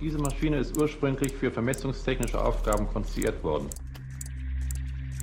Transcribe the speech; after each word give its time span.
Diese 0.00 0.18
Maschine 0.18 0.58
ist 0.58 0.78
ursprünglich 0.80 1.32
für 1.32 1.50
vermessungstechnische 1.50 2.40
Aufgaben 2.40 2.86
konstruiert 2.86 3.42
worden. 3.42 3.68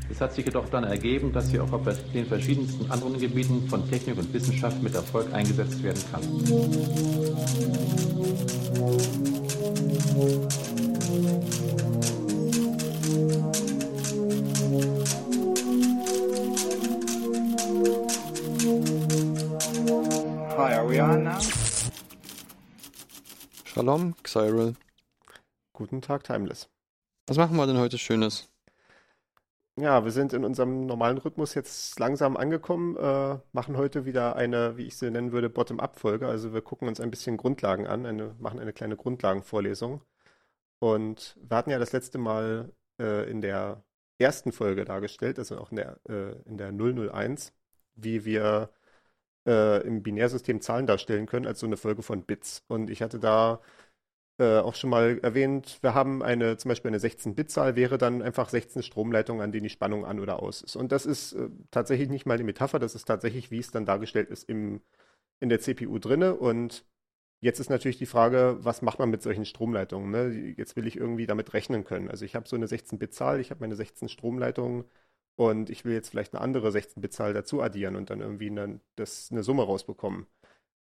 Es 0.10 0.20
hat 0.20 0.34
sich 0.34 0.46
jedoch 0.46 0.68
dann 0.70 0.84
ergeben, 0.84 1.32
dass 1.32 1.48
sie 1.50 1.60
auch 1.60 1.72
auf 1.72 1.84
den 2.14 2.26
verschiedensten 2.26 2.92
anderen 2.92 3.18
Gebieten 3.18 3.66
von 3.70 3.90
Technik 3.90 4.18
und 4.18 4.34
Wissenschaft 4.34 4.84
mit 4.84 4.93
Erfolg 4.93 5.34
eingesetzt 5.34 5.82
werden 5.84 6.04
kann. 6.12 6.21
Hi, 10.18 11.87
Shalom, 23.88 24.16
Xyril. 24.22 24.76
Guten 25.72 26.02
Tag, 26.02 26.26
Timeless. 26.26 26.68
Was 27.26 27.38
machen 27.38 27.55
wir 27.55 27.66
denn 27.68 27.78
heute 27.78 27.98
Schönes? 27.98 28.52
Ja, 29.80 30.04
wir 30.04 30.12
sind 30.12 30.34
in 30.34 30.44
unserem 30.44 30.86
normalen 30.88 31.18
Rhythmus 31.18 31.54
jetzt 31.54 31.98
langsam 31.98 32.36
angekommen, 32.36 32.98
äh, 32.98 33.40
machen 33.54 33.78
heute 33.78 34.04
wieder 34.04 34.36
eine, 34.36 34.76
wie 34.76 34.88
ich 34.88 34.98
sie 34.98 35.09
nennen 35.09 35.31
würde, 35.31 35.50
Bottom-up-Folge. 35.50 36.28
Also 36.28 36.54
wir 36.54 36.62
gucken 36.62 36.90
uns 36.90 37.00
ein 37.00 37.12
bisschen 37.12 37.38
Grundlagen 37.38 37.88
an, 37.88 38.05
eine, 38.05 38.36
machen 38.40 38.59
eine 38.59 38.73
kleine 38.73 38.98
Grundlagenvorlesung. 38.98 40.02
Und 40.80 41.38
wir 41.42 41.56
hatten 41.56 41.70
ja 41.70 41.80
das 41.80 41.94
letzte 41.94 42.17
Mal 42.17 42.73
äh, 43.00 43.31
in 43.31 43.40
der 43.40 43.86
ersten 44.20 44.52
Folge 44.52 44.84
dargestellt, 44.84 45.40
also 45.40 45.59
auch 45.59 45.72
in 45.72 45.78
der, 45.78 45.98
äh, 46.09 46.34
in 46.44 46.58
der 46.58 46.73
001, 46.73 47.54
wie 47.95 48.26
wir 48.26 48.70
äh, 49.48 49.81
im 49.88 50.04
Binärsystem 50.04 50.62
Zahlen 50.62 50.86
darstellen 50.88 51.26
können, 51.26 51.48
als 51.48 51.62
so 51.62 51.66
eine 51.66 51.78
Folge 51.78 52.04
von 52.04 52.23
Bits. 52.23 52.64
Und 52.67 52.89
ich 52.89 53.02
hatte 53.02 53.20
da 53.20 53.61
äh, 54.39 54.59
auch 54.59 54.75
schon 54.75 54.89
mal 54.91 55.19
erwähnt, 55.23 55.80
wir 55.81 55.93
haben 55.93 56.21
eine, 56.21 56.57
zum 56.57 56.69
Beispiel 56.69 56.89
eine 56.89 56.99
16-Bit-Zahl, 56.99 57.75
wäre 57.75 57.97
dann 57.97 58.21
einfach 58.21 58.49
16 58.49 58.83
Stromleitungen, 58.83 59.41
an 59.41 59.52
denen 59.52 59.63
die 59.63 59.69
Spannung 59.69 60.05
an 60.05 60.19
oder 60.19 60.41
aus 60.41 60.61
ist. 60.61 60.75
Und 60.75 60.91
das 60.91 61.05
ist 61.05 61.33
äh, 61.33 61.49
tatsächlich 61.71 62.09
nicht 62.09 62.25
mal 62.25 62.35
eine 62.35 62.43
Metapher, 62.43 62.80
das 62.80 62.95
ist 62.95 63.05
tatsächlich, 63.05 63.52
wie 63.52 63.59
es 63.59 63.71
dann 63.71 63.85
dargestellt 63.85 64.30
ist 64.30 64.47
im, 64.49 64.81
in 65.39 65.49
der 65.49 65.59
CPU 65.59 65.97
drinne. 65.99 66.35
Und 66.35 66.85
jetzt 67.41 67.59
ist 67.59 67.69
natürlich 67.69 67.97
die 67.97 68.05
Frage, 68.05 68.58
was 68.61 68.81
macht 68.81 68.99
man 68.99 69.09
mit 69.09 69.23
solchen 69.23 69.45
Stromleitungen? 69.45 70.11
Ne? 70.11 70.53
Jetzt 70.58 70.75
will 70.75 70.88
ich 70.88 70.97
irgendwie 70.97 71.25
damit 71.27 71.53
rechnen 71.53 71.83
können. 71.83 72.09
Also 72.09 72.25
ich 72.25 72.35
habe 72.35 72.47
so 72.47 72.55
eine 72.55 72.67
16-Bit-Zahl, 72.67 73.39
ich 73.39 73.49
habe 73.52 73.61
meine 73.61 73.75
16 73.75 74.09
Stromleitungen 74.09 74.85
und 75.35 75.69
ich 75.69 75.85
will 75.85 75.93
jetzt 75.93 76.09
vielleicht 76.09 76.33
eine 76.33 76.41
andere 76.41 76.69
16-Bit-Zahl 76.69 77.33
dazu 77.33 77.61
addieren 77.61 77.95
und 77.95 78.09
dann 78.09 78.21
irgendwie 78.21 78.49
eine, 78.49 78.80
das, 78.95 79.30
eine 79.31 79.43
Summe 79.43 79.63
rausbekommen. 79.63 80.27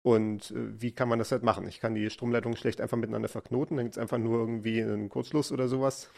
Und 0.02 0.50
äh, 0.50 0.80
wie 0.80 0.92
kann 0.92 1.08
man 1.08 1.18
das 1.18 1.32
halt 1.32 1.42
machen? 1.42 1.66
Ich 1.68 1.80
kann 1.80 1.94
die 1.94 2.10
Stromleitungen 2.10 2.56
schlecht 2.56 2.80
einfach 2.80 2.96
miteinander 2.96 3.28
verknoten, 3.28 3.76
dann 3.76 3.86
gibt 3.86 3.96
es 3.96 4.02
einfach 4.02 4.18
nur 4.18 4.40
irgendwie 4.40 4.82
einen 4.82 5.08
Kurzschluss 5.08 5.52
oder 5.52 5.68
sowas. 5.68 6.10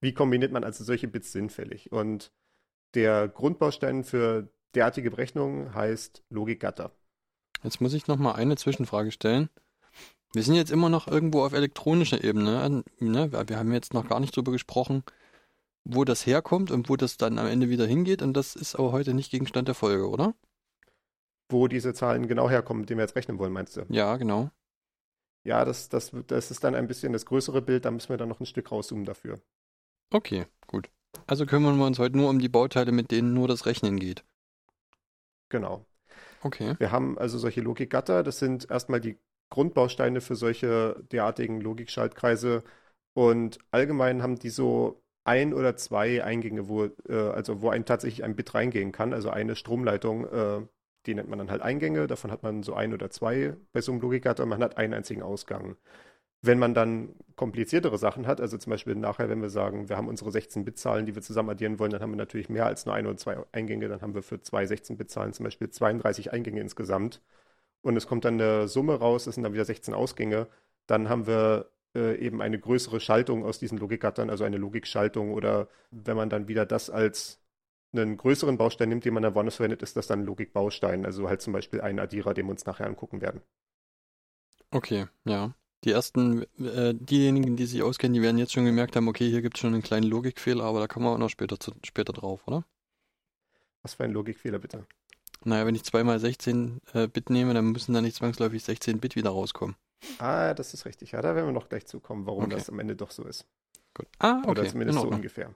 Wie 0.00 0.14
kombiniert 0.14 0.52
man 0.52 0.64
also 0.64 0.84
solche 0.84 1.08
Bits 1.08 1.32
sinnfällig? 1.32 1.90
Und 1.90 2.32
der 2.94 3.28
Grundbaustein 3.28 4.04
für 4.04 4.48
derartige 4.74 5.10
Berechnungen 5.10 5.74
heißt 5.74 6.22
Logikgatter. 6.30 6.92
Jetzt 7.62 7.80
muss 7.80 7.94
ich 7.94 8.06
noch 8.06 8.18
mal 8.18 8.32
eine 8.32 8.56
Zwischenfrage 8.56 9.10
stellen. 9.10 9.48
Wir 10.34 10.42
sind 10.42 10.54
jetzt 10.54 10.70
immer 10.70 10.88
noch 10.88 11.08
irgendwo 11.08 11.42
auf 11.42 11.52
elektronischer 11.52 12.22
Ebene. 12.22 12.84
Ne? 13.00 13.32
Wir 13.32 13.58
haben 13.58 13.72
jetzt 13.72 13.94
noch 13.94 14.08
gar 14.08 14.20
nicht 14.20 14.36
drüber 14.36 14.52
gesprochen, 14.52 15.02
wo 15.84 16.04
das 16.04 16.26
herkommt 16.26 16.70
und 16.70 16.88
wo 16.88 16.96
das 16.96 17.16
dann 17.16 17.38
am 17.38 17.46
Ende 17.46 17.70
wieder 17.70 17.86
hingeht. 17.86 18.22
Und 18.22 18.34
das 18.34 18.54
ist 18.54 18.76
aber 18.76 18.92
heute 18.92 19.14
nicht 19.14 19.30
Gegenstand 19.30 19.68
der 19.68 19.74
Folge, 19.74 20.08
oder? 20.08 20.34
Wo 21.48 21.68
diese 21.68 21.94
Zahlen 21.94 22.28
genau 22.28 22.50
herkommen, 22.50 22.80
mit 22.80 22.90
denen 22.90 22.98
wir 22.98 23.04
jetzt 23.04 23.16
rechnen 23.16 23.38
wollen, 23.38 23.52
meinst 23.52 23.76
du? 23.76 23.86
Ja, 23.88 24.16
genau. 24.16 24.50
Ja, 25.44 25.64
das, 25.64 25.88
das, 25.88 26.12
das 26.26 26.50
ist 26.50 26.64
dann 26.64 26.74
ein 26.74 26.88
bisschen 26.88 27.12
das 27.12 27.24
größere 27.24 27.62
Bild, 27.62 27.84
da 27.84 27.90
müssen 27.90 28.10
wir 28.10 28.16
dann 28.16 28.28
noch 28.28 28.40
ein 28.40 28.46
Stück 28.46 28.70
rauszoomen 28.70 29.04
dafür. 29.04 29.40
Okay, 30.12 30.46
gut. 30.66 30.90
Also 31.26 31.46
kümmern 31.46 31.78
wir 31.78 31.86
uns 31.86 31.98
heute 31.98 32.16
nur 32.16 32.28
um 32.28 32.38
die 32.38 32.48
Bauteile, 32.48 32.92
mit 32.92 33.10
denen 33.10 33.34
nur 33.34 33.48
das 33.48 33.66
Rechnen 33.66 33.98
geht. 33.98 34.24
Genau. 35.48 35.86
Okay. 36.42 36.74
Wir 36.78 36.92
haben 36.92 37.18
also 37.18 37.38
solche 37.38 37.60
Logikgatter, 37.60 38.22
das 38.22 38.38
sind 38.38 38.70
erstmal 38.70 39.00
die 39.00 39.18
Grundbausteine 39.50 40.20
für 40.20 40.36
solche 40.36 41.02
derartigen 41.10 41.60
Logikschaltkreise 41.60 42.62
und 43.14 43.58
allgemein 43.70 44.22
haben 44.22 44.38
die 44.38 44.50
so 44.50 45.02
ein 45.24 45.52
oder 45.52 45.76
zwei 45.76 46.22
Eingänge, 46.22 46.68
wo, 46.68 46.84
äh, 46.84 47.14
also 47.14 47.60
wo 47.60 47.70
ein 47.70 47.84
tatsächlich 47.84 48.24
ein 48.24 48.36
Bit 48.36 48.54
reingehen 48.54 48.92
kann, 48.92 49.12
also 49.12 49.30
eine 49.30 49.56
Stromleitung 49.56 50.26
äh, 50.26 50.66
die 51.08 51.14
nennt 51.14 51.28
man 51.28 51.38
dann 51.38 51.50
halt 51.50 51.62
Eingänge, 51.62 52.06
davon 52.06 52.30
hat 52.30 52.42
man 52.42 52.62
so 52.62 52.74
ein 52.74 52.92
oder 52.92 53.10
zwei 53.10 53.56
bei 53.72 53.80
so 53.80 53.92
einem 53.92 54.00
Logikgatter 54.02 54.42
und 54.42 54.50
man 54.50 54.62
hat 54.62 54.76
einen 54.76 54.94
einzigen 54.94 55.22
Ausgang. 55.22 55.76
Wenn 56.42 56.58
man 56.58 56.74
dann 56.74 57.14
kompliziertere 57.34 57.98
Sachen 57.98 58.26
hat, 58.26 58.40
also 58.40 58.58
zum 58.58 58.70
Beispiel 58.70 58.94
nachher, 58.94 59.28
wenn 59.28 59.42
wir 59.42 59.48
sagen, 59.48 59.88
wir 59.88 59.96
haben 59.96 60.06
unsere 60.06 60.30
16-Bit-Zahlen, 60.30 61.06
die 61.06 61.14
wir 61.14 61.22
zusammen 61.22 61.50
addieren 61.50 61.78
wollen, 61.78 61.90
dann 61.90 62.02
haben 62.02 62.12
wir 62.12 62.16
natürlich 62.16 62.48
mehr 62.50 62.66
als 62.66 62.86
nur 62.86 62.94
ein 62.94 63.06
oder 63.06 63.16
zwei 63.16 63.38
Eingänge, 63.52 63.88
dann 63.88 64.02
haben 64.02 64.14
wir 64.14 64.22
für 64.22 64.40
zwei 64.40 64.64
16-Bit-Zahlen 64.64 65.32
zum 65.32 65.44
Beispiel 65.44 65.70
32 65.70 66.32
Eingänge 66.32 66.60
insgesamt. 66.60 67.22
Und 67.82 67.96
es 67.96 68.06
kommt 68.06 68.24
dann 68.24 68.34
eine 68.34 68.68
Summe 68.68 68.94
raus, 68.94 69.24
das 69.24 69.34
sind 69.34 69.44
dann 69.44 69.54
wieder 69.54 69.64
16 69.64 69.94
Ausgänge. 69.94 70.46
Dann 70.86 71.08
haben 71.08 71.26
wir 71.26 71.70
äh, 71.94 72.16
eben 72.18 72.42
eine 72.42 72.58
größere 72.58 73.00
Schaltung 73.00 73.44
aus 73.44 73.58
diesen 73.58 73.78
Logikgattern, 73.78 74.30
also 74.30 74.44
eine 74.44 74.58
Logikschaltung 74.58 75.32
oder 75.32 75.68
wenn 75.90 76.16
man 76.16 76.30
dann 76.30 76.48
wieder 76.48 76.66
das 76.66 76.90
als 76.90 77.40
einen 77.92 78.16
größeren 78.16 78.58
Baustein 78.58 78.90
nimmt, 78.90 79.04
den 79.04 79.14
man 79.14 79.22
da 79.22 79.34
woanders 79.34 79.56
verwendet, 79.56 79.82
ist 79.82 79.96
das 79.96 80.06
dann 80.06 80.20
ein 80.20 80.26
Logikbaustein. 80.26 81.06
Also 81.06 81.28
halt 81.28 81.40
zum 81.40 81.52
Beispiel 81.52 81.80
ein 81.80 81.98
Addierer, 81.98 82.34
den 82.34 82.46
wir 82.46 82.50
uns 82.50 82.66
nachher 82.66 82.86
angucken 82.86 83.20
werden. 83.20 83.40
Okay, 84.70 85.06
ja. 85.24 85.54
Die 85.84 85.92
ersten, 85.92 86.42
äh, 86.58 86.92
diejenigen, 86.94 87.56
die 87.56 87.66
sich 87.66 87.82
auskennen, 87.82 88.14
die 88.14 88.22
werden 88.22 88.36
jetzt 88.36 88.52
schon 88.52 88.64
gemerkt 88.64 88.96
haben, 88.96 89.08
okay, 89.08 89.28
hier 89.30 89.42
gibt 89.42 89.56
es 89.56 89.60
schon 89.60 89.72
einen 89.72 89.82
kleinen 89.82 90.08
Logikfehler, 90.10 90.64
aber 90.64 90.80
da 90.80 90.88
kommen 90.88 91.06
wir 91.06 91.12
auch 91.12 91.18
noch 91.18 91.30
später, 91.30 91.58
zu, 91.60 91.72
später 91.84 92.12
drauf, 92.12 92.46
oder? 92.46 92.64
Was 93.82 93.94
für 93.94 94.04
ein 94.04 94.12
Logikfehler 94.12 94.58
bitte? 94.58 94.86
Naja, 95.44 95.64
wenn 95.66 95.76
ich 95.76 95.84
zweimal 95.84 96.18
16 96.18 96.80
äh, 96.94 97.06
Bit 97.06 97.30
nehme, 97.30 97.54
dann 97.54 97.66
müssen 97.70 97.94
da 97.94 98.00
nicht 98.02 98.16
zwangsläufig 98.16 98.64
16 98.64 98.98
Bit 98.98 99.14
wieder 99.14 99.30
rauskommen. 99.30 99.76
Ah, 100.18 100.52
das 100.52 100.74
ist 100.74 100.84
richtig. 100.84 101.12
Ja, 101.12 101.22
da 101.22 101.36
werden 101.36 101.46
wir 101.46 101.52
noch 101.52 101.68
gleich 101.68 101.86
zukommen, 101.86 102.26
warum 102.26 102.44
Okay. 102.44 102.54
das 102.54 102.68
am 102.68 102.80
Ende 102.80 102.96
doch 102.96 103.12
so 103.12 103.24
ist. 103.24 103.46
Gut. 103.94 104.06
Ah, 104.18 104.38
okay. 104.40 104.50
Oder 104.50 104.66
zumindest 104.66 104.98
in 104.98 105.02
so 105.08 105.14
ungefähr. 105.14 105.54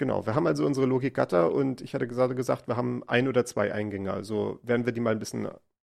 Genau, 0.00 0.24
wir 0.24 0.34
haben 0.34 0.46
also 0.46 0.64
unsere 0.64 0.86
Logikgatter 0.86 1.52
und 1.52 1.82
ich 1.82 1.92
hatte 1.92 2.08
gerade 2.08 2.34
gesagt, 2.34 2.68
wir 2.68 2.76
haben 2.78 3.06
ein 3.06 3.28
oder 3.28 3.44
zwei 3.44 3.74
Eingänge. 3.74 4.10
Also 4.14 4.58
werden 4.62 4.86
wir 4.86 4.94
die 4.94 5.00
mal 5.00 5.10
ein 5.10 5.18
bisschen 5.18 5.46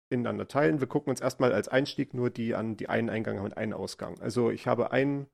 ineinander 0.09 0.47
teilen. 0.47 0.79
Wir 0.79 0.87
gucken 0.87 1.11
uns 1.11 1.21
erstmal 1.21 1.53
als 1.53 1.67
Einstieg 1.67 2.15
nur 2.15 2.31
die 2.31 2.55
an, 2.55 2.75
die 2.75 2.89
einen 2.89 3.11
Eingang 3.11 3.37
haben 3.37 3.45
und 3.45 3.57
einen 3.57 3.71
Ausgang. 3.71 4.19
Also 4.19 4.49
ich 4.49 4.65
habe 4.65 4.91
ein 4.91 5.27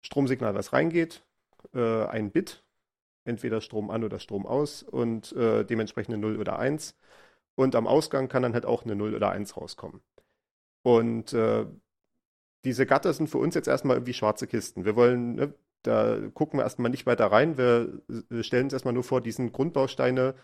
Stromsignal, 0.00 0.54
was 0.54 0.72
reingeht, 0.72 1.26
äh, 1.74 2.06
ein 2.06 2.30
Bit, 2.30 2.64
entweder 3.26 3.60
Strom 3.60 3.90
an 3.90 4.02
oder 4.02 4.18
Strom 4.18 4.46
aus 4.46 4.82
und 4.82 5.32
äh, 5.32 5.64
dementsprechend 5.64 6.14
eine 6.14 6.22
0 6.22 6.38
oder 6.38 6.58
1. 6.58 6.96
Und 7.54 7.74
am 7.74 7.86
Ausgang 7.86 8.28
kann 8.28 8.42
dann 8.42 8.54
halt 8.54 8.64
auch 8.64 8.86
eine 8.86 8.96
0 8.96 9.14
oder 9.14 9.30
1 9.30 9.58
rauskommen. 9.58 10.00
Und 10.82 11.34
äh, 11.34 11.66
diese 12.64 12.86
Gatter 12.86 13.12
sind 13.12 13.28
für 13.28 13.36
uns 13.36 13.54
jetzt 13.54 13.68
erstmal 13.68 13.96
irgendwie 13.98 14.14
schwarze 14.14 14.46
Kisten. 14.46 14.86
Wir 14.86 14.96
wollen, 14.96 15.34
ne, 15.34 15.54
da 15.86 16.18
gucken 16.34 16.58
wir 16.58 16.64
erstmal 16.64 16.90
nicht 16.90 17.06
weiter 17.06 17.26
rein. 17.26 17.56
Wir 17.56 18.02
stellen 18.42 18.64
uns 18.64 18.72
erstmal 18.72 18.94
nur 18.94 19.04
vor, 19.04 19.20
diesen 19.20 19.52
Grundbausteine 19.52 20.34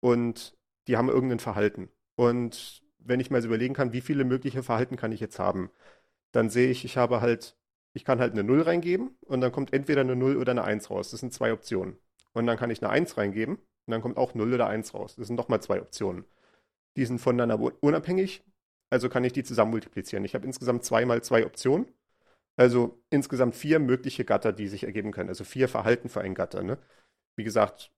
und 0.00 0.56
die 0.86 0.96
haben 0.96 1.08
irgendein 1.08 1.38
Verhalten. 1.38 1.90
Und 2.16 2.82
wenn 2.98 3.20
ich 3.20 3.30
mal 3.30 3.40
so 3.40 3.48
überlegen 3.48 3.74
kann, 3.74 3.92
wie 3.92 4.00
viele 4.00 4.24
mögliche 4.24 4.62
Verhalten 4.62 4.96
kann 4.96 5.12
ich 5.12 5.20
jetzt 5.20 5.38
haben, 5.38 5.70
dann 6.32 6.50
sehe 6.50 6.70
ich, 6.70 6.84
ich 6.84 6.96
habe 6.96 7.20
halt, 7.20 7.56
ich 7.94 8.04
kann 8.04 8.20
halt 8.20 8.32
eine 8.32 8.44
0 8.44 8.62
reingeben 8.62 9.16
und 9.26 9.40
dann 9.40 9.52
kommt 9.52 9.72
entweder 9.72 10.02
eine 10.02 10.16
0 10.16 10.36
oder 10.36 10.52
eine 10.52 10.64
1 10.64 10.90
raus. 10.90 11.10
Das 11.10 11.20
sind 11.20 11.32
zwei 11.32 11.52
Optionen. 11.52 11.96
Und 12.32 12.46
dann 12.46 12.58
kann 12.58 12.70
ich 12.70 12.82
eine 12.82 12.90
1 12.90 13.16
reingeben 13.16 13.56
und 13.56 13.92
dann 13.92 14.02
kommt 14.02 14.16
auch 14.16 14.34
0 14.34 14.54
oder 14.54 14.66
1 14.68 14.94
raus. 14.94 15.16
Das 15.16 15.26
sind 15.26 15.36
nochmal 15.36 15.62
zwei 15.62 15.80
Optionen. 15.80 16.24
Die 16.96 17.04
sind 17.06 17.20
voneinander 17.20 17.60
unabhängig, 17.80 18.42
also 18.90 19.08
kann 19.08 19.24
ich 19.24 19.32
die 19.32 19.44
zusammen 19.44 19.70
multiplizieren. 19.70 20.24
Ich 20.24 20.34
habe 20.34 20.46
insgesamt 20.46 20.84
zwei 20.84 21.04
mal 21.04 21.22
zwei 21.22 21.46
Optionen. 21.46 21.86
Also 22.58 23.00
insgesamt 23.08 23.54
vier 23.54 23.78
mögliche 23.78 24.24
Gatter, 24.24 24.52
die 24.52 24.66
sich 24.66 24.82
ergeben 24.82 25.12
können. 25.12 25.28
Also 25.28 25.44
vier 25.44 25.68
Verhalten 25.68 26.08
für 26.08 26.20
ein 26.20 26.34
Gatter. 26.34 26.64
Ne? 26.64 26.76
Wie 27.36 27.44
gesagt, 27.44 27.92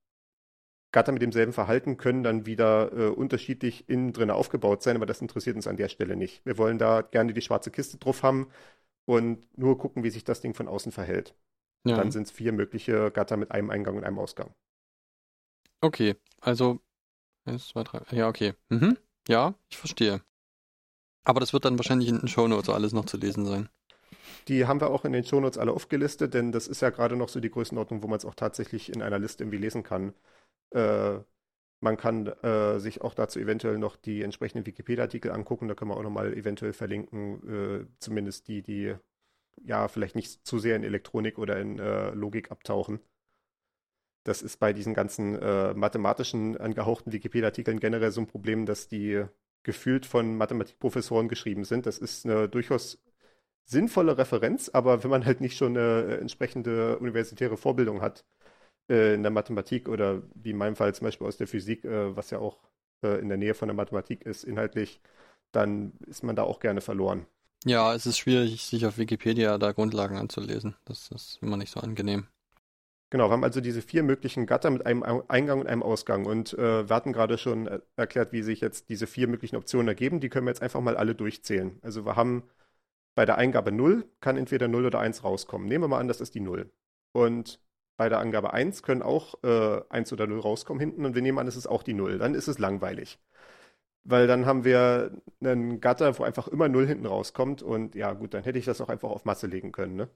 Gatter 0.93 1.13
mit 1.13 1.23
demselben 1.23 1.55
Verhalten 1.55 1.97
können 1.97 2.23
dann 2.23 2.45
wieder 2.45 2.93
äh, 2.93 3.09
unterschiedlich 3.09 3.89
innen 3.89 4.13
drin 4.13 4.31
aufgebaut 4.31 4.83
sein, 4.83 4.97
aber 4.97 5.07
das 5.07 5.23
interessiert 5.23 5.57
uns 5.57 5.67
an 5.67 5.79
der 5.79 5.89
Stelle 5.89 6.15
nicht. 6.15 6.45
Wir 6.45 6.59
wollen 6.59 6.77
da 6.77 7.01
gerne 7.01 7.33
die 7.33 7.41
schwarze 7.41 7.71
Kiste 7.71 7.97
drauf 7.97 8.23
haben 8.23 8.51
und 9.07 9.47
nur 9.57 9.79
gucken, 9.79 10.05
wie 10.05 10.11
sich 10.11 10.25
das 10.25 10.43
Ding 10.43 10.53
von 10.53 10.69
außen 10.69 10.93
verhält. 10.93 11.35
Ja. 11.87 11.97
Dann 11.97 12.11
sind 12.11 12.25
es 12.25 12.31
vier 12.31 12.53
mögliche 12.53 13.11
Gatter 13.13 13.39
mit 13.39 13.53
einem 13.53 13.71
Eingang 13.71 13.97
und 13.97 14.05
einem 14.05 14.19
Ausgang. 14.19 14.53
Okay, 15.81 16.17
also 16.43 16.81
eins, 17.47 17.69
zwei, 17.69 17.83
drei. 17.83 18.03
Ja, 18.15 18.29
okay. 18.29 18.53
Mhm. 18.69 18.99
Ja, 19.27 19.55
ich 19.71 19.79
verstehe. 19.79 20.21
Aber 21.25 21.41
das 21.41 21.55
wird 21.55 21.65
dann 21.65 21.79
wahrscheinlich 21.79 22.09
in 22.09 22.19
den 22.19 22.29
Shownotes 22.29 22.69
alles 22.69 22.93
noch 22.93 23.07
zu 23.07 23.17
lesen 23.17 23.47
sein. 23.47 23.71
Die 24.49 24.67
haben 24.67 24.81
wir 24.81 24.91
auch 24.91 25.05
in 25.05 25.13
den 25.13 25.25
Shownotes 25.25 25.59
alle 25.59 25.73
aufgelistet, 25.73 26.35
denn 26.35 26.53
das 26.53 26.69
ist 26.69 26.83
ja 26.83 26.91
gerade 26.91 27.17
noch 27.17 27.29
so 27.29 27.41
die 27.41 27.51
Größenordnung, 27.51 28.03
wo 28.03 28.09
man 28.09 28.17
es 28.19 28.25
auch 28.25 28.35
tatsächlich 28.35 28.93
in 28.93 29.03
einer 29.03 29.19
Liste 29.19 29.45
irgendwie 29.45 29.59
lesen 29.59 29.83
kann. 29.83 30.15
Äh, 30.73 31.21
Man 31.83 31.97
kann 31.99 32.29
äh, 32.29 32.79
sich 32.81 33.03
auch 33.03 33.15
dazu 33.15 33.41
eventuell 33.41 33.79
noch 33.79 33.97
die 33.97 34.23
entsprechenden 34.23 34.67
Wikipedia-Artikel 34.67 35.33
angucken. 35.33 35.69
Da 35.69 35.75
können 35.75 35.91
wir 35.93 35.97
auch 35.99 36.03
nochmal 36.05 36.35
eventuell 36.35 36.73
verlinken, 36.75 37.83
äh, 37.83 37.87
zumindest 38.01 38.49
die, 38.49 38.63
die 38.63 38.97
ja 39.65 39.89
vielleicht 39.89 40.17
nicht 40.17 40.47
zu 40.47 40.59
sehr 40.61 40.77
in 40.77 40.85
Elektronik 40.85 41.39
oder 41.39 41.59
in 41.61 41.79
äh, 41.79 42.11
Logik 42.13 42.51
abtauchen. 42.53 43.01
Das 44.25 44.43
ist 44.43 44.59
bei 44.59 44.73
diesen 44.73 44.93
ganzen 44.95 45.35
äh, 45.37 45.73
mathematischen 45.75 46.57
angehauchten 46.59 47.13
Wikipedia-Artikeln 47.13 47.81
generell 47.81 48.11
so 48.13 48.21
ein 48.21 48.27
Problem, 48.27 48.67
dass 48.67 48.89
die 48.89 49.25
gefühlt 49.63 50.07
von 50.07 50.37
Mathematikprofessoren 50.37 51.29
geschrieben 51.29 51.65
sind. 51.65 51.87
Das 51.87 51.99
ist 51.99 52.27
eine 52.27 52.49
durchaus 52.49 52.99
sinnvolle 53.65 54.19
Referenz, 54.19 54.69
aber 54.69 55.03
wenn 55.05 55.11
man 55.11 55.25
halt 55.25 55.41
nicht 55.41 55.57
schon 55.57 55.77
eine 55.77 56.19
entsprechende 56.19 56.99
universitäre 56.99 57.57
Vorbildung 57.57 58.01
hat 58.01 58.25
äh, 58.91 59.15
in 59.15 59.23
der 59.23 59.31
Mathematik 59.31 59.89
oder 59.89 60.23
wie 60.35 60.51
in 60.51 60.57
meinem 60.57 60.77
Fall 60.77 60.95
zum 60.95 61.07
Beispiel 61.07 61.27
aus 61.27 61.37
der 61.37 61.47
Physik, 61.47 61.85
äh, 61.85 62.17
was 62.17 62.31
ja 62.31 62.39
auch 62.39 62.59
äh, 63.05 63.21
in 63.21 63.29
der 63.29 63.39
Nähe 63.39 63.55
von 63.55 63.69
der 63.69 63.77
Mathematik 63.77 64.27
ist, 64.27 64.45
inhaltlich, 64.45 65.01
dann 65.53 65.93
ist 66.07 66.23
man 66.23 66.37
da 66.37 66.43
auch 66.43 66.61
gerne 66.61 66.81
verloren. 66.81 67.27
Ja, 67.65 67.95
es 67.95 68.07
ist 68.07 68.19
schwierig, 68.19 68.63
sich 68.63 68.87
auf 68.87 68.97
Wikipedia 68.97 69.59
da 69.59 69.73
Grundlagen 69.73 70.17
anzulesen. 70.17 70.77
Das 70.87 71.11
ist 71.11 71.39
immer 71.43 71.57
nicht 71.57 71.71
so 71.71 71.81
angenehm. 71.81 72.27
Genau, 73.11 73.29
wir 73.29 73.33
haben 73.33 73.45
also 73.45 73.61
diese 73.61 73.83
vier 73.83 74.05
möglichen 74.05 74.47
Gatter 74.47 74.71
mit 74.71 74.87
einem 74.87 75.03
Eingang 75.03 75.61
und 75.61 75.67
einem 75.67 75.83
Ausgang. 75.83 76.27
Und 76.27 76.55
äh, 76.55 76.89
wir 76.89 76.95
hatten 76.95 77.13
gerade 77.13 77.39
schon 77.39 77.67
äh, 77.67 77.81
erklärt, 77.97 78.33
wie 78.33 78.43
sich 78.43 78.61
jetzt 78.61 78.89
diese 78.89 79.09
vier 79.09 79.27
möglichen 79.27 79.57
Optionen 79.57 79.89
ergeben. 79.89 80.21
Die 80.21 80.29
können 80.29 80.47
wir 80.47 80.53
jetzt 80.53 80.63
einfach 80.63 80.81
mal 80.81 80.97
alle 80.97 81.17
durchzählen. 81.17 81.81
Also 81.83 82.07
wir 82.07 82.15
haben 82.15 82.45
bei 83.21 83.27
der 83.27 83.37
Eingabe 83.37 83.71
0 83.71 84.09
kann 84.23 84.39
entweder 84.39 84.67
0 84.67 84.87
oder 84.87 84.99
1 84.99 85.25
rauskommen. 85.25 85.69
Nehmen 85.69 85.85
wir 85.85 85.89
mal 85.89 85.99
an, 85.99 86.09
das 86.09 86.23
ist 86.23 86.35
die 86.35 86.41
0. 86.41 86.73
Und 87.13 87.61
bei 87.99 88.09
der 88.09 88.19
Angabe 88.19 88.55
1 88.55 88.83
können 88.83 89.03
auch 89.03 89.35
äh, 89.45 89.83
1 89.91 90.15
oder 90.15 90.27
0 90.27 90.41
rauskommen 90.41 90.81
hinten. 90.81 91.05
Und 91.05 91.15
wir 91.15 91.21
nehmen 91.21 91.39
an, 91.39 91.47
es 91.47 91.55
ist 91.55 91.67
auch 91.67 91.83
die 91.83 91.93
0. 91.93 92.17
Dann 92.17 92.35
ist 92.35 92.49
es 92.49 92.59
langweilig. 92.59 93.19
Weil 94.05 94.27
dann 94.27 94.47
haben 94.47 94.65
wir 94.65 95.21
einen 95.45 95.83
Gatter, 95.83 96.19
wo 96.19 96.23
einfach 96.23 96.49
immer 96.49 96.71
0 96.71 96.87
hinten 96.87 97.05
rauskommt. 97.05 97.61
Und 97.61 97.95
ja, 97.95 98.15
gut, 98.15 98.33
dann 98.33 98.43
hätte 98.43 98.59
ich 98.59 98.65
das 98.65 98.81
auch 98.81 98.89
einfach 98.89 99.11
auf 99.11 99.27
Masse 99.27 99.49
legen 99.49 99.71
können. 99.71 99.97
Ne? 99.97 100.09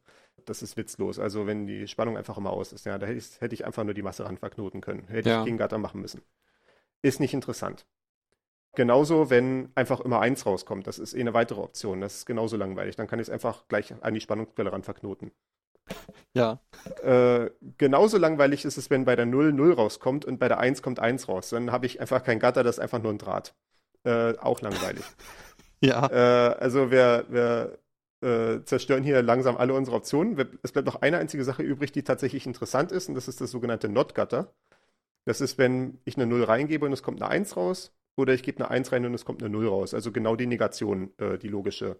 Das 0.46 0.62
ist 0.62 0.78
witzlos. 0.78 1.18
Also 1.18 1.46
wenn 1.46 1.66
die 1.66 1.86
Spannung 1.88 2.16
einfach 2.16 2.38
immer 2.38 2.54
aus 2.54 2.72
ist, 2.72 2.86
ja, 2.86 2.96
da 2.96 3.04
hätte 3.04 3.18
ich, 3.18 3.38
hätte 3.38 3.54
ich 3.54 3.66
einfach 3.66 3.84
nur 3.84 3.92
die 3.92 4.00
Masse 4.00 4.24
ran 4.24 4.38
verknoten 4.38 4.80
können. 4.80 5.08
Hätte 5.08 5.28
ja. 5.28 5.40
ich 5.40 5.44
gegen 5.44 5.58
Gatter 5.58 5.76
machen 5.76 6.00
müssen. 6.00 6.22
Ist 7.02 7.20
nicht 7.20 7.34
interessant. 7.34 7.84
Genauso, 8.76 9.30
wenn 9.30 9.70
einfach 9.74 10.00
immer 10.00 10.20
1 10.20 10.46
rauskommt. 10.46 10.86
Das 10.86 10.98
ist 10.98 11.14
eh 11.14 11.20
eine 11.20 11.34
weitere 11.34 11.60
Option. 11.60 12.00
Das 12.00 12.16
ist 12.16 12.26
genauso 12.26 12.56
langweilig. 12.56 12.96
Dann 12.96 13.06
kann 13.06 13.18
ich 13.18 13.28
es 13.28 13.30
einfach 13.30 13.68
gleich 13.68 13.94
an 14.00 14.14
die 14.14 14.20
Spannungsquelle 14.20 14.72
ran 14.72 14.82
verknoten. 14.82 15.30
Ja. 16.36 16.60
Äh, 17.04 17.50
genauso 17.78 18.18
langweilig 18.18 18.64
ist 18.64 18.76
es, 18.76 18.90
wenn 18.90 19.04
bei 19.04 19.14
der 19.14 19.24
0 19.24 19.52
0 19.52 19.74
rauskommt 19.74 20.24
und 20.24 20.40
bei 20.40 20.48
der 20.48 20.58
1 20.58 20.82
kommt 20.82 20.98
1 20.98 21.28
raus. 21.28 21.50
Dann 21.50 21.70
habe 21.70 21.86
ich 21.86 22.00
einfach 22.00 22.24
kein 22.24 22.40
Gatter, 22.40 22.64
das 22.64 22.76
ist 22.76 22.80
einfach 22.80 23.00
nur 23.00 23.12
ein 23.12 23.18
Draht. 23.18 23.54
Äh, 24.02 24.36
auch 24.38 24.60
langweilig. 24.60 25.04
ja. 25.80 26.08
Äh, 26.08 26.54
also 26.56 26.90
wir, 26.90 27.26
wir 27.28 27.78
äh, 28.24 28.64
zerstören 28.64 29.04
hier 29.04 29.22
langsam 29.22 29.56
alle 29.56 29.74
unsere 29.74 29.96
Optionen. 29.96 30.58
Es 30.62 30.72
bleibt 30.72 30.86
noch 30.86 31.02
eine 31.02 31.18
einzige 31.18 31.44
Sache 31.44 31.62
übrig, 31.62 31.92
die 31.92 32.02
tatsächlich 32.02 32.46
interessant 32.46 32.90
ist, 32.90 33.08
und 33.08 33.14
das 33.14 33.28
ist 33.28 33.40
das 33.40 33.50
sogenannte 33.50 33.88
Not-Gatter. 33.88 34.52
Das 35.24 35.40
ist, 35.40 35.56
wenn 35.58 36.00
ich 36.04 36.16
eine 36.16 36.26
0 36.26 36.44
reingebe 36.44 36.84
und 36.86 36.92
es 36.92 37.02
kommt 37.02 37.22
eine 37.22 37.30
1 37.30 37.56
raus, 37.56 37.92
oder 38.16 38.34
ich 38.34 38.42
gebe 38.42 38.58
eine 38.58 38.70
1 38.70 38.92
rein 38.92 39.06
und 39.06 39.14
es 39.14 39.24
kommt 39.24 39.42
eine 39.42 39.50
0 39.50 39.68
raus. 39.68 39.94
Also 39.94 40.12
genau 40.12 40.36
die 40.36 40.46
Negation, 40.46 41.12
äh, 41.18 41.38
die 41.38 41.48
logische. 41.48 41.98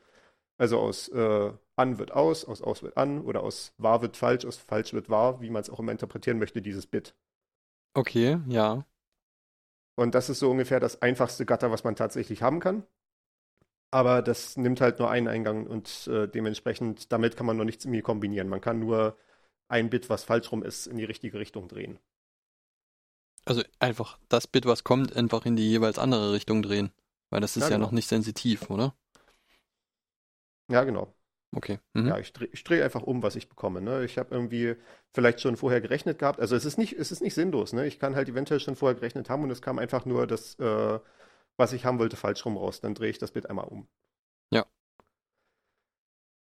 Also 0.57 0.79
aus 0.79 1.09
äh, 1.09 1.53
an 1.77 1.99
wird 1.99 2.13
aus, 2.13 2.45
aus 2.45 2.63
aus 2.63 2.83
wird 2.83 2.97
an, 2.97 3.23
oder 3.23 3.43
aus 3.43 3.75
wahr 3.79 4.03
wird 4.03 4.17
falsch, 4.17 4.45
aus 4.45 4.57
falsch 4.59 4.93
wird 4.93 5.11
wahr, 5.11 5.41
wie 5.41 5.51
man 5.51 5.63
es 5.63 5.71
auch 5.71 5.81
immer 5.81 5.93
interpretieren 5.93 6.39
möchte, 6.39 6.63
dieses 6.63 6.87
Bit. 6.87 7.15
Okay, 7.95 8.39
ja. 8.49 8.85
Und 9.97 10.15
das 10.15 10.29
ist 10.29 10.41
so 10.41 10.51
ungefähr 10.51 10.81
das 10.81 11.03
einfachste 11.03 11.47
Gatter, 11.47 11.71
was 11.71 11.85
man 11.85 11.97
tatsächlich 11.97 12.43
haben 12.43 12.61
kann. 12.61 12.85
Aber 13.91 14.23
das 14.23 14.57
nimmt 14.57 14.81
halt 14.81 14.99
nur 14.99 15.11
einen 15.11 15.29
Eingang 15.29 15.67
und 15.67 16.09
äh, 16.09 16.29
dementsprechend, 16.29 17.13
damit 17.13 17.37
kann 17.37 17.47
man 17.47 17.57
noch 17.57 17.65
nichts 17.65 17.85
irgendwie 17.85 18.03
kombinieren. 18.03 18.49
Man 18.49 18.61
kann 18.61 18.81
nur 18.81 19.17
ein 19.69 19.91
Bit, 19.91 20.11
was 20.11 20.25
falsch 20.25 20.51
rum 20.51 20.63
ist, 20.65 20.87
in 20.87 20.97
die 20.97 21.05
richtige 21.05 21.39
Richtung 21.39 21.69
drehen. 21.69 21.99
Also 23.45 23.63
einfach 23.79 24.19
das 24.29 24.47
Bit, 24.47 24.67
was 24.67 24.85
kommt, 24.85 25.15
einfach 25.17 25.45
in 25.45 25.57
die 25.57 25.69
jeweils 25.69 25.99
andere 25.99 26.33
Richtung 26.33 26.63
drehen. 26.63 26.91
Weil 27.31 27.41
das 27.41 27.57
ist 27.57 27.65
ja, 27.65 27.71
ja 27.71 27.77
genau. 27.77 27.87
noch 27.87 27.93
nicht 27.93 28.09
sensitiv, 28.09 28.71
oder? 28.71 28.95
Ja, 30.69 30.85
genau. 30.85 31.15
Okay. 31.55 31.79
Mhm. 31.93 32.09
Ja, 32.09 32.19
ich 32.19 32.33
drehe 32.33 32.49
dreh 32.49 32.83
einfach 32.83 33.03
um, 33.03 33.23
was 33.23 33.37
ich 33.37 33.49
bekomme. 33.49 33.81
Ne? 33.81 34.05
Ich 34.05 34.19
habe 34.19 34.35
irgendwie 34.35 34.77
vielleicht 35.13 35.41
schon 35.41 35.57
vorher 35.57 35.81
gerechnet 35.81 36.19
gehabt. 36.19 36.41
Also 36.41 36.57
es 36.57 36.65
ist 36.65 36.79
nicht, 36.79 36.95
es 36.95 37.13
ist 37.13 37.21
nicht 37.21 37.35
sinnlos. 37.35 37.73
Ne? 37.73 37.87
Ich 37.87 37.99
kann 37.99 38.17
halt 38.17 38.29
eventuell 38.29 38.61
schon 38.61 38.77
vorher 38.77 38.97
gerechnet 38.97 39.31
haben 39.31 39.43
und 39.45 39.51
es 39.51 39.63
kam 39.63 39.79
einfach 39.79 40.05
nur 40.05 40.27
das, 40.27 40.59
äh, 40.59 40.99
was 41.57 41.73
ich 41.73 41.85
haben 41.85 41.99
wollte, 41.99 42.17
falsch 42.17 42.45
rum 42.45 42.57
raus. 42.57 42.81
Dann 42.81 42.95
drehe 42.95 43.11
ich 43.11 43.19
das 43.19 43.31
Bit 43.31 43.49
einmal 43.49 43.67
um. 43.67 43.87
Ja. 44.51 44.67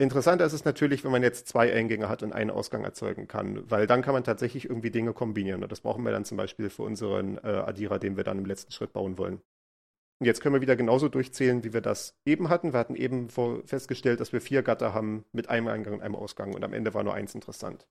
Interessanter 0.02 0.46
ist 0.46 0.54
es 0.54 0.64
natürlich, 0.64 1.04
wenn 1.04 1.12
man 1.12 1.24
jetzt 1.24 1.50
zwei 1.50 1.74
Eingänge 1.74 2.08
hat 2.08 2.24
und 2.24 2.32
einen 2.32 2.52
Ausgang 2.52 2.86
erzeugen 2.86 3.28
kann, 3.28 3.70
weil 3.70 3.86
dann 3.86 4.02
kann 4.02 4.14
man 4.14 4.24
tatsächlich 4.24 4.64
irgendwie 4.64 4.92
Dinge 4.92 5.12
kombinieren. 5.12 5.62
Und 5.62 5.74
das 5.74 5.82
brauchen 5.82 6.06
wir 6.06 6.14
dann 6.14 6.24
zum 6.24 6.38
Beispiel 6.38 6.70
für 6.70 6.84
unseren 6.84 7.38
äh, 7.40 7.48
Addierer, 7.48 8.00
den 8.00 8.16
wir 8.16 8.24
dann 8.24 8.38
im 8.38 8.46
letzten 8.46 8.72
Schritt 8.72 8.94
bauen 8.94 9.18
wollen. 9.18 9.42
Und 10.20 10.26
jetzt 10.26 10.42
können 10.42 10.56
wir 10.56 10.62
wieder 10.62 10.78
genauso 10.78 11.10
durchzählen, 11.10 11.66
wie 11.66 11.74
wir 11.74 11.82
das 11.82 12.18
eben 12.26 12.48
hatten. 12.48 12.72
Wir 12.72 12.80
hatten 12.80 12.96
eben 12.96 13.30
festgestellt, 13.66 14.22
dass 14.22 14.32
wir 14.32 14.40
vier 14.40 14.64
Gatter 14.64 14.94
haben 14.94 15.26
mit 15.34 15.50
einem 15.50 15.68
Eingang 15.68 15.96
und 15.96 16.02
einem 16.02 16.16
Ausgang 16.16 16.54
und 16.54 16.64
am 16.64 16.74
Ende 16.74 16.94
war 16.94 17.04
nur 17.04 17.14
eins 17.14 17.36
interessant. 17.36 17.86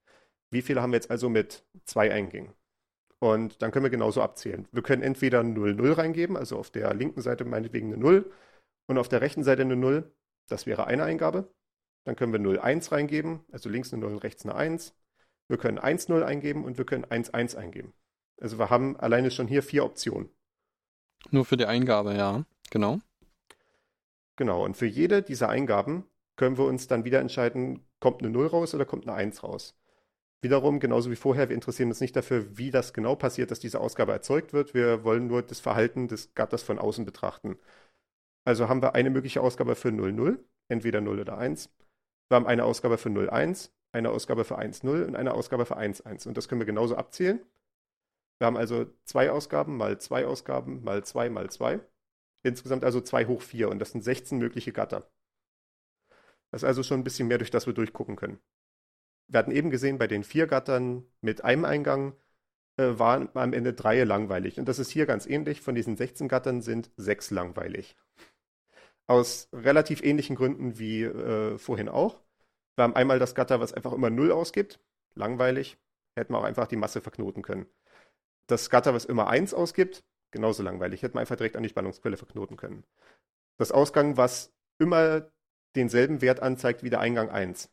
Wie 0.51 0.63
viele 0.63 0.81
haben 0.81 0.93
wir 0.93 0.97
jetzt 0.97 1.11
also 1.11 1.29
mit 1.29 1.65
zwei 1.85 2.11
Eingängen? 2.11 2.55
Und 3.19 3.61
dann 3.61 3.71
können 3.71 3.85
wir 3.85 3.91
genauso 3.91 4.23
abzählen. 4.23 4.67
Wir 4.73 4.83
können 4.83 5.03
entweder 5.03 5.43
0, 5.43 5.75
0 5.75 5.93
reingeben, 5.93 6.39
also 6.39 6.59
auf 6.59 6.71
der 6.71 6.95
linken 6.95 7.21
Seite 7.21 7.45
meinetwegen 7.45 7.89
eine 7.89 7.99
0 7.99 8.31
und 8.87 8.97
auf 8.97 9.09
der 9.09 9.21
rechten 9.21 9.45
Seite 9.45 9.63
eine 9.63 9.77
0. 9.77 10.11
Das 10.49 10.67
wäre 10.67 10.87
eine 10.87 11.05
Eingabe. 11.05 11.53
Dann 12.09 12.17
können 12.17 12.33
wir 12.33 12.39
0, 12.39 12.59
1 12.59 12.91
reingeben, 12.91 13.41
also 13.53 13.69
links 13.69 13.93
eine 13.93 14.01
0 14.01 14.13
und 14.13 14.19
rechts 14.21 14.43
eine 14.47 14.55
1. 14.55 14.95
Wir 15.47 15.59
können 15.59 15.77
1, 15.77 16.09
0 16.09 16.25
eingeben 16.25 16.65
und 16.65 16.79
wir 16.79 16.87
können 16.87 17.05
1, 17.05 17.35
1 17.35 17.55
eingeben. 17.55 17.93
Also 18.41 18.59
wir 18.59 18.71
haben 18.71 18.97
alleine 18.97 19.31
schon 19.31 19.47
hier 19.47 19.63
vier 19.63 19.85
Optionen. 19.85 20.31
Nur 21.31 21.45
für 21.45 21.59
die 21.59 21.67
Eingabe, 21.67 22.15
ja, 22.15 22.47
genau. 22.71 23.01
Genau, 24.37 24.65
und 24.65 24.75
für 24.79 24.87
jede 24.87 25.21
dieser 25.21 25.51
Eingaben 25.51 26.07
können 26.37 26.57
wir 26.57 26.65
uns 26.65 26.87
dann 26.87 27.05
wieder 27.05 27.21
entscheiden, 27.21 27.87
kommt 28.01 28.23
eine 28.23 28.31
0 28.31 28.47
raus 28.47 28.75
oder 28.75 28.87
kommt 28.87 29.07
eine 29.07 29.15
1 29.15 29.43
raus. 29.43 29.77
Wiederum, 30.41 30.81
genauso 30.81 31.11
wie 31.11 31.17
vorher, 31.17 31.51
wir 31.51 31.55
interessieren 31.55 31.91
uns 31.91 32.01
nicht 32.01 32.17
dafür, 32.17 32.57
wie 32.57 32.71
das 32.71 32.95
genau 32.95 33.17
passiert, 33.17 33.51
dass 33.51 33.61
diese 33.61 33.81
Ausgabe 33.81 34.13
erzeugt 34.13 34.55
wird. 34.55 34.73
Wir 34.73 35.05
wollen 35.05 35.27
nur 35.27 35.43
das 35.43 35.61
Verhalten 35.61 36.09
des 36.09 36.33
Gatters 36.33 36.63
von 36.63 36.79
außen 36.79 37.05
betrachten. 37.05 37.59
Also 38.47 38.71
haben 38.71 38.81
wir 38.81 38.95
eine 38.95 39.11
mögliche 39.11 39.43
Ausgabe 39.43 39.75
für 39.75 39.93
0, 39.93 40.15
0, 40.15 40.43
entweder 40.69 41.03
0 41.03 41.21
oder 41.21 41.37
1. 41.37 41.69
Wir 42.29 42.37
haben 42.37 42.47
eine 42.47 42.65
Ausgabe 42.65 42.99
für 42.99 43.11
0, 43.11 43.31
1, 43.31 43.73
eine 43.93 44.11
Ausgabe 44.11 44.45
für 44.45 44.59
1, 44.59 44.83
0 44.83 45.03
und 45.05 45.17
eine 45.17 45.33
Ausgabe 45.33 45.67
für 45.67 45.77
1, 45.77 46.03
1. 46.03 46.27
Und 46.27 46.37
das 46.37 46.49
können 46.49 46.61
wir 46.61 46.67
genauso 46.67 46.97
abzählen. 46.97 47.41
Wir 48.39 48.47
haben 48.47 48.57
also 48.57 48.87
zwei 49.05 49.31
Ausgaben 49.31 49.77
mal 49.77 49.99
zwei 49.99 50.27
Ausgaben 50.27 50.85
mal 50.85 51.05
zwei 51.05 51.29
mal 51.29 51.51
zwei. 51.51 51.81
Insgesamt 52.45 52.85
also 52.85 53.01
2 53.01 53.27
hoch 53.27 53.43
4 53.43 53.69
und 53.69 53.81
das 53.81 53.91
sind 53.91 54.03
16 54.03 54.39
mögliche 54.39 54.73
Gatter. 54.73 55.11
Das 56.51 56.63
ist 56.63 56.67
also 56.67 56.83
schon 56.83 57.01
ein 57.01 57.05
bisschen 57.05 57.29
mehr, 57.29 57.39
durch 57.39 57.51
das 57.51 57.67
wir 57.67 57.75
durchgucken 57.75 58.17
können. 58.17 58.39
Wir 59.27 59.39
hatten 59.39 59.51
eben 59.51 59.71
gesehen, 59.71 59.99
bei 59.99 60.07
den 60.07 60.25
vier 60.25 60.47
Gattern 60.47 61.05
mit 61.21 61.45
einem 61.45 61.65
Eingang 61.65 62.15
äh, 62.79 62.99
waren 62.99 63.29
am 63.35 63.53
Ende 63.53 63.75
drei 63.75 64.03
langweilig. 64.05 64.59
Und 64.59 64.67
das 64.67 64.79
ist 64.79 64.91
hier 64.91 65.05
ganz 65.05 65.27
ähnlich. 65.27 65.61
Von 65.61 65.75
diesen 65.75 65.97
16 65.97 66.29
Gattern 66.29 66.63
sind 66.63 66.91
sechs 66.97 67.31
langweilig. 67.31 67.97
Aus 69.09 69.49
relativ 69.53 70.03
ähnlichen 70.03 70.37
Gründen 70.37 70.79
wie 70.79 71.03
äh, 71.03 71.59
vorhin 71.59 71.89
auch. 71.89 72.21
Wir 72.77 72.85
haben 72.85 72.95
einmal 72.95 73.19
das 73.19 73.35
Gatter, 73.35 73.59
was 73.59 73.73
einfach 73.73 73.93
immer 73.93 74.11
0 74.11 74.31
ausgibt. 74.31 74.79
Langweilig. 75.15 75.79
Hätten 76.17 76.33
wir 76.33 76.39
auch 76.39 76.45
einfach 76.45 76.69
die 76.69 76.77
Masse 76.77 77.01
verknoten 77.01 77.43
können 77.43 77.67
das 78.49 78.65
Scatter, 78.65 78.93
was 78.95 79.05
immer 79.05 79.29
1 79.29 79.55
ausgibt, 79.55 80.03
genauso 80.33 80.63
langweilig. 80.63 81.03
Hätte 81.03 81.15
man 81.15 81.21
einfach 81.21 81.37
direkt 81.37 81.57
an 81.57 81.63
die 81.63 81.69
Spannungsquelle 81.69 82.17
verknoten 82.17 82.57
können. 82.57 82.85
Das 83.59 83.71
Ausgang, 83.71 84.17
was 84.17 84.53
immer 84.79 85.31
denselben 85.77 86.21
Wert 86.21 86.41
anzeigt 86.41 86.83
wie 86.83 86.91
der 86.91 87.01
Eingang 87.01 87.29
1. 87.31 87.71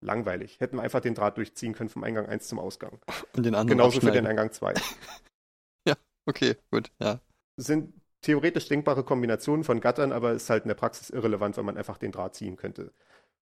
Langweilig. 0.00 0.60
Hätten 0.60 0.76
wir 0.76 0.82
einfach 0.82 1.00
den 1.00 1.14
Draht 1.14 1.36
durchziehen 1.36 1.74
können 1.74 1.88
vom 1.88 2.04
Eingang 2.04 2.26
1 2.26 2.48
zum 2.48 2.58
Ausgang. 2.58 3.00
Und 3.34 3.44
den 3.44 3.54
anderen 3.54 3.78
Genauso 3.78 4.00
für 4.00 4.12
den 4.12 4.26
Eingang 4.26 4.52
2. 4.52 4.74
ja, 5.88 5.94
okay, 6.26 6.56
gut, 6.70 6.90
ja. 7.00 7.20
Sind 7.56 7.94
theoretisch 8.24 8.68
denkbare 8.68 9.04
Kombinationen 9.04 9.64
von 9.64 9.80
Gattern, 9.80 10.12
aber 10.12 10.32
ist 10.32 10.50
halt 10.50 10.64
in 10.64 10.68
der 10.68 10.74
Praxis 10.74 11.10
irrelevant, 11.10 11.56
weil 11.56 11.64
man 11.64 11.76
einfach 11.76 11.98
den 11.98 12.10
Draht 12.10 12.34
ziehen 12.34 12.56
könnte. 12.56 12.92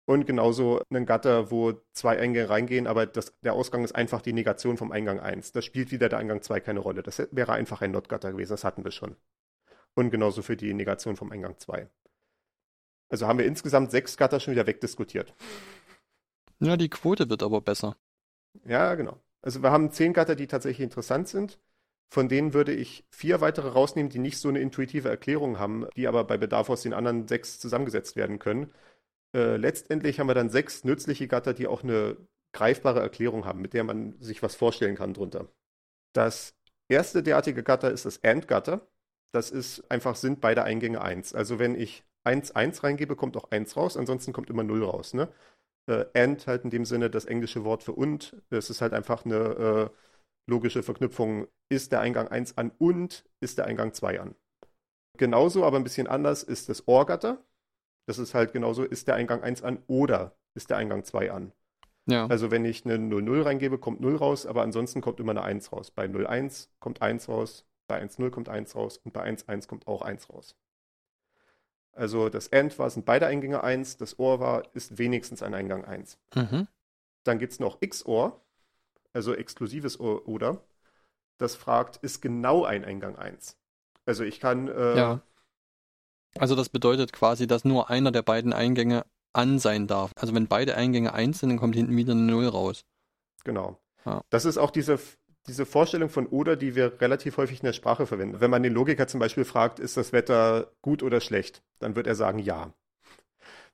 Und 0.06 0.26
genauso 0.26 0.82
einen 0.90 1.06
Gatter, 1.06 1.50
wo 1.50 1.72
zwei 1.92 2.18
Eingänge 2.18 2.50
reingehen, 2.50 2.86
aber 2.86 3.06
das, 3.06 3.32
der 3.40 3.54
Ausgang 3.54 3.84
ist 3.84 3.94
einfach 3.94 4.20
die 4.20 4.34
Negation 4.34 4.76
vom 4.76 4.92
Eingang 4.92 5.18
1. 5.18 5.52
Das 5.52 5.64
spielt 5.64 5.92
wieder 5.92 6.10
der 6.10 6.18
Eingang 6.18 6.42
2 6.42 6.60
keine 6.60 6.80
Rolle. 6.80 7.02
Das 7.02 7.26
wäre 7.30 7.52
einfach 7.52 7.80
ein 7.80 7.92
Not-Gatter 7.92 8.32
gewesen, 8.32 8.50
das 8.50 8.64
hatten 8.64 8.84
wir 8.84 8.90
schon. 8.90 9.16
Und 9.94 10.10
genauso 10.10 10.42
für 10.42 10.56
die 10.56 10.74
Negation 10.74 11.16
vom 11.16 11.32
Eingang 11.32 11.58
2. 11.58 11.88
Also 13.08 13.26
haben 13.26 13.38
wir 13.38 13.46
insgesamt 13.46 13.92
sechs 13.92 14.16
Gatter 14.16 14.40
schon 14.40 14.52
wieder 14.52 14.66
wegdiskutiert. 14.66 15.34
Ja, 16.58 16.76
die 16.76 16.90
Quote 16.90 17.30
wird 17.30 17.42
aber 17.42 17.60
besser. 17.60 17.96
Ja, 18.64 18.94
genau. 18.96 19.20
Also 19.40 19.62
wir 19.62 19.70
haben 19.70 19.90
zehn 19.90 20.12
Gatter, 20.12 20.34
die 20.34 20.46
tatsächlich 20.46 20.84
interessant 20.84 21.28
sind. 21.28 21.58
Von 22.10 22.28
denen 22.28 22.54
würde 22.54 22.72
ich 22.72 23.04
vier 23.10 23.40
weitere 23.40 23.68
rausnehmen, 23.68 24.10
die 24.10 24.18
nicht 24.18 24.38
so 24.38 24.48
eine 24.48 24.60
intuitive 24.60 25.08
Erklärung 25.08 25.58
haben, 25.58 25.86
die 25.96 26.06
aber 26.06 26.24
bei 26.24 26.36
Bedarf 26.36 26.70
aus 26.70 26.82
den 26.82 26.92
anderen 26.92 27.26
sechs 27.28 27.58
zusammengesetzt 27.58 28.16
werden 28.16 28.38
können. 28.38 28.72
Äh, 29.34 29.56
letztendlich 29.56 30.20
haben 30.20 30.28
wir 30.28 30.34
dann 30.34 30.50
sechs 30.50 30.84
nützliche 30.84 31.28
Gatter, 31.28 31.54
die 31.54 31.66
auch 31.66 31.82
eine 31.82 32.16
greifbare 32.52 33.00
Erklärung 33.00 33.44
haben, 33.44 33.60
mit 33.60 33.74
der 33.74 33.84
man 33.84 34.14
sich 34.20 34.42
was 34.42 34.54
vorstellen 34.54 34.96
kann 34.96 35.14
drunter. 35.14 35.48
Das 36.14 36.54
erste 36.88 37.22
derartige 37.22 37.62
Gatter 37.62 37.90
ist 37.90 38.06
das 38.06 38.22
AND-Gatter. 38.24 38.86
Das 39.32 39.50
ist 39.50 39.90
einfach, 39.90 40.16
sind 40.16 40.40
beide 40.40 40.64
Eingänge 40.64 41.02
1. 41.02 41.34
Also 41.34 41.58
wenn 41.58 41.74
ich 41.74 42.04
1, 42.24 42.52
1 42.52 42.84
reingebe, 42.84 43.16
kommt 43.16 43.36
auch 43.36 43.50
1 43.50 43.76
raus, 43.76 43.96
ansonsten 43.96 44.32
kommt 44.32 44.50
immer 44.50 44.62
0 44.64 44.84
raus. 44.84 45.14
Ne? 45.14 45.28
Äh, 45.86 46.06
AND 46.14 46.46
halt 46.46 46.64
in 46.64 46.70
dem 46.70 46.84
Sinne 46.84 47.10
das 47.10 47.24
englische 47.26 47.64
Wort 47.64 47.82
für 47.82 47.92
und. 47.92 48.36
Das 48.50 48.70
ist 48.70 48.80
halt 48.80 48.92
einfach 48.94 49.24
eine 49.24 49.90
äh, 49.90 49.90
logische 50.46 50.82
Verknüpfung. 50.82 51.46
Ist 51.68 51.92
der 51.92 52.00
Eingang 52.00 52.28
1 52.28 52.58
an 52.58 52.72
und 52.78 53.24
ist 53.40 53.58
der 53.58 53.66
Eingang 53.66 53.92
2 53.92 54.20
an. 54.20 54.34
Genauso, 55.16 55.64
aber 55.64 55.76
ein 55.76 55.84
bisschen 55.84 56.06
anders, 56.06 56.42
ist 56.42 56.68
das 56.68 56.86
OR-Gatter. 56.86 57.42
Das 58.06 58.18
ist 58.18 58.34
halt 58.34 58.52
genauso, 58.52 58.84
ist 58.84 59.08
der 59.08 59.14
Eingang 59.14 59.42
1 59.42 59.62
an 59.62 59.82
oder 59.86 60.36
ist 60.54 60.70
der 60.70 60.76
Eingang 60.76 61.04
2 61.04 61.32
an. 61.32 61.52
Ja. 62.06 62.26
Also 62.26 62.50
wenn 62.50 62.64
ich 62.64 62.84
eine 62.84 62.98
00 62.98 63.42
reingebe, 63.42 63.78
kommt 63.78 64.00
0 64.00 64.16
raus, 64.16 64.44
aber 64.44 64.62
ansonsten 64.62 65.00
kommt 65.00 65.20
immer 65.20 65.32
eine 65.32 65.42
1 65.42 65.72
raus. 65.72 65.90
Bei 65.90 66.04
01 66.04 66.70
kommt 66.80 67.00
1 67.00 67.28
raus, 67.28 67.66
bei 67.86 68.02
1.0 68.02 68.30
kommt 68.30 68.48
1 68.48 68.74
raus 68.74 68.98
und 68.98 69.12
bei 69.12 69.24
1.1 69.24 69.68
kommt 69.68 69.86
auch 69.86 70.02
1 70.02 70.28
raus. 70.30 70.56
Also 71.92 72.28
das 72.28 72.52
AND 72.52 72.78
war, 72.78 72.90
sind 72.90 73.06
beide 73.06 73.26
Eingänge 73.26 73.62
1, 73.62 73.96
das 73.96 74.18
OR 74.18 74.40
war, 74.40 74.74
ist 74.74 74.98
wenigstens 74.98 75.42
ein 75.42 75.54
Eingang 75.54 75.84
1. 75.84 76.18
Mhm. 76.34 76.66
Dann 77.22 77.38
gibt 77.38 77.52
es 77.52 77.60
noch 77.60 77.80
XOR, 77.80 78.43
also 79.14 79.34
exklusives 79.34 79.98
oder. 79.98 80.60
Das 81.38 81.56
fragt, 81.56 81.96
ist 81.96 82.20
genau 82.20 82.64
ein 82.64 82.84
Eingang 82.84 83.16
1. 83.16 83.56
Also 84.06 84.24
ich 84.24 84.40
kann. 84.40 84.68
Äh, 84.68 84.96
ja. 84.96 85.20
Also 86.36 86.54
das 86.56 86.68
bedeutet 86.68 87.12
quasi, 87.12 87.46
dass 87.46 87.64
nur 87.64 87.90
einer 87.90 88.10
der 88.10 88.22
beiden 88.22 88.52
Eingänge 88.52 89.04
an 89.32 89.58
sein 89.58 89.86
darf. 89.86 90.12
Also 90.16 90.34
wenn 90.34 90.46
beide 90.46 90.76
Eingänge 90.76 91.12
1 91.12 91.40
sind, 91.40 91.48
dann 91.50 91.58
kommt 91.58 91.74
hinten 91.74 91.96
wieder 91.96 92.12
eine 92.12 92.22
0 92.22 92.48
raus. 92.48 92.84
Genau. 93.44 93.78
Ja. 94.04 94.22
Das 94.30 94.44
ist 94.44 94.58
auch 94.58 94.70
diese, 94.70 94.98
diese 95.46 95.66
Vorstellung 95.66 96.08
von 96.08 96.26
oder, 96.26 96.56
die 96.56 96.74
wir 96.74 97.00
relativ 97.00 97.36
häufig 97.36 97.60
in 97.60 97.66
der 97.66 97.72
Sprache 97.72 98.06
verwenden. 98.06 98.40
Wenn 98.40 98.50
man 98.50 98.62
den 98.62 98.72
Logiker 98.72 99.06
zum 99.06 99.20
Beispiel 99.20 99.44
fragt, 99.44 99.78
ist 99.78 99.96
das 99.96 100.12
Wetter 100.12 100.72
gut 100.82 101.02
oder 101.02 101.20
schlecht, 101.20 101.62
dann 101.78 101.96
wird 101.96 102.06
er 102.06 102.14
sagen 102.14 102.38
ja. 102.38 102.72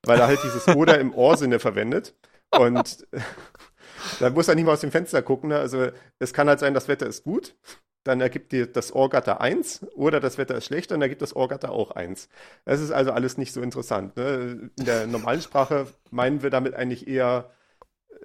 Weil 0.03 0.19
er 0.19 0.27
halt 0.27 0.43
dieses 0.43 0.69
oder 0.69 0.99
im 0.99 1.15
Ohrsinne 1.15 1.59
verwendet. 1.59 2.15
Und 2.51 3.07
da 4.19 4.31
muss 4.31 4.49
er 4.49 4.55
nicht 4.55 4.65
mal 4.65 4.73
aus 4.73 4.81
dem 4.81 4.91
Fenster 4.91 5.23
gucken. 5.23 5.51
Ne? 5.51 5.59
Also 5.59 5.89
es 6.19 6.33
kann 6.33 6.49
halt 6.49 6.61
sein, 6.61 6.75
das 6.75 6.89
Wetter 6.89 7.07
ist 7.07 7.25
gut 7.25 7.55
dann 8.05 8.21
ergibt 8.21 8.53
dir 8.53 8.67
das 8.67 8.95
Ohrgatter 8.95 9.41
1 9.41 9.87
oder 9.95 10.21
das 10.21 10.39
Wetter 10.39 10.57
ist 10.57 10.67
schlecht, 10.67 10.91
dann 10.91 11.03
ergibt 11.03 11.23
das 11.23 11.37
Ohrgatter 11.37 11.71
auch 11.71 11.91
1. 11.91 12.29
Das 12.65 12.81
ist 12.81 12.91
also 12.91 13.13
alles 13.13 13.37
nicht 13.37 13.53
so 13.53 13.61
interessant. 13.61 14.17
Ne? 14.17 14.71
In 14.79 14.85
der 14.85 15.07
normalen 15.07 15.43
Sprache 15.43 15.87
meinen 16.11 16.43
wir 16.43 16.51
damit 16.51 16.75
eigentlich 16.75 17.07
eher, 17.09 17.51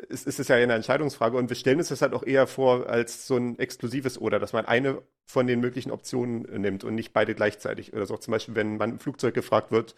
es 0.09 0.23
ist 0.25 0.39
es 0.39 0.47
ja 0.47 0.55
eine 0.55 0.73
Entscheidungsfrage 0.73 1.37
und 1.37 1.49
wir 1.49 1.55
stellen 1.55 1.79
uns 1.79 1.89
das 1.89 2.01
halt 2.01 2.13
auch 2.13 2.23
eher 2.23 2.47
vor 2.47 2.87
als 2.89 3.27
so 3.27 3.35
ein 3.35 3.59
exklusives 3.59 4.17
Oder, 4.17 4.39
dass 4.39 4.53
man 4.53 4.65
eine 4.65 5.01
von 5.25 5.47
den 5.47 5.59
möglichen 5.59 5.91
Optionen 5.91 6.43
nimmt 6.61 6.83
und 6.83 6.95
nicht 6.95 7.13
beide 7.13 7.35
gleichzeitig. 7.35 7.93
Oder 7.93 8.05
so 8.05 8.15
zum 8.17 8.31
Beispiel, 8.31 8.55
wenn 8.55 8.77
man 8.77 8.91
im 8.91 8.99
Flugzeug 8.99 9.33
gefragt 9.33 9.71
wird, 9.71 9.95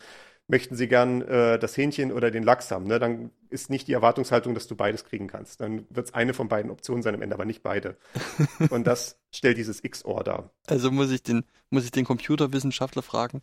möchten 0.48 0.75
Sie 0.75 0.88
gern 0.88 1.22
äh, 1.22 1.60
das 1.60 1.75
Hähnchen 1.75 2.12
oder 2.12 2.32
den 2.32 2.44
Lachs 2.44 2.72
haben, 2.72 2.86
ne? 2.86 3.00
dann 3.00 3.32
ist 3.50 3.70
nicht 3.70 3.88
die 3.88 3.94
Erwartungshaltung, 3.94 4.54
dass 4.54 4.68
du 4.68 4.75
beides 4.75 5.06
kriegen 5.06 5.27
kannst. 5.27 5.62
Dann 5.62 5.86
wird 5.89 6.08
es 6.08 6.13
eine 6.13 6.34
von 6.34 6.48
beiden 6.48 6.72
Optionen 6.72 7.04
sein 7.04 7.16
am 7.16 7.22
Ende, 7.22 7.36
aber 7.36 7.46
nicht 7.46 7.63
beide. 7.63 7.98
Und 8.70 8.88
das 8.88 9.20
stellt 9.32 9.58
dieses 9.58 9.82
XOR 9.82 10.24
dar. 10.24 10.51
Also 10.68 10.92
muss 10.92 11.12
ich 11.12 11.24
den, 11.24 11.44
muss 11.70 11.86
ich 11.86 11.92
den 11.92 12.06
Computerwissenschaftler 12.06 13.01
fragen, 13.01 13.42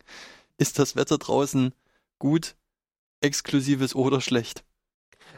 ist 0.57 0.79
das 0.79 0.95
Wetter 0.95 1.17
draußen 1.17 1.73
gut, 2.19 2.55
exklusives 3.21 3.95
oder 3.95 4.21
schlecht? 4.21 4.63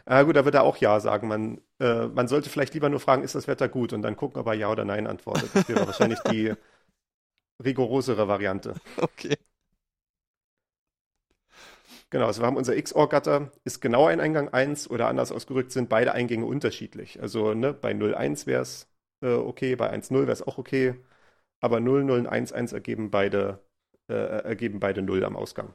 Ah, 0.05 0.23
gut, 0.23 0.35
da 0.35 0.45
wird 0.45 0.55
er 0.55 0.63
auch 0.63 0.77
Ja 0.77 0.99
sagen. 0.99 1.27
Man, 1.27 1.61
äh, 1.79 2.07
man 2.07 2.27
sollte 2.27 2.49
vielleicht 2.49 2.73
lieber 2.73 2.89
nur 2.89 2.99
fragen, 2.99 3.23
ist 3.23 3.35
das 3.35 3.47
Wetter 3.47 3.67
gut? 3.67 3.93
Und 3.93 4.01
dann 4.01 4.15
gucken, 4.15 4.39
ob 4.39 4.47
er 4.47 4.53
Ja 4.53 4.69
oder 4.69 4.85
Nein 4.85 5.07
antwortet. 5.07 5.49
Das 5.53 5.67
wäre 5.67 5.85
wahrscheinlich 5.85 6.19
die 6.31 6.53
rigorosere 7.63 8.27
Variante. 8.27 8.75
Okay. 8.97 9.37
Genau, 12.09 12.27
also 12.27 12.41
wir 12.41 12.47
haben 12.47 12.55
unser 12.55 12.77
XOR-Gatter, 12.77 13.51
ist 13.65 13.81
genau 13.81 14.05
ein 14.05 14.21
Eingang 14.21 14.47
1 14.49 14.89
oder 14.89 15.07
anders 15.09 15.31
ausgedrückt 15.31 15.71
sind 15.73 15.89
beide 15.89 16.13
Eingänge 16.13 16.45
unterschiedlich. 16.45 17.21
Also 17.21 17.53
ne, 17.53 17.73
bei 17.73 17.93
0,1 17.93 18.45
wäre 18.45 18.61
es 18.61 18.87
äh, 19.21 19.33
okay, 19.33 19.75
bei 19.75 19.89
1,0 19.89 20.21
wäre 20.21 20.31
es 20.31 20.41
auch 20.45 20.57
okay, 20.57 20.95
aber 21.61 21.79
0, 21.81 22.03
0 22.05 22.19
und 22.19 22.27
1, 22.27 22.53
1 22.53 22.73
ergeben 22.73 23.11
beide, 23.11 23.61
äh, 24.09 24.13
ergeben 24.15 24.79
beide 24.79 25.01
0 25.01 25.25
am 25.25 25.35
Ausgang. 25.35 25.73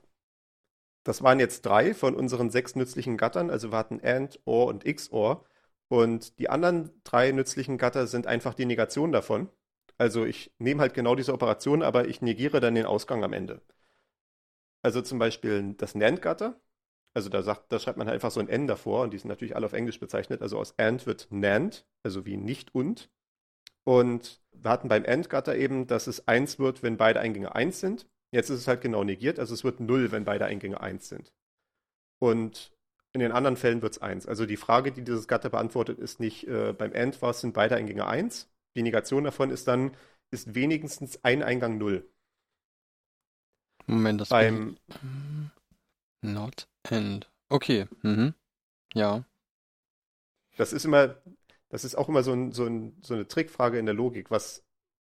Das 1.05 1.23
waren 1.23 1.41
jetzt 1.41 1.63
drei 1.63 1.95
von 1.95 2.15
unseren 2.15 2.51
sechs 2.51 2.75
nützlichen 2.77 3.17
Gattern, 3.17 3.51
also 3.51 3.71
wir 3.73 3.79
hatten 3.79 4.01
AND, 4.03 4.41
OR 4.45 4.67
und 4.69 4.85
XOR. 4.85 5.45
Und 5.89 6.39
die 6.39 6.49
anderen 6.49 6.91
drei 7.05 7.33
nützlichen 7.33 7.77
Gatter 7.79 8.07
sind 8.07 8.27
einfach 8.27 8.55
die 8.55 8.67
Negation 8.67 9.13
davon. 9.13 9.49
Also 9.99 10.25
ich 10.25 10.53
nehme 10.59 10.81
halt 10.81 10.95
genau 10.95 11.15
diese 11.15 11.33
Operation, 11.35 11.83
aber 11.83 12.09
ich 12.09 12.23
negiere 12.23 12.61
dann 12.61 12.75
den 12.75 12.87
Ausgang 12.87 13.25
am 13.25 13.33
Ende. 13.33 13.61
Also 14.83 15.01
zum 15.03 15.19
Beispiel 15.19 15.75
das 15.75 15.95
NAND-Gatter. 15.95 16.61
Also 17.15 17.29
da, 17.29 17.43
sagt, 17.43 17.71
da 17.71 17.79
schreibt 17.79 17.99
man 17.99 18.07
halt 18.07 18.15
einfach 18.15 18.31
so 18.31 18.41
ein 18.41 18.49
N 18.49 18.67
davor 18.67 19.03
und 19.03 19.13
die 19.13 19.19
sind 19.19 19.29
natürlich 19.29 19.55
alle 19.55 19.67
auf 19.67 19.75
Englisch 19.75 20.01
bezeichnet. 20.01 20.43
Also 20.43 20.59
aus 20.59 20.79
AND 20.79 21.07
wird 21.07 21.29
NAND, 21.31 21.87
also 22.03 22.25
wie 22.27 22.37
nicht 22.37 22.75
und. 22.75 23.11
Und 23.85 24.43
wir 24.53 24.71
hatten 24.71 24.89
beim 24.89 25.05
AND-Gatter 25.05 25.57
eben, 25.57 25.87
dass 25.87 26.07
es 26.07 26.27
1 26.29 26.59
wird, 26.59 26.83
wenn 26.83 26.97
beide 26.97 27.21
Eingänge 27.21 27.55
1 27.55 27.81
sind. 27.81 28.09
Jetzt 28.31 28.49
ist 28.49 28.61
es 28.61 28.69
halt 28.69 28.81
genau 28.81 29.05
negiert, 29.05 29.39
also 29.39 29.53
es 29.53 29.63
wird 29.65 29.81
0, 29.81 30.11
wenn 30.11 30.25
beide 30.25 30.47
Eingänge 30.47 30.81
1 30.81 31.09
sind. 31.09 31.35
Und 32.19 32.73
in 33.13 33.21
den 33.21 33.33
anderen 33.33 33.57
Fällen 33.57 33.83
wird 33.83 33.93
es 33.93 34.01
1. 34.01 34.27
Also 34.27 34.47
die 34.47 34.57
Frage, 34.57 34.91
die 34.91 35.03
dieses 35.03 35.29
Gatter 35.29 35.51
beantwortet, 35.51 35.99
ist 35.99 36.19
nicht, 36.19 36.47
äh, 36.49 36.73
beim 36.73 36.93
AND 36.95 37.21
war 37.21 37.31
es, 37.31 37.41
sind 37.41 37.53
beide 37.53 37.77
Eingänge 37.77 38.07
1. 38.07 38.51
Die 38.75 38.83
Negation 38.83 39.25
davon 39.25 39.51
ist 39.51 39.69
dann, 39.69 39.95
ist 40.31 40.55
wenigstens 40.55 41.23
ein 41.25 41.43
Eingang 41.43 41.77
0. 41.77 42.09
Moment, 43.95 44.21
das 44.21 44.29
beim 44.29 44.77
Not 46.21 46.69
end. 46.89 47.31
Okay, 47.49 47.87
mhm. 48.03 48.35
Ja. 48.95 49.25
Das 50.57 50.73
ist 50.73 50.85
immer, 50.85 51.17
das 51.69 51.85
ist 51.85 51.97
auch 51.97 52.09
immer 52.09 52.23
so, 52.23 52.33
ein, 52.33 52.53
so, 52.53 52.67
ein, 52.67 52.97
so 53.03 53.15
eine 53.15 53.27
Trickfrage 53.27 53.79
in 53.79 53.87
der 53.87 53.95
Logik, 53.95 54.31
was, 54.31 54.65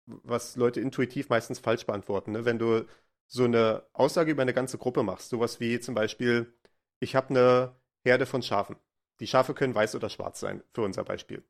was 0.06 0.56
Leute 0.56 0.80
intuitiv 0.80 1.28
meistens 1.28 1.58
falsch 1.58 1.86
beantworten. 1.86 2.32
Ne? 2.32 2.44
Wenn 2.44 2.58
du 2.58 2.86
so 3.26 3.44
eine 3.44 3.84
Aussage 3.92 4.30
über 4.32 4.42
eine 4.42 4.54
ganze 4.54 4.78
Gruppe 4.78 5.02
machst, 5.02 5.28
sowas 5.30 5.60
wie 5.60 5.80
zum 5.80 5.94
Beispiel, 5.94 6.54
ich 7.00 7.14
habe 7.16 7.30
eine 7.30 7.76
Herde 8.04 8.26
von 8.26 8.42
Schafen. 8.42 8.76
Die 9.20 9.26
Schafe 9.26 9.54
können 9.54 9.74
weiß 9.74 9.94
oder 9.94 10.08
schwarz 10.10 10.40
sein, 10.40 10.62
für 10.72 10.82
unser 10.82 11.04
Beispiel. 11.04 11.44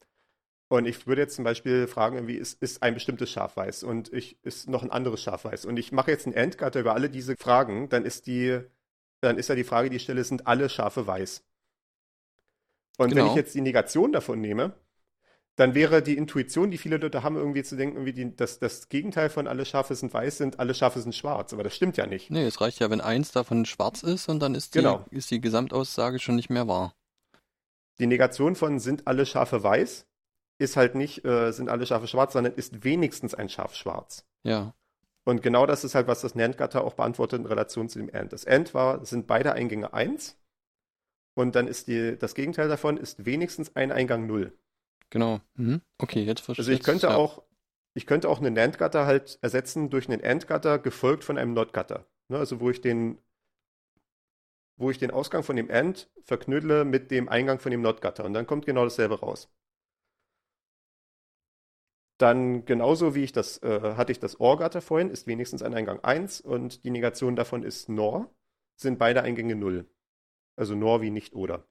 Und 0.69 0.87
ich 0.87 1.07
würde 1.07 1.23
jetzt 1.23 1.37
zum 1.37 1.45
Beispiel 1.45 1.87
fragen, 1.87 2.17
irgendwie, 2.17 2.35
ist, 2.35 2.61
ist 2.61 2.83
ein 2.83 2.95
bestimmtes 2.95 3.31
Schaf 3.31 3.57
weiß 3.57 3.85
und 3.85 4.13
ich, 4.13 4.43
ist 4.43 4.69
noch 4.69 4.83
ein 4.83 4.91
anderes 4.91 5.23
Schaf 5.23 5.45
weiß. 5.45 5.65
Und 5.65 5.79
ich 5.79 5.93
mache 5.93 6.11
jetzt 6.11 6.27
einen 6.27 6.35
Endgatter 6.35 6.81
über 6.81 6.95
alle 6.95 7.09
diese 7.09 7.37
Fragen, 7.37 7.89
dann 7.89 8.05
ist 8.05 8.27
die, 8.27 8.61
dann 9.21 9.39
ist 9.39 9.49
ja 9.49 9.55
die 9.55 9.65
Frage, 9.65 9.91
die 9.91 9.97
ich 9.97 10.03
stelle, 10.03 10.25
sind 10.25 10.47
alle 10.49 10.69
Schafe 10.69 11.07
weiß? 11.07 11.45
Und 12.99 13.11
genau. 13.11 13.25
wenn 13.25 13.31
ich 13.31 13.37
jetzt 13.37 13.55
die 13.55 13.61
Negation 13.61 14.13
davon 14.13 14.41
nehme, 14.41 14.75
dann 15.55 15.75
wäre 15.75 16.03
die 16.03 16.17
Intuition, 16.17 16.71
die 16.71 16.79
viele 16.79 16.97
Leute 16.97 17.23
haben, 17.23 17.37
irgendwie 17.37 17.63
zu 17.63 17.77
denken, 17.77 17.97
irgendwie 17.97 18.13
die, 18.13 18.37
dass 18.37 18.59
das 18.59 18.89
Gegenteil 18.89 19.31
von 19.31 19.47
alle 19.47 19.65
Schafe 19.65 19.95
sind 19.95 20.13
weiß 20.13 20.39
sind, 20.39 20.59
alle 20.59 20.75
Schafe 20.75 21.01
sind 21.01 21.15
schwarz. 21.15 21.53
Aber 21.53 21.63
das 21.63 21.75
stimmt 21.75 21.97
ja 21.97 22.07
nicht. 22.07 22.31
Nee, 22.31 22.45
es 22.45 22.61
reicht 22.61 22.81
ja, 22.81 22.91
wenn 22.91 23.01
eins 23.01 23.31
davon 23.31 23.65
schwarz 23.65 24.03
ist 24.03 24.29
und 24.29 24.41
dann 24.41 24.55
ist 24.55 24.75
die, 24.75 24.79
genau. 24.79 25.07
ist 25.11 25.31
die 25.31 25.41
Gesamtaussage 25.41 26.19
schon 26.19 26.35
nicht 26.35 26.51
mehr 26.51 26.67
wahr. 26.67 26.95
Die 27.99 28.07
Negation 28.07 28.57
von 28.57 28.81
sind 28.81 29.07
alle 29.07 29.25
Schafe 29.25 29.63
weiß 29.63 30.07
ist 30.59 30.77
halt 30.77 30.95
nicht, 30.95 31.25
äh, 31.25 31.53
sind 31.53 31.69
alle 31.69 31.87
Schafe 31.87 32.07
schwarz, 32.07 32.33
sondern 32.33 32.55
ist 32.55 32.85
wenigstens 32.85 33.35
ein 33.35 33.49
Schaf 33.49 33.75
schwarz. 33.75 34.25
Ja. 34.43 34.75
Und 35.25 35.43
genau 35.43 35.67
das 35.67 35.85
ist 35.85 35.95
halt, 35.95 36.07
was 36.07 36.21
das 36.21 36.35
NAND-Gatter 36.35 36.85
auch 36.85 36.95
beantwortet 36.95 37.41
in 37.41 37.47
Relation 37.47 37.89
zu 37.89 37.99
dem 37.99 38.11
AND. 38.15 38.33
Das 38.33 38.47
AND 38.47 38.75
war, 38.75 39.05
sind 39.05 39.27
beide 39.27 39.53
Eingänge 39.53 39.93
1 39.93 40.39
und 41.35 41.57
dann 41.57 41.67
ist 41.67 41.89
die, 41.89 42.17
das 42.17 42.35
Gegenteil 42.35 42.69
davon 42.69 42.97
ist 42.97 43.27
wenigstens 43.27 43.75
ein 43.75 43.91
Eingang 43.91 44.27
0. 44.27 44.57
Genau. 45.11 45.41
Mhm. 45.55 45.83
Okay, 45.99 46.23
jetzt 46.23 46.41
verstehe 46.41 46.63
ich. 46.63 46.69
Also 46.69 46.73
ich 46.73 46.83
könnte 46.83 47.09
ja. 47.09 47.17
auch, 47.17 47.43
ich 47.95 48.07
könnte 48.07 48.29
auch 48.29 48.39
einen 48.39 48.55
NAND-Gatter 48.55 49.05
halt 49.05 49.39
ersetzen 49.43 49.91
durch 49.91 50.09
einen 50.09 50.25
AND-Gatter 50.25 50.79
gefolgt 50.79 51.25
von 51.25 51.39
einem 51.39 51.55
NOT-Gatter. 51.55 52.07
Ne, 52.29 52.39
also 52.39 52.61
wo 52.61 52.71
ich 52.71 52.81
den 52.81 53.19
wo 54.79 54.91
ich 54.91 54.99
den 54.99 55.11
Ausgang 55.11 55.43
von 55.43 55.57
dem 55.57 55.71
AND 55.71 56.09
verknüdle 56.23 56.85
mit 56.85 57.11
dem 57.11 57.29
Eingang 57.29 57.59
von 57.59 57.71
dem 57.71 57.81
NOT-Gatter 57.81 58.25
und 58.25 58.35
dann 58.35 58.47
kommt 58.47 58.67
genau 58.67 58.85
dasselbe 58.85 59.19
raus. 59.19 59.51
Dann 62.19 62.65
genauso 62.65 63.15
wie 63.15 63.25
ich 63.25 63.33
das, 63.33 63.63
äh, 63.63 63.95
hatte 63.97 64.13
ich 64.13 64.21
das 64.21 64.41
OR-Gatter 64.41 64.81
vorhin, 64.81 65.11
ist 65.11 65.27
wenigstens 65.27 65.63
ein 65.63 65.75
Eingang 65.75 66.01
1 66.01 66.41
und 66.41 66.85
die 66.85 66.91
Negation 66.91 67.37
davon 67.37 67.63
ist 67.63 67.89
NOR, 67.89 68.35
sind 68.77 68.99
beide 68.99 69.23
Eingänge 69.23 69.55
0. 69.55 69.87
Also 70.57 70.75
NOR 70.75 71.03
wie 71.03 71.11
nicht 71.11 71.35
oder. 71.35 71.67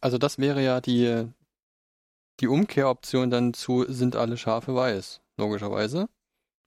Also 0.00 0.18
das 0.18 0.38
wäre 0.38 0.62
ja 0.62 0.80
die, 0.80 1.28
die 2.40 2.48
Umkehroption 2.48 3.30
dann 3.30 3.52
zu 3.54 3.84
sind 3.88 4.16
alle 4.16 4.36
Schafe 4.36 4.74
weiß. 4.74 5.20
logischerweise. 5.36 6.08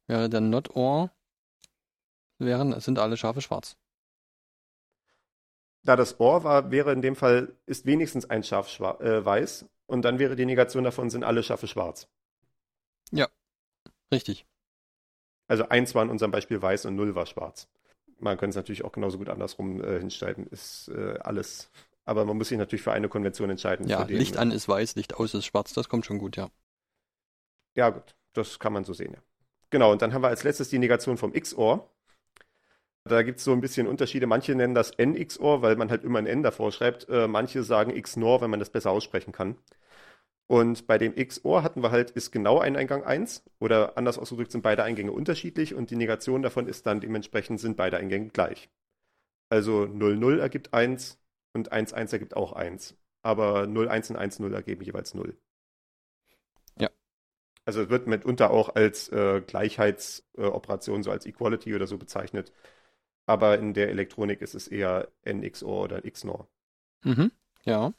Wäre 0.07 0.29
der 0.29 0.41
Not 0.41 0.75
OR, 0.75 1.11
wären, 2.37 2.79
sind 2.79 2.99
alle 2.99 3.17
Schafe 3.17 3.41
schwarz. 3.41 3.75
Da 5.83 5.95
das 5.95 6.19
OR 6.19 6.43
war, 6.43 6.71
wäre 6.71 6.91
in 6.91 7.01
dem 7.01 7.15
Fall, 7.15 7.55
ist 7.65 7.85
wenigstens 7.85 8.29
ein 8.29 8.43
Schaf 8.43 8.79
äh, 8.79 9.23
weiß 9.23 9.65
und 9.87 10.03
dann 10.03 10.19
wäre 10.19 10.35
die 10.35 10.45
Negation 10.45 10.83
davon, 10.83 11.09
sind 11.09 11.23
alle 11.23 11.43
Schafe 11.43 11.67
schwarz. 11.67 12.07
Richtig. 14.11 14.45
Also 15.47 15.67
eins 15.69 15.93
war 15.93 16.03
in 16.03 16.09
unserem 16.09 16.31
Beispiel 16.31 16.61
weiß 16.61 16.85
und 16.85 16.95
null 16.95 17.15
war 17.15 17.25
schwarz. 17.25 17.67
Man 18.19 18.37
könnte 18.37 18.51
es 18.51 18.55
natürlich 18.55 18.83
auch 18.85 18.91
genauso 18.91 19.17
gut 19.17 19.29
andersrum 19.29 19.83
äh, 19.83 19.99
hinschreiben, 19.99 20.47
ist 20.47 20.87
äh, 20.89 21.17
alles. 21.19 21.69
Aber 22.05 22.25
man 22.25 22.37
muss 22.37 22.49
sich 22.49 22.57
natürlich 22.57 22.83
für 22.83 22.93
eine 22.93 23.09
Konvention 23.09 23.49
entscheiden. 23.49 23.87
Ja, 23.87 24.03
den- 24.05 24.17
Licht 24.17 24.37
an 24.37 24.51
ist 24.51 24.67
weiß, 24.67 24.95
Licht 24.95 25.15
aus 25.15 25.33
ist 25.33 25.45
schwarz, 25.45 25.73
das 25.73 25.89
kommt 25.89 26.05
schon 26.05 26.17
gut, 26.17 26.37
ja. 26.37 26.49
Ja, 27.75 27.89
gut, 27.89 28.15
das 28.33 28.59
kann 28.59 28.73
man 28.73 28.85
so 28.85 28.93
sehen, 28.93 29.13
ja. 29.13 29.19
Genau, 29.69 29.91
und 29.91 30.01
dann 30.01 30.13
haben 30.13 30.21
wir 30.21 30.29
als 30.29 30.43
letztes 30.43 30.69
die 30.69 30.79
Negation 30.79 31.17
vom 31.17 31.33
XOR. 31.33 31.89
Da 33.03 33.21
gibt 33.21 33.39
es 33.39 33.45
so 33.45 33.51
ein 33.51 33.61
bisschen 33.61 33.87
Unterschiede. 33.87 34.25
Manche 34.25 34.55
nennen 34.55 34.73
das 34.73 34.97
NXOR, 34.97 35.61
weil 35.61 35.75
man 35.75 35.89
halt 35.91 36.03
immer 36.03 36.19
ein 36.19 36.25
N 36.25 36.41
davor 36.41 36.71
schreibt. 36.71 37.07
Äh, 37.09 37.27
manche 37.27 37.63
sagen 37.63 37.91
XNOR, 38.01 38.41
weil 38.41 38.47
man 38.47 38.59
das 38.59 38.69
besser 38.71 38.91
aussprechen 38.91 39.31
kann. 39.31 39.57
Und 40.47 40.85
bei 40.85 40.97
dem 40.97 41.15
XOR 41.15 41.63
hatten 41.63 41.81
wir 41.81 41.91
halt, 41.91 42.11
ist 42.11 42.31
genau 42.31 42.59
ein 42.59 42.75
Eingang 42.75 43.03
1 43.03 43.43
oder 43.59 43.97
anders 43.97 44.19
ausgedrückt 44.19 44.51
sind 44.51 44.61
beide 44.61 44.83
Eingänge 44.83 45.11
unterschiedlich 45.11 45.73
und 45.73 45.89
die 45.89 45.95
Negation 45.95 46.43
davon 46.43 46.67
ist 46.67 46.85
dann 46.85 47.01
dementsprechend 47.01 47.59
sind 47.59 47.77
beide 47.77 47.97
Eingänge 47.97 48.29
gleich. 48.29 48.69
Also 49.49 49.85
00 49.87 50.39
ergibt 50.39 50.73
1 50.73 51.19
und 51.53 51.71
11 51.71 52.13
ergibt 52.13 52.35
auch 52.35 52.53
1. 52.53 52.95
Aber 53.23 53.67
01 53.67 54.11
und 54.11 54.31
10 54.31 54.53
ergeben 54.53 54.83
jeweils 54.83 55.15
0. 55.15 55.35
Ja. 56.77 56.89
Also 57.65 57.81
es 57.81 57.89
wird 57.89 58.05
mitunter 58.05 58.51
auch 58.51 58.75
als 58.75 59.09
äh, 59.09 59.41
Gleichheitsoperation, 59.41 61.01
so 61.01 61.09
als 61.09 61.25
Equality 61.25 61.73
oder 61.73 61.87
so 61.87 61.97
bezeichnet. 61.97 62.51
Aber 63.25 63.57
in 63.57 63.73
der 63.73 63.89
Elektronik 63.89 64.41
ist 64.41 64.53
es 64.53 64.67
eher 64.67 65.11
NXOR 65.27 65.85
oder 65.85 66.01
XNOR. 66.01 66.47
Mhm. 67.03 67.31
Ja. 67.63 67.93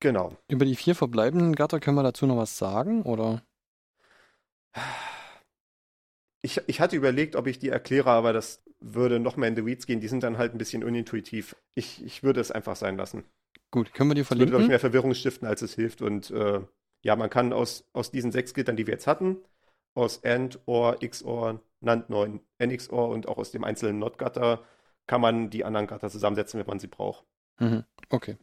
Genau. 0.00 0.36
Über 0.48 0.64
die 0.64 0.76
vier 0.76 0.94
verbleibenden 0.94 1.54
Gatter 1.54 1.80
können 1.80 1.96
wir 1.96 2.02
dazu 2.02 2.26
noch 2.26 2.36
was 2.36 2.58
sagen, 2.58 3.02
oder? 3.02 3.42
Ich, 6.42 6.60
ich 6.66 6.80
hatte 6.80 6.96
überlegt, 6.96 7.36
ob 7.36 7.46
ich 7.46 7.58
die 7.58 7.70
erkläre, 7.70 8.10
aber 8.10 8.32
das 8.32 8.62
würde 8.80 9.18
noch 9.18 9.36
mehr 9.36 9.48
in 9.48 9.56
the 9.56 9.64
Weeds 9.64 9.86
gehen. 9.86 10.00
Die 10.00 10.08
sind 10.08 10.22
dann 10.22 10.36
halt 10.36 10.54
ein 10.54 10.58
bisschen 10.58 10.84
unintuitiv. 10.84 11.56
Ich, 11.74 12.04
ich 12.04 12.22
würde 12.22 12.40
es 12.40 12.50
einfach 12.50 12.76
sein 12.76 12.96
lassen. 12.96 13.24
Gut, 13.70 13.94
können 13.94 14.10
wir 14.10 14.14
die 14.14 14.20
Es 14.20 14.30
würde, 14.30 14.46
glaube 14.46 14.46
ich, 14.46 14.50
verlinken? 14.50 14.68
mehr 14.68 14.80
Verwirrung 14.80 15.14
stiften, 15.14 15.48
als 15.48 15.62
es 15.62 15.74
hilft. 15.74 16.02
Und 16.02 16.30
äh, 16.30 16.60
ja, 17.02 17.16
man 17.16 17.30
kann 17.30 17.52
aus, 17.52 17.88
aus 17.94 18.10
diesen 18.10 18.30
sechs 18.30 18.52
Gittern, 18.52 18.76
die 18.76 18.86
wir 18.86 18.92
jetzt 18.94 19.06
hatten, 19.06 19.38
aus 19.94 20.22
AND, 20.22 20.58
OR, 20.66 20.98
XOR, 20.98 21.60
NAND 21.80 22.10
9, 22.10 22.40
NXOR 22.62 23.08
und 23.08 23.26
auch 23.26 23.38
aus 23.38 23.50
dem 23.52 23.64
einzelnen 23.64 23.98
NOT-Gatter, 23.98 24.62
kann 25.06 25.20
man 25.20 25.50
die 25.50 25.64
anderen 25.64 25.86
Gatter 25.86 26.10
zusammensetzen, 26.10 26.60
wenn 26.60 26.66
man 26.66 26.78
sie 26.78 26.86
braucht. 26.88 27.24
Mhm. 27.58 27.84
Okay. 28.10 28.36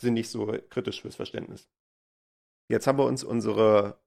Sind 0.00 0.14
nicht 0.14 0.30
so 0.30 0.46
kritisch 0.70 1.02
fürs 1.02 1.16
Verständnis. 1.16 1.68
Jetzt 2.68 2.86
haben 2.86 2.98
wir 2.98 3.04
uns 3.04 3.22
unsere 3.22 3.98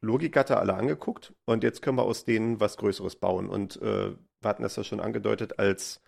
Logikgatter 0.00 0.58
alle 0.58 0.74
angeguckt 0.74 1.34
und 1.44 1.62
jetzt 1.62 1.82
können 1.82 1.98
wir 1.98 2.04
aus 2.04 2.24
denen 2.24 2.60
was 2.60 2.76
Größeres 2.76 3.16
bauen. 3.16 3.48
Und 3.48 3.76
äh, 3.82 4.12
wir 4.40 4.48
hatten 4.48 4.62
das 4.62 4.76
ja 4.76 4.84
schon 4.84 5.00
angedeutet, 5.00 5.58
als 5.58 6.02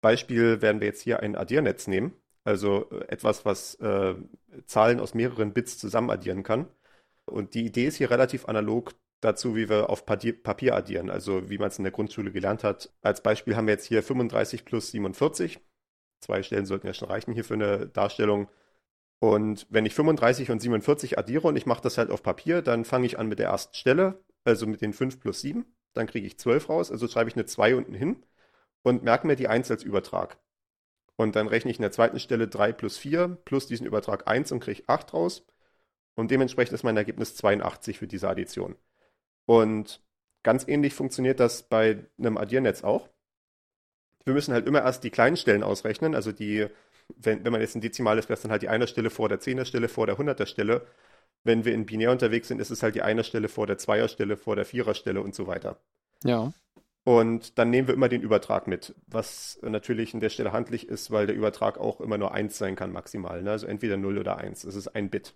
Beispiel 0.00 0.62
werden 0.62 0.80
wir 0.80 0.86
jetzt 0.86 1.02
hier 1.02 1.20
ein 1.20 1.36
Addiernetz 1.36 1.86
nehmen. 1.86 2.14
Also 2.44 2.90
äh, 2.90 3.08
etwas, 3.08 3.44
was 3.44 3.74
äh, 3.76 4.14
Zahlen 4.66 5.00
aus 5.00 5.14
mehreren 5.14 5.52
Bits 5.52 5.78
zusammen 5.78 6.10
addieren 6.10 6.42
kann. 6.42 6.68
Und 7.26 7.54
die 7.54 7.66
Idee 7.66 7.86
ist 7.86 7.96
hier 7.96 8.10
relativ 8.10 8.46
analog 8.46 8.94
dazu, 9.20 9.56
wie 9.56 9.68
wir 9.68 9.90
auf 9.90 10.06
Papier 10.06 10.74
addieren, 10.74 11.10
also 11.10 11.50
wie 11.50 11.58
man 11.58 11.68
es 11.68 11.78
in 11.78 11.84
der 11.84 11.92
Grundschule 11.92 12.30
gelernt 12.30 12.64
hat. 12.64 12.92
Als 13.02 13.22
Beispiel 13.22 13.56
haben 13.56 13.66
wir 13.66 13.74
jetzt 13.74 13.86
hier 13.86 14.02
35 14.02 14.64
plus 14.64 14.90
47. 14.92 15.60
Zwei 16.20 16.42
Stellen 16.42 16.66
sollten 16.66 16.86
ja 16.86 16.94
schon 16.94 17.08
reichen 17.08 17.32
hier 17.32 17.44
für 17.44 17.54
eine 17.54 17.86
Darstellung. 17.86 18.48
Und 19.20 19.66
wenn 19.70 19.86
ich 19.86 19.94
35 19.94 20.50
und 20.50 20.60
47 20.60 21.18
addiere 21.18 21.48
und 21.48 21.56
ich 21.56 21.66
mache 21.66 21.82
das 21.82 21.98
halt 21.98 22.10
auf 22.10 22.22
Papier, 22.22 22.62
dann 22.62 22.84
fange 22.84 23.06
ich 23.06 23.18
an 23.18 23.28
mit 23.28 23.38
der 23.38 23.48
ersten 23.48 23.74
Stelle, 23.74 24.22
also 24.44 24.66
mit 24.66 24.80
den 24.80 24.92
5 24.92 25.20
plus 25.20 25.40
7. 25.40 25.64
Dann 25.94 26.06
kriege 26.06 26.26
ich 26.26 26.38
12 26.38 26.68
raus, 26.68 26.92
also 26.92 27.08
schreibe 27.08 27.28
ich 27.28 27.36
eine 27.36 27.46
2 27.46 27.74
unten 27.74 27.94
hin 27.94 28.24
und 28.82 29.02
merke 29.02 29.26
mir 29.26 29.36
die 29.36 29.48
1 29.48 29.70
als 29.70 29.82
Übertrag. 29.82 30.38
Und 31.16 31.34
dann 31.34 31.48
rechne 31.48 31.70
ich 31.70 31.78
in 31.78 31.82
der 31.82 31.90
zweiten 31.90 32.20
Stelle 32.20 32.46
3 32.46 32.72
plus 32.72 32.96
4 32.96 33.38
plus 33.44 33.66
diesen 33.66 33.86
Übertrag 33.86 34.28
1 34.28 34.52
und 34.52 34.60
kriege 34.60 34.84
8 34.86 35.12
raus. 35.14 35.44
Und 36.14 36.30
dementsprechend 36.30 36.74
ist 36.74 36.84
mein 36.84 36.96
Ergebnis 36.96 37.34
82 37.36 37.98
für 37.98 38.06
diese 38.06 38.28
Addition. 38.28 38.76
Und 39.46 40.00
ganz 40.44 40.66
ähnlich 40.68 40.94
funktioniert 40.94 41.40
das 41.40 41.64
bei 41.68 42.06
einem 42.18 42.36
Addiernetz 42.36 42.84
auch. 42.84 43.08
Wir 44.24 44.34
müssen 44.34 44.54
halt 44.54 44.66
immer 44.66 44.82
erst 44.82 45.02
die 45.04 45.10
kleinen 45.10 45.36
Stellen 45.36 45.62
ausrechnen, 45.62 46.14
also 46.14 46.32
die, 46.32 46.68
wenn, 47.16 47.44
wenn 47.44 47.52
man 47.52 47.60
jetzt 47.60 47.74
ein 47.74 47.80
Dezimal 47.80 48.18
ist, 48.18 48.28
wäre 48.28 48.36
es 48.36 48.42
dann 48.42 48.50
halt 48.50 48.62
die 48.62 48.68
Einer-Stelle 48.68 49.10
vor 49.10 49.28
der 49.28 49.40
Zehner-Stelle, 49.40 49.88
vor 49.88 50.06
der 50.06 50.18
Hunderter-Stelle. 50.18 50.86
Wenn 51.44 51.64
wir 51.64 51.72
in 51.72 51.86
Binär 51.86 52.10
unterwegs 52.10 52.48
sind, 52.48 52.60
ist 52.60 52.70
es 52.70 52.82
halt 52.82 52.94
die 52.94 53.02
Einer-Stelle 53.02 53.48
vor 53.48 53.66
der 53.66 53.78
Zweier-Stelle, 53.78 54.36
vor 54.36 54.56
der 54.56 54.64
Vierer-Stelle 54.64 55.20
und 55.20 55.34
so 55.34 55.46
weiter. 55.46 55.80
Ja. 56.24 56.52
Und 57.04 57.58
dann 57.58 57.70
nehmen 57.70 57.88
wir 57.88 57.94
immer 57.94 58.10
den 58.10 58.20
Übertrag 58.20 58.66
mit, 58.66 58.94
was 59.06 59.58
natürlich 59.62 60.12
an 60.12 60.20
der 60.20 60.28
Stelle 60.28 60.52
handlich 60.52 60.88
ist, 60.88 61.10
weil 61.10 61.26
der 61.26 61.36
Übertrag 61.36 61.78
auch 61.78 62.00
immer 62.00 62.18
nur 62.18 62.34
1 62.34 62.58
sein 62.58 62.76
kann 62.76 62.92
maximal. 62.92 63.42
Ne? 63.42 63.50
Also 63.50 63.66
entweder 63.66 63.96
0 63.96 64.18
oder 64.18 64.36
1. 64.36 64.62
Das 64.62 64.74
ist 64.74 64.88
ein 64.88 65.08
Bit. 65.08 65.34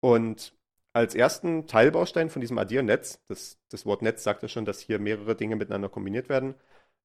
Und 0.00 0.54
als 0.92 1.14
ersten 1.14 1.66
Teilbaustein 1.66 2.30
von 2.30 2.40
diesem 2.40 2.58
Addiernetz, 2.58 3.24
das, 3.26 3.58
das 3.70 3.86
Wort 3.86 4.02
Netz 4.02 4.22
sagt 4.22 4.42
ja 4.42 4.48
schon, 4.48 4.64
dass 4.64 4.80
hier 4.80 4.98
mehrere 4.98 5.34
Dinge 5.34 5.56
miteinander 5.56 5.88
kombiniert 5.88 6.28
werden. 6.28 6.54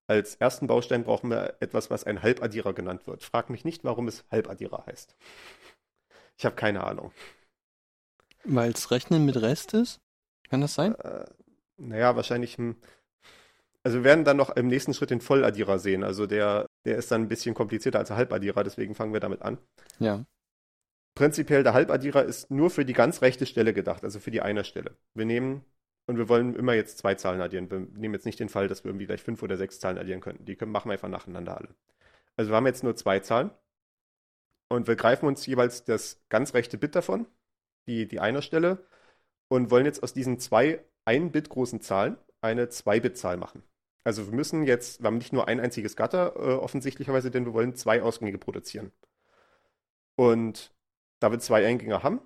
Als 0.08 0.36
ersten 0.36 0.68
Baustein 0.68 1.04
brauchen 1.04 1.30
wir 1.30 1.56
etwas, 1.60 1.90
was 1.90 2.04
ein 2.04 2.22
Halbaddierer 2.22 2.74
genannt 2.74 3.08
wird. 3.08 3.24
Frag 3.24 3.50
mich 3.50 3.64
nicht, 3.64 3.84
warum 3.84 4.08
es 4.08 4.26
Halbaddierer 4.30 4.86
heißt. 4.86 5.16
Ich 6.38 6.46
habe 6.46 6.56
keine 6.56 6.84
Ahnung. 6.84 7.12
Weil 8.44 8.72
es 8.72 8.92
Rechnen 8.92 9.26
mit 9.26 9.38
Rest 9.42 9.74
ist? 9.74 10.00
Kann 10.50 10.62
das 10.62 10.74
sein? 10.74 10.96
Äh, 10.96 11.26
naja, 11.78 12.16
wahrscheinlich. 12.16 12.58
Also 13.84 14.00
wir 14.00 14.04
werden 14.04 14.26
dann 14.26 14.38
noch 14.38 14.50
im 14.52 14.68
nächsten 14.68 14.94
Schritt 14.94 15.12
den 15.12 15.22
Volladdierer 15.22 15.80
sehen. 15.80 16.04
Also 16.04 16.28
der, 16.28 16.68
der 16.86 16.98
ist 16.98 17.12
dann 17.12 17.22
ein 17.22 17.28
bisschen 17.28 17.56
komplizierter 17.56 18.00
als 18.00 18.10
der 18.10 18.18
Halbaddierer, 18.18 18.64
deswegen 18.64 18.96
fangen 18.96 19.14
wir 19.14 19.20
damit 19.20 19.42
an. 19.42 19.58
Ja. 20.00 20.26
Prinzipiell, 21.16 21.64
der 21.64 21.74
Halbaddierer 21.74 22.24
ist 22.24 22.52
nur 22.52 22.70
für 22.70 22.86
die 22.86 22.94
ganz 22.94 23.22
rechte 23.22 23.46
Stelle 23.46 23.74
gedacht, 23.74 24.04
also 24.04 24.20
für 24.20 24.32
die 24.32 24.42
Einer-Stelle. 24.42 24.96
Wir 25.14 25.26
nehmen, 25.26 25.66
und 26.12 26.18
wir 26.18 26.28
wollen 26.28 26.56
immer 26.56 26.74
jetzt 26.74 26.98
zwei 26.98 27.16
Zahlen 27.16 27.40
addieren. 27.40 27.72
Wir 27.72 27.80
nehmen 27.80 28.14
jetzt 28.14 28.26
nicht 28.26 28.38
den 28.38 28.50
Fall, 28.50 28.68
dass 28.68 28.84
wir 28.84 28.90
irgendwie 28.90 29.06
gleich 29.06 29.24
fünf 29.24 29.42
oder 29.44 29.56
sechs 29.56 29.80
Zahlen 29.80 29.98
addieren 29.98 30.20
könnten. 30.20 30.44
Die 30.44 30.58
können, 30.58 30.74
machen 30.74 30.90
wir 30.90 30.94
einfach 30.94 31.08
nacheinander 31.08 31.56
alle. 31.56 31.70
Also 32.36 32.52
wir 32.52 32.58
haben 32.58 32.66
jetzt 32.66 32.84
nur 32.84 32.98
zwei 32.98 33.20
Zahlen. 33.20 33.50
Und 34.68 34.88
wir 34.88 34.98
greifen 34.98 35.26
uns 35.26 35.46
jeweils 35.46 35.86
das 35.86 36.22
ganz 36.28 36.54
rechte 36.54 36.78
Bit 36.78 36.96
davon, 36.96 37.28
die, 37.88 38.10
die 38.10 38.20
Einer-Stelle, 38.20 38.86
und 39.48 39.72
wollen 39.72 39.86
jetzt 39.86 40.04
aus 40.04 40.14
diesen 40.14 40.38
zwei 40.38 40.84
ein 41.06 41.32
Bit 41.32 41.48
großen 41.48 41.80
Zahlen 41.80 42.18
eine 42.42 42.66
2-Bit-Zahl 42.66 43.38
machen. 43.38 43.64
Also 44.04 44.26
wir 44.28 44.34
müssen 44.34 44.64
jetzt, 44.64 45.02
wir 45.02 45.08
haben 45.08 45.18
nicht 45.18 45.32
nur 45.32 45.48
ein 45.48 45.62
einziges 45.62 45.96
Gatter, 45.96 46.36
äh, 46.36 46.56
offensichtlicherweise, 46.56 47.32
denn 47.32 47.46
wir 47.46 47.54
wollen 47.54 47.74
zwei 47.76 48.02
Ausgänge 48.02 48.38
produzieren. 48.38 48.92
Und 50.16 50.74
da 51.22 51.32
wir 51.32 51.40
zwei 51.40 51.66
Eingänge 51.66 52.04
haben, 52.04 52.20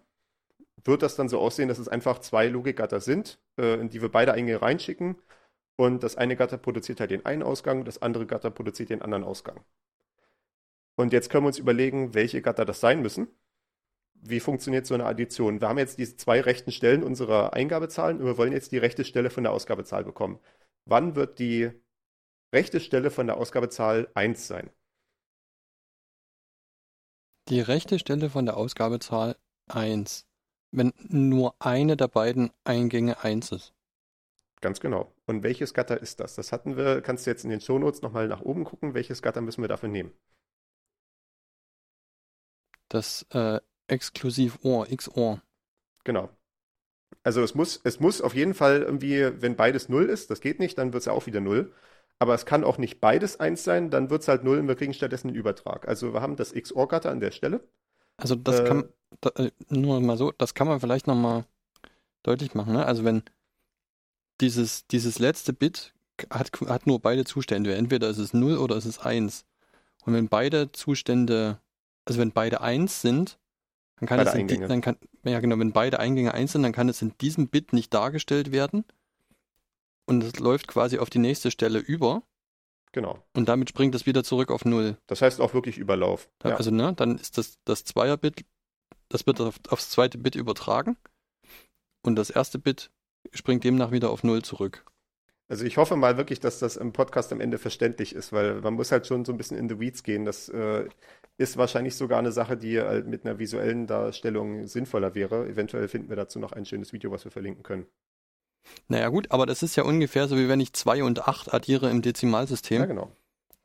wird 0.86 1.02
das 1.02 1.15
dann 1.15 1.30
so 1.30 1.39
aussehen, 1.39 1.67
dass 1.67 1.80
es 1.80 1.88
einfach 1.88 2.19
zwei 2.19 2.48
Logikgatter 2.48 3.02
sind, 3.02 3.39
äh, 3.60 3.80
in 3.80 3.89
die 3.89 4.02
wir 4.02 4.10
beide 4.10 4.34
Eingänge 4.34 4.62
reinschicken. 4.62 5.17
Und 5.78 6.04
das 6.04 6.15
eine 6.15 6.36
Gatter 6.36 6.58
produziert 6.58 7.00
halt 7.02 7.12
den 7.12 7.26
einen 7.26 7.43
Ausgang, 7.43 7.84
das 7.84 8.02
andere 8.02 8.26
Gatter 8.26 8.50
produziert 8.52 8.89
den 8.89 9.02
anderen 9.02 9.24
Ausgang. 9.24 9.63
Und 10.95 11.12
jetzt 11.12 11.30
können 11.30 11.43
wir 11.43 11.48
uns 11.48 11.60
überlegen, 11.60 12.13
welche 12.13 12.41
Gatter 12.41 12.63
das 12.63 12.80
sein 12.80 13.02
müssen. 13.02 13.28
Wie 14.13 14.39
funktioniert 14.39 14.86
so 14.86 14.93
eine 14.93 15.06
Addition? 15.06 15.60
Wir 15.60 15.67
haben 15.67 15.78
jetzt 15.78 16.00
diese 16.00 16.15
zwei 16.15 16.39
rechten 16.39 16.71
Stellen 16.71 17.04
unserer 17.04 17.54
Eingabezahlen 17.54 18.19
und 18.19 18.26
wir 18.26 18.38
wollen 18.38 18.54
jetzt 18.54 18.71
die 18.71 18.78
rechte 18.78 19.04
Stelle 19.04 19.30
von 19.30 19.43
der 19.43 19.52
Ausgabezahl 19.52 20.06
bekommen. 20.06 20.39
Wann 20.86 21.15
wird 21.15 21.39
die 21.39 21.71
rechte 22.54 22.80
Stelle 22.80 23.12
von 23.12 23.28
der 23.28 23.38
Ausgabezahl 23.38 24.08
1 24.13 24.48
sein? 24.48 24.69
Die 27.50 27.60
rechte 27.60 28.00
Stelle 28.00 28.30
von 28.30 28.45
der 28.45 28.56
Ausgabezahl 28.56 29.36
1. 29.67 30.26
Wenn 30.76 30.92
nur 31.08 31.56
eine 31.60 31.96
der 31.96 32.10
beiden 32.10 32.52
Eingänge 32.66 33.24
1 33.24 33.54
ist. 33.54 33.74
Ganz 34.60 34.82
genau. 34.82 35.14
Und 35.26 35.42
welches 35.42 35.74
Gatter 35.74 36.02
ist 36.02 36.20
das? 36.20 36.36
Das 36.36 36.52
hatten 36.52 36.76
wir, 36.76 37.02
kannst 37.02 37.26
du 37.26 37.30
jetzt 37.32 37.46
in 37.46 37.50
den 37.50 37.62
Shownotes 37.62 38.02
nochmal 38.02 38.28
nach 38.28 38.42
oben 38.42 38.66
gucken, 38.66 38.94
welches 38.94 39.22
Gatter 39.22 39.40
müssen 39.40 39.62
wir 39.62 39.70
dafür 39.70 39.88
nehmen? 39.88 40.12
Das 42.90 43.26
äh, 43.30 43.62
Exklusiv-Ohr, 43.88 44.92
X-Ohr. 44.92 45.42
Genau. 46.04 46.30
Also 47.24 47.42
es 47.42 47.56
muss, 47.56 47.80
es 47.86 48.02
muss 48.02 48.20
auf 48.22 48.36
jeden 48.36 48.54
Fall 48.54 48.82
irgendwie, 48.82 49.42
wenn 49.42 49.56
beides 49.56 49.88
0 49.88 50.10
ist, 50.10 50.30
das 50.30 50.42
geht 50.42 50.60
nicht, 50.60 50.78
dann 50.78 50.92
wird 50.92 51.02
es 51.02 51.06
ja 51.06 51.14
auch 51.14 51.26
wieder 51.26 51.40
0. 51.40 51.72
Aber 52.20 52.34
es 52.34 52.46
kann 52.46 52.66
auch 52.66 52.78
nicht 52.78 53.00
beides 53.00 53.40
1 53.40 53.64
sein, 53.64 53.90
dann 53.92 54.10
wird 54.10 54.24
es 54.24 54.28
halt 54.28 54.44
0 54.44 54.60
und 54.60 54.68
wir 54.68 54.76
kriegen 54.76 54.94
stattdessen 54.94 55.30
einen 55.30 55.38
Übertrag. 55.38 55.88
Also 55.88 56.14
wir 56.14 56.22
haben 56.22 56.36
das 56.36 56.54
XOR-Gatter 56.54 57.12
an 57.12 57.22
der 57.22 57.32
Stelle. 57.32 57.62
Also 58.17 58.36
das 58.36 58.60
Äh, 58.60 58.63
kann, 58.63 58.89
da, 59.21 59.30
äh, 59.36 59.51
nur 59.69 59.99
mal 60.01 60.17
so, 60.17 60.32
das 60.32 60.54
kann 60.54 60.67
man 60.67 60.80
vielleicht 60.80 61.08
nochmal 61.08 61.45
deutlich 62.23 62.56
machen. 62.56 62.73
Ne? 62.73 62.86
Also 62.86 63.04
wenn 63.06 63.23
dieses, 64.41 64.88
dieses 64.88 65.19
letzte 65.19 65.54
Bit 65.54 65.93
hat, 66.30 66.51
hat 66.67 66.88
nur 66.88 66.99
beide 67.01 67.25
Zustände. 67.25 67.75
Entweder 67.75 68.10
ist 68.10 68.17
es 68.17 68.34
0 68.34 68.58
oder 68.58 68.75
ist 68.78 68.86
es 68.86 68.99
1. 68.99 69.45
Und 70.06 70.13
wenn 70.13 70.30
beide 70.30 70.71
Zustände, 70.71 71.60
also 72.06 72.19
wenn 72.19 72.32
beide 72.32 72.62
1 72.62 73.01
sind, 73.01 73.39
dann 73.97 74.08
kann 74.10 74.19
Beide 74.19 74.30
es 74.30 74.34
in 74.36 74.47
die, 74.47 74.60
Eingänge. 74.60 74.67
dann 74.67 74.82
kann, 74.82 74.97
ja 75.23 75.39
genau, 75.39 75.60
wenn 75.60 75.73
beide 75.73 75.99
Eingänge 75.99 76.34
1 76.34 76.54
sind, 76.54 76.63
dann 76.63 76.73
kann 76.73 76.89
es 76.89 77.01
in 77.01 77.17
diesem 77.19 77.49
Bit 77.49 77.73
nicht 77.73 77.93
dargestellt 77.93 78.51
werden. 78.51 78.86
Und 80.08 80.23
es 80.23 80.39
läuft 80.39 80.67
quasi 80.67 80.97
auf 80.99 81.10
die 81.10 81.19
nächste 81.19 81.51
Stelle 81.51 81.80
über. 81.80 82.23
Genau. 82.95 83.21
Und 83.34 83.49
damit 83.49 83.67
springt 83.67 83.93
es 83.93 84.05
wieder 84.05 84.23
zurück 84.23 84.49
auf 84.49 84.63
0. 84.63 84.97
Das 85.08 85.21
heißt 85.21 85.41
auch 85.41 85.53
wirklich 85.53 85.77
Überlauf. 85.77 86.29
Ja. 86.45 86.55
Also, 86.55 86.71
ne, 86.71 86.93
dann 86.95 87.17
ist 87.17 87.38
das, 87.38 87.60
das 87.65 87.84
Zweier-Bit, 87.84 88.45
das 89.10 89.27
wird 89.27 89.41
auf, 89.41 89.60
aufs 89.67 89.89
zweite 89.89 90.17
Bit 90.17 90.36
übertragen. 90.36 90.95
Und 92.03 92.15
das 92.15 92.29
erste 92.29 92.58
Bit 92.58 92.91
springt 93.34 93.65
demnach 93.65 93.91
wieder 93.91 94.12
auf 94.12 94.23
0 94.23 94.43
zurück. 94.43 94.86
Also 95.49 95.65
ich 95.65 95.75
hoffe 95.75 95.97
mal 95.97 96.15
wirklich, 96.15 96.39
dass 96.39 96.60
das 96.60 96.77
im 96.77 96.93
Podcast 96.93 97.34
am 97.34 97.41
Ende 97.41 97.58
verständlich 97.58 98.15
ist, 98.15 98.31
weil 98.31 98.62
man 98.62 98.75
muss 98.75 98.93
halt 98.93 99.05
schon 99.05 99.25
so 99.25 99.34
ein 99.34 99.38
bisschen 99.38 99.58
in 99.58 99.67
the 99.67 99.77
weeds 99.77 100.01
gehen. 100.01 100.23
Das 100.23 100.47
äh, 100.47 100.88
ist 101.38 101.58
wahrscheinlich 101.58 101.95
sogar 101.97 102.19
eine 102.19 102.31
Sache, 102.31 102.55
die 102.55 102.79
halt 102.79 103.08
mit 103.08 103.25
einer 103.25 103.39
visuellen 103.39 103.88
Darstellung 103.88 104.67
sinnvoller 104.67 105.15
wäre. 105.15 105.49
Eventuell 105.49 105.89
finden 105.89 106.08
wir 106.08 106.15
dazu 106.15 106.39
noch 106.39 106.53
ein 106.53 106.65
schönes 106.65 106.93
Video, 106.93 107.12
was 107.12 107.25
wir 107.25 107.31
verlinken 107.31 107.63
können. 107.63 107.88
Naja, 108.88 109.10
gut, 109.10 109.32
aber 109.32 109.45
das 109.45 109.63
ist 109.63 109.75
ja 109.75 109.84
ungefähr 109.84 110.28
so, 110.28 110.38
wie 110.38 110.47
wenn 110.47 110.60
ich 110.60 110.73
2 110.73 111.04
und 111.04 111.28
8 111.28 111.54
addiere 111.54 111.89
im 111.89 112.01
Dezimalsystem. 112.01 112.82
Ja, 112.82 112.86
genau. 112.86 113.12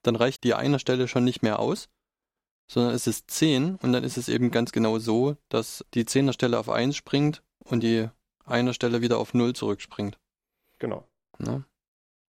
Dann 0.02 0.16
reicht 0.16 0.44
die 0.44 0.54
einer 0.54 0.78
Stelle 0.78 1.08
schon 1.08 1.24
nicht 1.24 1.42
mehr 1.42 1.58
aus, 1.58 1.88
sondern 2.68 2.94
es 2.94 3.06
ist 3.06 3.30
10 3.30 3.76
und 3.76 3.92
dann 3.92 4.04
ist 4.04 4.16
es 4.16 4.28
eben 4.28 4.50
ganz 4.50 4.72
genau 4.72 4.98
so, 4.98 5.36
dass 5.48 5.84
die 5.94 6.04
10er 6.04 6.32
Stelle 6.32 6.58
auf 6.58 6.68
1 6.68 6.96
springt 6.96 7.42
und 7.64 7.82
die 7.82 8.08
einer 8.44 8.72
Stelle 8.72 9.02
wieder 9.02 9.18
auf 9.18 9.34
0 9.34 9.54
zurückspringt. 9.54 10.18
Genau. 10.78 11.06
Ne? 11.38 11.64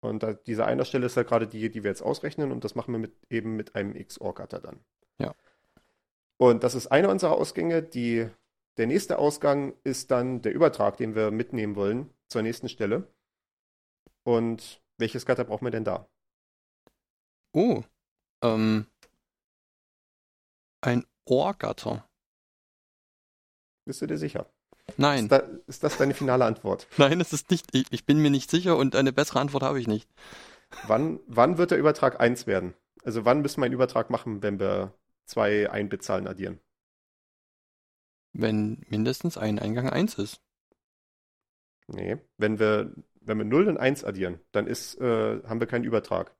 Und 0.01 0.23
da, 0.23 0.33
diese 0.33 0.65
einer 0.65 0.83
Stelle 0.83 1.05
ist 1.05 1.15
halt 1.15 1.27
gerade 1.27 1.47
die, 1.47 1.69
die 1.69 1.83
wir 1.83 1.91
jetzt 1.91 2.01
ausrechnen 2.01 2.51
und 2.51 2.63
das 2.63 2.75
machen 2.75 2.91
wir 2.91 2.99
mit, 2.99 3.13
eben 3.29 3.55
mit 3.55 3.75
einem 3.75 3.93
XOR-Gatter 3.93 4.59
dann. 4.59 4.79
Ja. 5.19 5.35
Und 6.37 6.63
das 6.63 6.75
ist 6.75 6.87
eine 6.87 7.07
unserer 7.09 7.33
Ausgänge. 7.33 7.83
Die, 7.83 8.27
der 8.77 8.87
nächste 8.87 9.19
Ausgang 9.19 9.73
ist 9.83 10.09
dann 10.09 10.41
der 10.41 10.53
Übertrag, 10.53 10.97
den 10.97 11.13
wir 11.15 11.29
mitnehmen 11.29 11.75
wollen 11.75 12.09
zur 12.31 12.41
nächsten 12.41 12.69
Stelle. 12.69 13.07
Und 14.23 14.81
welches 14.97 15.25
Gatter 15.25 15.43
brauchen 15.43 15.65
wir 15.65 15.71
denn 15.71 15.83
da? 15.83 16.07
Oh, 17.53 17.83
ähm, 18.41 18.87
ein 20.81 21.05
Ohrgatter. 21.25 22.07
Bist 23.85 24.01
du 24.01 24.07
dir 24.07 24.17
sicher? 24.17 24.49
Nein, 24.97 25.23
Ist, 25.25 25.31
da, 25.31 25.37
ist 25.67 25.83
das 25.83 25.97
deine 25.97 26.13
finale 26.13 26.45
Antwort? 26.45 26.87
nein, 26.97 27.19
es 27.19 27.33
ist 27.33 27.51
nicht. 27.51 27.67
Ich, 27.73 27.85
ich 27.91 28.05
bin 28.05 28.19
mir 28.19 28.29
nicht 28.31 28.49
sicher 28.49 28.77
und 28.77 28.95
eine 28.95 29.11
bessere 29.11 29.39
Antwort 29.39 29.63
habe 29.63 29.79
ich 29.79 29.87
nicht. 29.87 30.09
Wann, 30.87 31.19
wann 31.27 31.57
wird 31.57 31.71
der 31.71 31.77
Übertrag 31.77 32.19
1 32.19 32.47
werden? 32.47 32.73
Also 33.03 33.25
wann 33.25 33.41
müssen 33.41 33.59
wir 33.61 33.65
einen 33.65 33.73
Übertrag 33.73 34.09
machen, 34.09 34.41
wenn 34.41 34.59
wir 34.59 34.93
zwei 35.25 35.69
Ein-Bit-Zahlen 35.69 36.27
addieren? 36.27 36.59
Wenn 38.33 38.85
mindestens 38.87 39.37
ein 39.37 39.59
Eingang 39.59 39.89
1 39.89 40.17
ist. 40.17 40.41
Nee, 41.93 42.17
wenn 42.37 42.59
wir, 42.59 42.93
wenn 43.21 43.37
wir 43.37 43.45
0 43.45 43.67
und 43.67 43.77
1 43.77 44.03
addieren, 44.03 44.39
dann 44.51 44.67
ist, 44.67 44.99
äh, 44.99 45.41
haben 45.43 45.59
wir 45.59 45.67
keinen 45.67 45.83
Übertrag. 45.83 46.33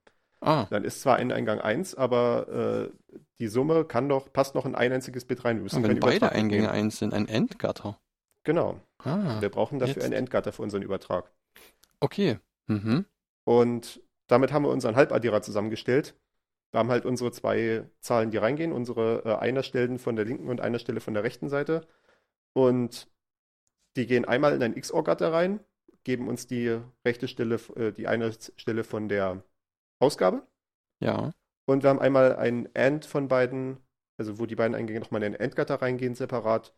Ah, 0.43 0.65
Dann 0.71 0.83
ist 0.83 1.01
zwar 1.01 1.17
ein 1.17 1.31
Eingang 1.31 1.59
1, 1.61 1.93
aber 1.93 2.89
äh, 2.89 3.17
die 3.39 3.47
Summe 3.47 3.85
kann 3.85 4.09
doch, 4.09 4.33
passt 4.33 4.55
noch 4.55 4.65
in 4.65 4.73
ein 4.73 4.91
einziges 4.91 5.25
Bit 5.25 5.45
rein. 5.45 5.57
Wir 5.57 5.63
müssen 5.63 5.83
wenn 5.83 5.99
beide 5.99 6.17
Übertrag 6.17 6.31
Eingänge 6.35 6.63
mitnehmen. 6.63 6.85
1 6.85 6.97
sind, 6.97 7.13
ein 7.13 7.27
Endgatter. 7.27 7.99
Genau. 8.43 8.79
Ah, 9.03 9.39
Wir 9.39 9.49
brauchen 9.49 9.77
dafür 9.77 9.95
jetzt. 9.97 10.03
einen 10.05 10.13
Endgatter 10.13 10.51
für 10.51 10.63
unseren 10.63 10.81
Übertrag. 10.81 11.31
okay. 11.99 12.39
Mhm. 12.67 13.05
Und 13.43 14.01
damit 14.27 14.51
haben 14.51 14.63
wir 14.65 14.69
unseren 14.69 14.95
Halbaddierer 14.95 15.41
zusammengestellt. 15.43 16.15
Wir 16.71 16.79
haben 16.79 16.89
halt 16.89 17.05
unsere 17.05 17.31
zwei 17.31 17.83
Zahlen, 17.99 18.31
die 18.31 18.37
reingehen, 18.37 18.71
unsere 18.71 19.23
äh, 19.25 19.35
Einerstellen 19.35 19.99
von 19.99 20.15
der 20.15 20.25
linken 20.25 20.47
und 20.49 20.61
Einerstelle 20.61 21.01
von 21.01 21.13
der 21.13 21.23
rechten 21.23 21.49
Seite. 21.49 21.85
Und 22.53 23.07
die 23.95 24.07
gehen 24.07 24.25
einmal 24.25 24.53
in 24.53 24.63
ein 24.63 24.75
XOR-Gatter 24.75 25.31
rein, 25.31 25.59
geben 26.03 26.27
uns 26.27 26.47
die 26.47 26.79
rechte 27.05 27.27
Stelle, 27.27 27.59
äh, 27.75 27.91
die 27.91 28.07
eine 28.07 28.31
Stelle 28.55 28.83
von 28.83 29.09
der 29.09 29.43
Ausgabe. 29.99 30.43
Ja. 30.99 31.31
Und 31.65 31.83
wir 31.83 31.89
haben 31.89 31.99
einmal 31.99 32.35
ein 32.35 32.69
AND 32.75 33.05
von 33.05 33.27
beiden, 33.27 33.77
also 34.17 34.39
wo 34.39 34.45
die 34.45 34.55
beiden 34.55 34.75
Eingänge 34.75 34.99
nochmal 34.99 35.23
in 35.23 35.35
ein 35.35 35.41
AND-Gatter 35.41 35.81
reingehen, 35.81 36.15
separat. 36.15 36.73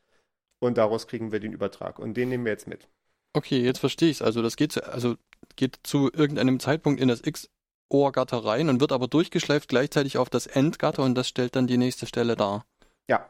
Und 0.59 0.77
daraus 0.77 1.07
kriegen 1.07 1.31
wir 1.31 1.39
den 1.39 1.53
Übertrag. 1.53 1.99
Und 1.99 2.15
den 2.15 2.29
nehmen 2.29 2.45
wir 2.45 2.51
jetzt 2.51 2.67
mit. 2.67 2.87
Okay, 3.33 3.61
jetzt 3.61 3.79
verstehe 3.79 4.09
ich 4.09 4.17
es. 4.17 4.21
Also 4.21 4.41
das 4.41 4.55
geht 4.55 4.71
zu, 4.71 4.83
also 4.85 5.15
geht 5.55 5.79
zu 5.83 6.11
irgendeinem 6.13 6.59
Zeitpunkt 6.59 7.01
in 7.01 7.07
das 7.07 7.21
XOR-Gatter 7.21 8.45
rein 8.45 8.69
und 8.69 8.79
wird 8.79 8.91
aber 8.91 9.07
durchgeschleift 9.07 9.67
gleichzeitig 9.67 10.17
auf 10.17 10.29
das 10.29 10.47
Endgatter 10.47 11.03
und 11.03 11.15
das 11.15 11.27
stellt 11.27 11.55
dann 11.55 11.67
die 11.67 11.77
nächste 11.77 12.05
Stelle 12.05 12.35
dar. 12.35 12.65
Ja, 13.09 13.29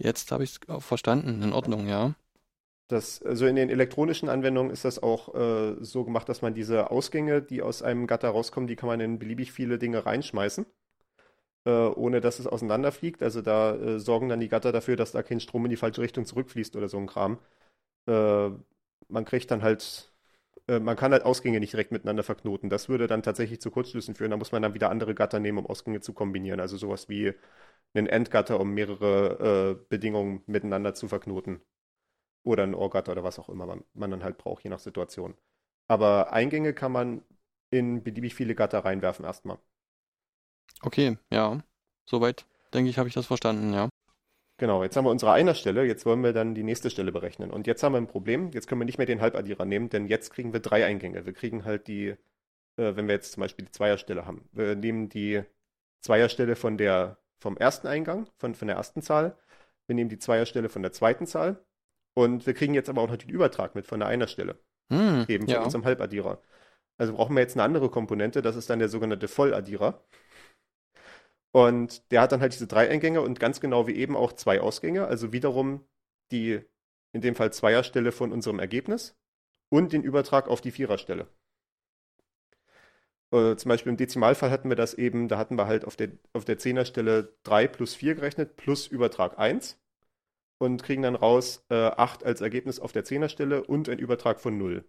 Jetzt 0.00 0.32
habe 0.32 0.44
ich 0.44 0.58
es 0.66 0.84
verstanden. 0.84 1.42
In 1.42 1.52
Ordnung, 1.52 1.86
ja. 1.86 2.14
Das, 2.90 3.22
also 3.22 3.46
in 3.46 3.54
den 3.54 3.70
elektronischen 3.70 4.28
Anwendungen 4.28 4.72
ist 4.72 4.84
das 4.84 5.00
auch 5.00 5.32
äh, 5.34 5.76
so 5.80 6.04
gemacht, 6.04 6.28
dass 6.28 6.42
man 6.42 6.54
diese 6.54 6.90
Ausgänge, 6.90 7.40
die 7.40 7.62
aus 7.62 7.82
einem 7.82 8.08
Gatter 8.08 8.30
rauskommen, 8.30 8.66
die 8.66 8.74
kann 8.74 8.88
man 8.88 8.98
in 8.98 9.20
beliebig 9.20 9.52
viele 9.52 9.78
Dinge 9.78 10.04
reinschmeißen, 10.06 10.66
äh, 11.66 11.70
ohne 11.70 12.20
dass 12.20 12.38
es 12.38 12.46
auseinanderfliegt. 12.46 13.22
Also 13.22 13.42
da 13.42 13.74
äh, 13.76 13.98
sorgen 14.00 14.28
dann 14.28 14.40
die 14.40 14.48
Gatter 14.48 14.72
dafür, 14.72 14.96
dass 14.96 15.12
da 15.12 15.22
kein 15.22 15.40
Strom 15.40 15.64
in 15.66 15.70
die 15.70 15.76
falsche 15.76 16.02
Richtung 16.02 16.24
zurückfließt 16.24 16.76
oder 16.76 16.88
so 16.88 16.98
ein 16.98 17.06
Kram. 17.06 17.38
Äh, 18.08 18.50
man 19.08 19.24
kriegt 19.26 19.50
dann 19.50 19.62
halt, 19.62 20.12
äh, 20.68 20.80
man 20.80 20.96
kann 20.96 21.12
halt 21.12 21.24
Ausgänge 21.24 21.60
nicht 21.60 21.74
direkt 21.74 21.92
miteinander 21.92 22.24
verknoten. 22.24 22.70
Das 22.70 22.88
würde 22.88 23.06
dann 23.08 23.22
tatsächlich 23.22 23.60
zu 23.60 23.70
Kurzschlüssen 23.70 24.14
führen. 24.16 24.32
Da 24.32 24.38
muss 24.38 24.52
man 24.52 24.62
dann 24.62 24.74
wieder 24.74 24.90
andere 24.90 25.14
Gatter 25.14 25.40
nehmen, 25.40 25.58
um 25.58 25.66
Ausgänge 25.66 26.00
zu 26.02 26.14
kombinieren. 26.14 26.60
Also 26.60 26.76
sowas 26.78 27.08
wie 27.08 27.34
einen 27.94 28.08
Endgatter, 28.08 28.60
um 28.60 28.72
mehrere 28.74 29.78
äh, 29.80 29.86
Bedingungen 29.90 30.42
miteinander 30.46 30.94
zu 30.94 31.08
verknoten. 31.08 31.60
Oder 32.42 32.62
ein 32.64 32.74
OR-Gatter 32.74 33.12
oder 33.12 33.24
was 33.24 33.38
auch 33.38 33.48
immer 33.48 33.66
man, 33.66 33.84
man 33.94 34.10
dann 34.10 34.24
halt 34.24 34.38
braucht, 34.38 34.64
je 34.64 34.70
nach 34.70 34.78
Situation. 34.78 35.34
Aber 35.88 36.32
Eingänge 36.32 36.72
kann 36.72 36.92
man 36.92 37.22
in 37.70 38.02
beliebig 38.02 38.34
viele 38.34 38.54
Gatter 38.54 38.84
reinwerfen 38.84 39.24
erstmal. 39.24 39.58
Okay, 40.82 41.18
ja. 41.30 41.60
Soweit, 42.06 42.46
denke 42.72 42.90
ich, 42.90 42.98
habe 42.98 43.08
ich 43.08 43.14
das 43.14 43.26
verstanden, 43.26 43.72
ja. 43.72 43.88
Genau, 44.60 44.82
jetzt 44.82 44.94
haben 44.96 45.04
wir 45.06 45.10
unsere 45.10 45.32
Einerstelle, 45.32 45.84
jetzt 45.84 46.04
wollen 46.04 46.22
wir 46.22 46.34
dann 46.34 46.54
die 46.54 46.62
nächste 46.62 46.90
Stelle 46.90 47.12
berechnen. 47.12 47.50
Und 47.50 47.66
jetzt 47.66 47.82
haben 47.82 47.94
wir 47.94 47.98
ein 47.98 48.06
Problem, 48.06 48.50
jetzt 48.52 48.66
können 48.66 48.80
wir 48.80 48.84
nicht 48.84 48.98
mehr 48.98 49.06
den 49.06 49.22
Halbaddierer 49.22 49.64
nehmen, 49.64 49.88
denn 49.88 50.06
jetzt 50.06 50.30
kriegen 50.30 50.52
wir 50.52 50.60
drei 50.60 50.84
Eingänge. 50.84 51.24
Wir 51.24 51.32
kriegen 51.32 51.64
halt 51.64 51.86
die, 51.88 52.08
äh, 52.08 52.16
wenn 52.76 53.08
wir 53.08 53.14
jetzt 53.14 53.32
zum 53.32 53.40
Beispiel 53.40 53.64
die 53.64 53.72
Zweierstelle 53.72 54.26
haben. 54.26 54.48
Wir 54.52 54.76
nehmen 54.76 55.08
die 55.08 55.42
Zweierstelle 56.02 56.56
von 56.56 56.76
der, 56.76 57.18
vom 57.38 57.56
ersten 57.56 57.86
Eingang, 57.86 58.28
von, 58.36 58.54
von 58.54 58.68
der 58.68 58.76
ersten 58.76 59.00
Zahl. 59.02 59.38
Wir 59.86 59.94
nehmen 59.94 60.10
die 60.10 60.18
Zweierstelle 60.18 60.68
von 60.68 60.82
der 60.82 60.92
zweiten 60.92 61.26
Zahl. 61.26 61.64
Und 62.20 62.46
wir 62.46 62.52
kriegen 62.52 62.74
jetzt 62.74 62.90
aber 62.90 63.00
auch 63.00 63.08
noch 63.08 63.16
den 63.16 63.30
Übertrag 63.30 63.74
mit 63.74 63.86
von 63.86 64.00
der 64.00 64.08
Einerstelle. 64.10 64.60
Hm, 64.92 65.24
eben 65.26 65.46
von 65.46 65.54
ja. 65.54 65.62
unserem 65.62 65.86
Halbaddierer. 65.86 66.42
Also 66.98 67.14
brauchen 67.14 67.34
wir 67.34 67.40
jetzt 67.40 67.56
eine 67.56 67.62
andere 67.62 67.88
Komponente, 67.88 68.42
das 68.42 68.56
ist 68.56 68.68
dann 68.68 68.78
der 68.78 68.90
sogenannte 68.90 69.26
Volladdierer. 69.26 70.04
Und 71.52 72.12
der 72.12 72.20
hat 72.20 72.32
dann 72.32 72.42
halt 72.42 72.52
diese 72.52 72.66
drei 72.66 72.90
Eingänge 72.90 73.22
und 73.22 73.40
ganz 73.40 73.58
genau 73.62 73.86
wie 73.86 73.94
eben 73.94 74.16
auch 74.16 74.34
zwei 74.34 74.60
Ausgänge, 74.60 75.06
also 75.06 75.32
wiederum 75.32 75.88
die, 76.30 76.60
in 77.12 77.22
dem 77.22 77.34
Fall 77.34 77.54
Zweierstelle 77.54 78.12
von 78.12 78.32
unserem 78.32 78.58
Ergebnis 78.58 79.16
und 79.70 79.94
den 79.94 80.02
Übertrag 80.02 80.46
auf 80.46 80.60
die 80.60 80.72
Viererstelle. 80.72 81.26
Äh, 83.32 83.56
zum 83.56 83.70
Beispiel 83.70 83.92
im 83.92 83.96
Dezimalfall 83.96 84.50
hatten 84.50 84.68
wir 84.68 84.76
das 84.76 84.92
eben, 84.92 85.28
da 85.28 85.38
hatten 85.38 85.56
wir 85.56 85.66
halt 85.66 85.86
auf 85.86 85.96
der, 85.96 86.10
auf 86.34 86.44
der 86.44 86.58
Zehnerstelle 86.58 87.34
3 87.44 87.66
plus 87.66 87.94
4 87.94 88.16
gerechnet, 88.16 88.56
plus 88.56 88.88
Übertrag 88.88 89.38
1 89.38 89.80
und 90.60 90.82
kriegen 90.84 91.02
dann 91.02 91.16
raus 91.16 91.64
äh, 91.70 91.74
8 91.74 92.24
als 92.24 92.40
Ergebnis 92.40 92.80
auf 92.80 92.92
der 92.92 93.04
Zehnerstelle 93.04 93.64
und 93.64 93.88
ein 93.88 93.98
Übertrag 93.98 94.40
von 94.40 94.58
0. 94.58 94.84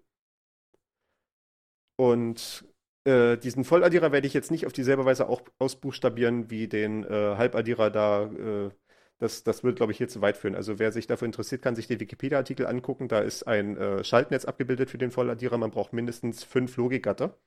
Und 1.96 2.66
äh, 3.06 3.38
diesen 3.38 3.64
Volladdierer 3.64 4.12
werde 4.12 4.28
ich 4.28 4.34
jetzt 4.34 4.52
nicht 4.52 4.66
auf 4.66 4.74
dieselbe 4.74 5.06
Weise 5.06 5.28
auch 5.30 5.42
ausbuchstabieren 5.60 6.50
wie 6.50 6.68
den 6.68 7.04
äh, 7.04 7.36
Halbaddierer 7.38 7.90
da. 7.90 8.24
Äh, 8.26 8.72
das, 9.20 9.44
das 9.44 9.64
würde, 9.64 9.76
glaube 9.76 9.92
ich, 9.92 10.00
hier 10.00 10.08
zu 10.08 10.22
weit 10.22 10.36
führen. 10.36 10.56
Also 10.56 10.80
wer 10.80 10.92
sich 10.92 11.06
dafür 11.06 11.28
interessiert, 11.28 11.62
kann 11.62 11.76
sich 11.76 11.86
den 11.88 12.00
Wikipedia-Artikel 12.00 12.66
angucken. 12.66 13.08
Da 13.08 13.20
ist 13.20 13.44
ein 13.44 13.78
äh, 13.78 14.04
Schaltnetz 14.04 14.46
abgebildet 14.46 14.90
für 14.90 14.98
den 14.98 15.12
Volladdierer. 15.12 15.58
Man 15.60 15.70
braucht 15.72 15.94
mindestens 15.94 16.44
fünf 16.44 16.76
Logikgatter. 16.78 17.38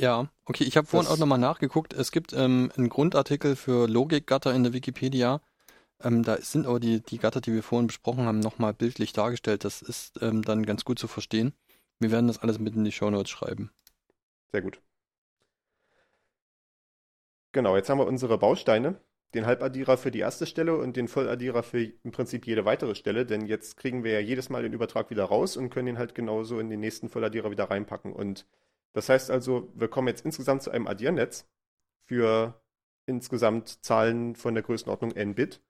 Ja, 0.00 0.28
okay, 0.46 0.64
ich 0.64 0.76
habe 0.76 0.86
vorhin 0.86 1.06
Das- 1.06 1.14
auch 1.14 1.18
nochmal 1.18 1.38
nachgeguckt. 1.38 1.92
Es 1.94 2.10
gibt 2.12 2.32
ähm, 2.32 2.70
einen 2.76 2.88
Grundartikel 2.88 3.56
für 3.56 3.88
Logikgatter 3.88 4.52
in 4.54 4.64
der 4.64 4.72
Wikipedia. 4.72 5.40
Ähm, 6.02 6.22
da 6.22 6.36
sind 6.38 6.66
aber 6.66 6.80
die, 6.80 7.00
die 7.00 7.18
Gatter, 7.18 7.40
die 7.40 7.52
wir 7.52 7.62
vorhin 7.62 7.86
besprochen 7.86 8.24
haben, 8.24 8.40
nochmal 8.40 8.74
bildlich 8.74 9.12
dargestellt. 9.12 9.64
Das 9.64 9.82
ist 9.82 10.20
ähm, 10.22 10.42
dann 10.42 10.66
ganz 10.66 10.84
gut 10.84 10.98
zu 10.98 11.08
verstehen. 11.08 11.52
Wir 12.00 12.10
werden 12.10 12.26
das 12.26 12.38
alles 12.38 12.58
mit 12.58 12.74
in 12.74 12.84
die 12.84 12.92
Shownotes 12.92 13.30
schreiben. 13.30 13.70
Sehr 14.52 14.62
gut. 14.62 14.80
Genau, 17.52 17.76
jetzt 17.76 17.88
haben 17.90 17.98
wir 17.98 18.06
unsere 18.06 18.38
Bausteine. 18.38 19.00
den 19.34 19.46
Halbaddierer 19.46 19.96
für 19.96 20.10
die 20.10 20.18
erste 20.18 20.46
Stelle 20.46 20.76
und 20.76 20.96
den 20.96 21.08
Volladdierer 21.08 21.62
für 21.62 21.82
im 21.82 22.12
Prinzip 22.12 22.46
jede 22.46 22.64
weitere 22.64 22.94
Stelle, 22.94 23.24
denn 23.24 23.46
jetzt 23.46 23.76
kriegen 23.76 24.04
wir 24.04 24.12
ja 24.12 24.20
jedes 24.20 24.50
Mal 24.50 24.62
den 24.62 24.72
Übertrag 24.72 25.10
wieder 25.10 25.24
raus 25.24 25.56
und 25.56 25.70
können 25.70 25.88
ihn 25.88 25.98
halt 25.98 26.14
genauso 26.14 26.60
in 26.60 26.68
den 26.68 26.80
nächsten 26.80 27.08
Volladdierer 27.08 27.50
wieder 27.50 27.70
reinpacken. 27.70 28.12
Und 28.12 28.46
das 28.92 29.08
heißt 29.08 29.30
also, 29.30 29.72
wir 29.74 29.88
kommen 29.88 30.08
jetzt 30.08 30.24
insgesamt 30.24 30.62
zu 30.62 30.70
einem 30.70 30.86
Addiernetz 30.86 31.46
für 32.04 32.60
insgesamt 33.06 33.84
Zahlen 33.84 34.36
von 34.36 34.54
der 34.54 34.62
Größenordnung 34.62 35.12
n 35.12 35.34
Bit. 35.34 35.62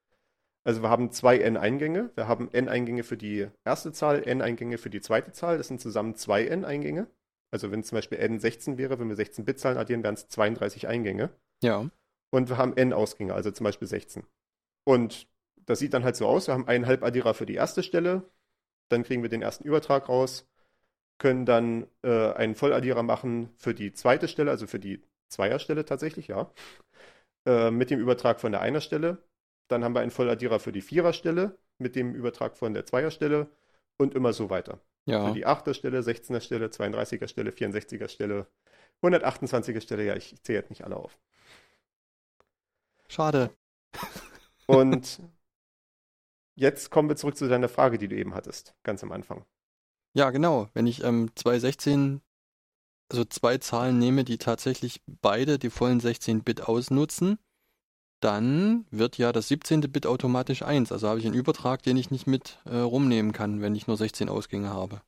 Also 0.64 0.82
wir 0.82 0.90
haben 0.90 1.10
zwei 1.10 1.38
n-Eingänge. 1.38 2.10
Wir 2.14 2.28
haben 2.28 2.48
n-Eingänge 2.52 3.02
für 3.02 3.16
die 3.16 3.48
erste 3.64 3.92
Zahl, 3.92 4.22
n-Eingänge 4.26 4.78
für 4.78 4.90
die 4.90 5.00
zweite 5.00 5.32
Zahl. 5.32 5.58
Das 5.58 5.68
sind 5.68 5.80
zusammen 5.80 6.14
zwei 6.14 6.46
n-Eingänge. 6.46 7.08
Also 7.50 7.70
wenn 7.70 7.82
zum 7.82 7.96
Beispiel 7.96 8.18
n 8.18 8.38
16 8.38 8.78
wäre, 8.78 8.98
wenn 8.98 9.08
wir 9.08 9.16
16 9.16 9.44
Bit-Zahlen 9.44 9.76
addieren, 9.76 10.02
wären 10.02 10.14
es 10.14 10.28
32 10.28 10.88
Eingänge. 10.88 11.30
Ja. 11.62 11.90
Und 12.30 12.48
wir 12.48 12.56
haben 12.56 12.76
n 12.76 12.92
Ausgänge, 12.92 13.34
also 13.34 13.50
zum 13.50 13.64
Beispiel 13.64 13.88
16. 13.88 14.24
Und 14.84 15.28
das 15.66 15.78
sieht 15.78 15.92
dann 15.94 16.04
halt 16.04 16.16
so 16.16 16.26
aus. 16.26 16.46
Wir 16.46 16.54
haben 16.54 16.66
einen 16.66 16.86
Halbaddierer 16.86 17.34
für 17.34 17.46
die 17.46 17.54
erste 17.54 17.82
Stelle. 17.82 18.30
Dann 18.88 19.02
kriegen 19.02 19.22
wir 19.22 19.28
den 19.28 19.42
ersten 19.42 19.64
Übertrag 19.64 20.08
raus. 20.08 20.48
Können 21.18 21.44
dann 21.44 21.86
äh, 22.02 22.32
einen 22.32 22.54
Volladdierer 22.54 23.02
machen 23.02 23.50
für 23.56 23.74
die 23.74 23.92
zweite 23.92 24.28
Stelle, 24.28 24.50
also 24.50 24.66
für 24.66 24.80
die 24.80 25.02
Zweierstelle 25.28 25.84
tatsächlich, 25.84 26.28
ja. 26.28 26.50
Äh, 27.46 27.70
mit 27.70 27.90
dem 27.90 28.00
Übertrag 28.00 28.40
von 28.40 28.52
der 28.52 28.60
Einerstelle. 28.60 29.18
Dann 29.72 29.84
haben 29.84 29.94
wir 29.94 30.00
einen 30.00 30.10
Volladdierer 30.10 30.60
für 30.60 30.70
die 30.70 30.82
Viererstelle 30.82 31.58
mit 31.78 31.96
dem 31.96 32.14
Übertrag 32.14 32.56
von 32.56 32.74
der 32.74 32.84
Zweierstelle 32.84 33.50
und 33.96 34.14
immer 34.14 34.32
so 34.32 34.50
weiter. 34.50 34.80
Ja. 35.06 35.26
Für 35.26 35.34
die 35.34 35.46
8er 35.46 35.74
Stelle, 35.74 36.00
16er 36.00 36.40
Stelle, 36.40 36.66
32er 36.66 37.26
Stelle, 37.26 37.50
64er 37.50 38.08
Stelle, 38.08 38.46
128er 39.02 39.80
Stelle, 39.80 40.04
ja, 40.04 40.14
ich 40.14 40.40
zähle 40.42 40.60
jetzt 40.60 40.70
nicht 40.70 40.84
alle 40.84 40.96
auf. 40.96 41.18
Schade. 43.08 43.50
Und 44.66 45.20
jetzt 46.54 46.90
kommen 46.90 47.08
wir 47.08 47.16
zurück 47.16 47.36
zu 47.36 47.48
deiner 47.48 47.68
Frage, 47.68 47.98
die 47.98 48.08
du 48.08 48.16
eben 48.16 48.34
hattest, 48.34 48.74
ganz 48.84 49.02
am 49.02 49.10
Anfang. 49.10 49.44
Ja, 50.14 50.30
genau. 50.30 50.68
Wenn 50.74 50.86
ich 50.86 51.02
ähm, 51.02 51.30
216, 51.34 52.20
also 53.10 53.24
zwei 53.24 53.58
Zahlen 53.58 53.98
nehme, 53.98 54.24
die 54.24 54.38
tatsächlich 54.38 55.02
beide 55.06 55.58
die 55.58 55.70
vollen 55.70 56.00
16 56.00 56.44
Bit 56.44 56.62
ausnutzen, 56.68 57.38
dann 58.22 58.86
wird 58.90 59.18
ja 59.18 59.32
das 59.32 59.48
17. 59.48 59.80
Bit 59.82 60.06
automatisch 60.06 60.62
1. 60.62 60.92
Also 60.92 61.08
habe 61.08 61.18
ich 61.18 61.26
einen 61.26 61.34
Übertrag, 61.34 61.82
den 61.82 61.96
ich 61.96 62.10
nicht 62.10 62.26
mit 62.26 62.58
äh, 62.64 62.76
rumnehmen 62.76 63.32
kann, 63.32 63.60
wenn 63.60 63.74
ich 63.74 63.86
nur 63.86 63.96
16 63.96 64.28
Ausgänge 64.28 64.70
habe. 64.70 65.02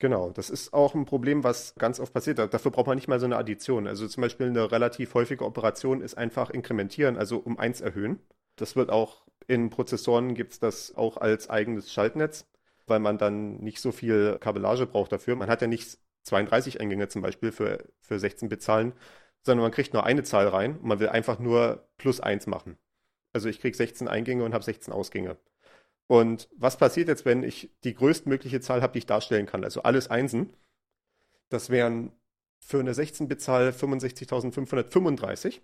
Genau, 0.00 0.30
das 0.30 0.48
ist 0.48 0.72
auch 0.72 0.94
ein 0.94 1.06
Problem, 1.06 1.42
was 1.42 1.74
ganz 1.74 1.98
oft 1.98 2.12
passiert. 2.12 2.38
Dafür 2.38 2.70
braucht 2.70 2.86
man 2.86 2.96
nicht 2.96 3.08
mal 3.08 3.18
so 3.18 3.26
eine 3.26 3.36
Addition. 3.36 3.88
Also 3.88 4.06
zum 4.06 4.20
Beispiel 4.20 4.46
eine 4.46 4.70
relativ 4.70 5.14
häufige 5.14 5.44
Operation 5.44 6.02
ist 6.02 6.16
einfach 6.16 6.50
inkrementieren, 6.50 7.16
also 7.16 7.38
um 7.38 7.58
1 7.58 7.80
erhöhen. 7.80 8.20
Das 8.56 8.76
wird 8.76 8.90
auch 8.90 9.26
in 9.48 9.70
Prozessoren 9.70 10.34
gibt 10.34 10.52
es 10.52 10.60
das 10.60 10.94
auch 10.94 11.16
als 11.16 11.50
eigenes 11.50 11.92
Schaltnetz, 11.92 12.46
weil 12.86 13.00
man 13.00 13.18
dann 13.18 13.58
nicht 13.58 13.80
so 13.80 13.90
viel 13.90 14.38
Kabellage 14.38 14.86
braucht 14.86 15.10
dafür. 15.10 15.34
Man 15.34 15.48
hat 15.48 15.62
ja 15.62 15.68
nicht 15.68 15.98
32 16.24 16.80
Eingänge 16.80 17.08
zum 17.08 17.22
Beispiel 17.22 17.50
für, 17.50 17.84
für 18.00 18.16
16-Bit-Zahlen, 18.16 18.92
sondern 19.48 19.64
man 19.64 19.72
kriegt 19.72 19.94
nur 19.94 20.04
eine 20.04 20.24
Zahl 20.24 20.46
rein 20.46 20.76
und 20.76 20.84
man 20.84 21.00
will 21.00 21.08
einfach 21.08 21.38
nur 21.38 21.88
plus 21.96 22.20
1 22.20 22.46
machen. 22.48 22.76
Also 23.32 23.48
ich 23.48 23.60
kriege 23.60 23.74
16 23.74 24.06
Eingänge 24.06 24.44
und 24.44 24.52
habe 24.52 24.62
16 24.62 24.92
Ausgänge. 24.92 25.38
Und 26.06 26.50
was 26.54 26.76
passiert 26.76 27.08
jetzt, 27.08 27.24
wenn 27.24 27.42
ich 27.42 27.70
die 27.82 27.94
größtmögliche 27.94 28.60
Zahl 28.60 28.82
habe, 28.82 28.92
die 28.92 28.98
ich 28.98 29.06
darstellen 29.06 29.46
kann? 29.46 29.64
Also 29.64 29.82
alles 29.84 30.10
Einsen. 30.10 30.52
Das 31.48 31.70
wären 31.70 32.12
für 32.60 32.78
eine 32.80 32.92
16-Bit-Zahl 32.92 33.70
65.535. 33.70 35.62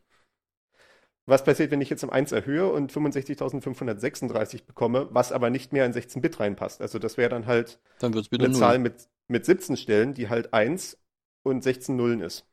Was 1.26 1.44
passiert, 1.44 1.70
wenn 1.70 1.82
ich 1.82 1.90
jetzt 1.90 2.04
um 2.04 2.10
1 2.10 2.32
erhöhe 2.32 2.70
und 2.70 2.90
65.536 2.90 4.64
bekomme, 4.64 5.08
was 5.10 5.30
aber 5.30 5.50
nicht 5.50 5.74
mehr 5.74 5.84
in 5.84 5.92
16-Bit 5.92 6.40
reinpasst? 6.40 6.80
Also 6.80 6.98
das 6.98 7.18
wäre 7.18 7.28
dann 7.28 7.44
halt 7.44 7.78
Dann 7.98 8.14
eine 8.14 8.48
0. 8.48 8.52
Zahl 8.52 8.78
mit, 8.78 9.10
mit 9.28 9.44
17 9.44 9.76
Stellen, 9.76 10.14
die 10.14 10.30
halt 10.30 10.54
1 10.54 10.98
und 11.42 11.62
16 11.62 11.96
Nullen 11.96 12.22
ist. 12.22 12.46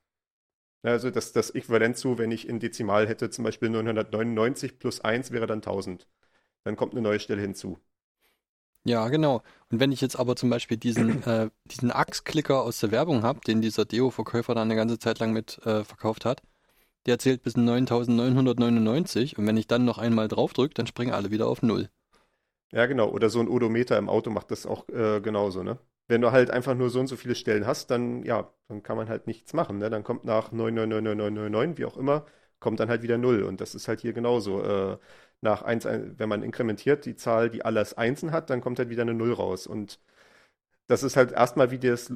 Also 0.83 1.11
das, 1.11 1.31
das 1.31 1.51
Äquivalent 1.51 1.97
zu, 1.97 2.17
wenn 2.17 2.31
ich 2.31 2.47
in 2.47 2.59
Dezimal 2.59 3.07
hätte, 3.07 3.29
zum 3.29 3.43
Beispiel 3.43 3.69
999 3.69 4.79
plus 4.79 5.01
1 5.01 5.31
wäre 5.31 5.47
dann 5.47 5.59
1000. 5.59 6.07
Dann 6.63 6.75
kommt 6.75 6.93
eine 6.93 7.01
neue 7.01 7.19
Stelle 7.19 7.41
hinzu. 7.41 7.79
Ja, 8.83 9.07
genau. 9.09 9.43
Und 9.69 9.79
wenn 9.79 9.91
ich 9.91 10.01
jetzt 10.01 10.15
aber 10.17 10.35
zum 10.35 10.49
Beispiel 10.49 10.77
diesen, 10.77 11.23
äh, 11.27 11.49
diesen 11.65 11.91
Axe-Klicker 11.91 12.63
aus 12.63 12.79
der 12.79 12.91
Werbung 12.91 13.23
habe, 13.23 13.41
den 13.41 13.61
dieser 13.61 13.85
Deo-Verkäufer 13.85 14.55
dann 14.55 14.67
eine 14.69 14.75
ganze 14.75 14.97
Zeit 14.97 15.19
lang 15.19 15.33
mit 15.33 15.59
äh, 15.65 15.83
verkauft 15.83 16.25
hat, 16.25 16.41
der 17.05 17.19
zählt 17.19 17.43
bis 17.43 17.55
9999 17.57 19.37
und 19.37 19.47
wenn 19.47 19.57
ich 19.57 19.67
dann 19.67 19.85
noch 19.85 19.97
einmal 19.97 20.27
draufdrücke, 20.27 20.73
dann 20.73 20.87
springen 20.87 21.13
alle 21.13 21.31
wieder 21.31 21.47
auf 21.47 21.61
Null. 21.61 21.89
Ja, 22.71 22.85
genau. 22.85 23.09
Oder 23.09 23.29
so 23.29 23.39
ein 23.39 23.49
Odometer 23.49 23.97
im 23.97 24.09
Auto 24.09 24.29
macht 24.29 24.51
das 24.51 24.65
auch 24.65 24.87
äh, 24.89 25.19
genauso, 25.21 25.63
ne? 25.63 25.77
Wenn 26.11 26.21
du 26.21 26.31
halt 26.31 26.51
einfach 26.51 26.75
nur 26.75 26.89
so 26.89 26.99
und 26.99 27.07
so 27.07 27.15
viele 27.15 27.35
Stellen 27.35 27.65
hast, 27.65 27.89
dann, 27.91 28.23
ja, 28.23 28.51
dann 28.67 28.83
kann 28.83 28.97
man 28.97 29.09
halt 29.09 29.27
nichts 29.27 29.53
machen, 29.53 29.77
ne? 29.79 29.89
Dann 29.89 30.03
kommt 30.03 30.25
nach 30.25 30.51
999999, 30.51 31.77
wie 31.79 31.85
auch 31.85 31.97
immer, 31.97 32.25
kommt 32.59 32.79
dann 32.79 32.89
halt 32.89 33.01
wieder 33.03 33.17
Null. 33.17 33.43
Und 33.43 33.61
das 33.61 33.75
ist 33.75 33.87
halt 33.87 34.01
hier 34.01 34.13
genauso. 34.13 34.61
Äh, 34.63 34.97
nach 35.41 35.63
1, 35.63 35.85
wenn 35.85 36.29
man 36.29 36.43
inkrementiert, 36.43 37.05
die 37.05 37.15
Zahl, 37.15 37.49
die 37.49 37.65
alles 37.65 37.95
Einsen 37.97 38.31
hat, 38.31 38.49
dann 38.49 38.61
kommt 38.61 38.77
halt 38.79 38.89
wieder 38.89 39.01
eine 39.03 39.13
Null 39.15 39.33
raus. 39.33 39.67
Und 39.67 39.99
das 40.87 41.03
ist 41.03 41.15
halt 41.17 41.31
erstmal, 41.31 41.71
wie 41.71 41.79
das 41.79 42.09
äh, 42.11 42.15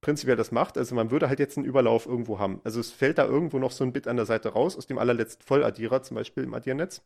prinzipiell 0.00 0.36
das 0.36 0.52
macht. 0.52 0.78
Also 0.78 0.94
man 0.94 1.10
würde 1.10 1.28
halt 1.28 1.38
jetzt 1.40 1.56
einen 1.58 1.66
Überlauf 1.66 2.06
irgendwo 2.06 2.38
haben. 2.38 2.60
Also 2.64 2.80
es 2.80 2.90
fällt 2.92 3.18
da 3.18 3.26
irgendwo 3.26 3.58
noch 3.58 3.70
so 3.72 3.84
ein 3.84 3.92
Bit 3.92 4.08
an 4.08 4.16
der 4.16 4.26
Seite 4.26 4.50
raus, 4.50 4.76
aus 4.76 4.86
dem 4.86 4.98
allerletzten 4.98 5.44
Volladdierer, 5.46 6.02
zum 6.02 6.16
Beispiel 6.16 6.44
im 6.44 6.54
Addiernetz. 6.54 7.02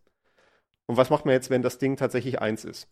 Und 0.87 0.97
was 0.97 1.11
macht 1.11 1.27
man 1.27 1.35
jetzt, 1.35 1.51
wenn 1.51 1.63
das 1.63 1.79
Ding 1.79 1.97
tatsächlich 1.97 2.41
1 2.41 2.65
ist? 2.65 2.89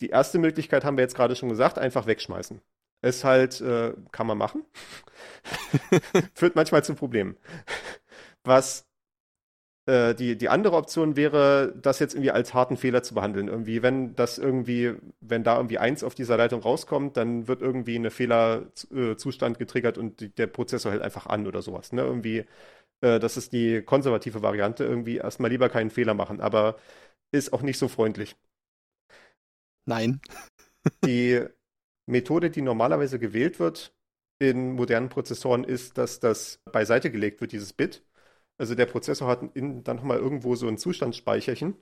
Die 0.00 0.10
erste 0.10 0.38
Möglichkeit 0.38 0.84
haben 0.84 0.96
wir 0.96 1.02
jetzt 1.02 1.16
gerade 1.16 1.36
schon 1.36 1.48
gesagt, 1.48 1.78
einfach 1.78 2.06
wegschmeißen. 2.06 2.60
Ist 3.02 3.24
halt, 3.24 3.60
äh, 3.60 3.94
kann 4.12 4.26
man 4.26 4.38
machen. 4.38 4.64
Führt 6.34 6.56
manchmal 6.56 6.84
zu 6.84 6.94
Problemen. 6.94 7.36
Was 8.44 8.86
äh, 9.86 10.14
die, 10.14 10.36
die 10.36 10.48
andere 10.48 10.76
Option 10.76 11.16
wäre, 11.16 11.72
das 11.80 11.98
jetzt 12.00 12.14
irgendwie 12.14 12.30
als 12.32 12.54
harten 12.54 12.76
Fehler 12.76 13.02
zu 13.02 13.14
behandeln. 13.14 13.48
Irgendwie, 13.48 13.82
wenn 13.82 14.14
das 14.16 14.38
irgendwie, 14.38 14.94
wenn 15.20 15.44
da 15.44 15.56
irgendwie 15.56 15.78
eins 15.78 16.02
auf 16.04 16.14
dieser 16.14 16.36
Leitung 16.36 16.60
rauskommt, 16.62 17.16
dann 17.16 17.48
wird 17.48 17.62
irgendwie 17.62 17.96
eine 17.96 18.10
Fehlerzustand 18.10 19.58
getriggert 19.58 19.98
und 19.98 20.20
die, 20.20 20.30
der 20.34 20.48
Prozessor 20.48 20.92
hält 20.92 21.02
einfach 21.02 21.26
an 21.26 21.46
oder 21.46 21.62
sowas. 21.62 21.92
Ne? 21.92 22.02
Irgendwie, 22.02 22.38
äh, 23.02 23.20
das 23.20 23.36
ist 23.36 23.52
die 23.52 23.82
konservative 23.82 24.42
Variante, 24.42 24.84
irgendwie 24.84 25.18
erstmal 25.18 25.50
lieber 25.50 25.68
keinen 25.68 25.90
Fehler 25.90 26.14
machen, 26.14 26.40
aber 26.40 26.76
ist 27.32 27.52
auch 27.52 27.62
nicht 27.62 27.78
so 27.78 27.88
freundlich. 27.88 28.36
Nein. 29.86 30.20
Die 31.04 31.44
Methode, 32.06 32.50
die 32.50 32.62
normalerweise 32.62 33.18
gewählt 33.18 33.60
wird 33.60 33.94
in 34.38 34.72
modernen 34.74 35.08
Prozessoren, 35.08 35.64
ist, 35.64 35.98
dass 35.98 36.20
das 36.20 36.62
beiseite 36.72 37.10
gelegt 37.10 37.40
wird, 37.40 37.52
dieses 37.52 37.72
Bit. 37.72 38.04
Also 38.58 38.74
der 38.74 38.86
Prozessor 38.86 39.28
hat 39.28 39.42
in, 39.56 39.84
dann 39.84 39.96
nochmal 39.98 40.18
irgendwo 40.18 40.54
so 40.56 40.68
ein 40.68 40.78
Zustandsspeicherchen. 40.78 41.76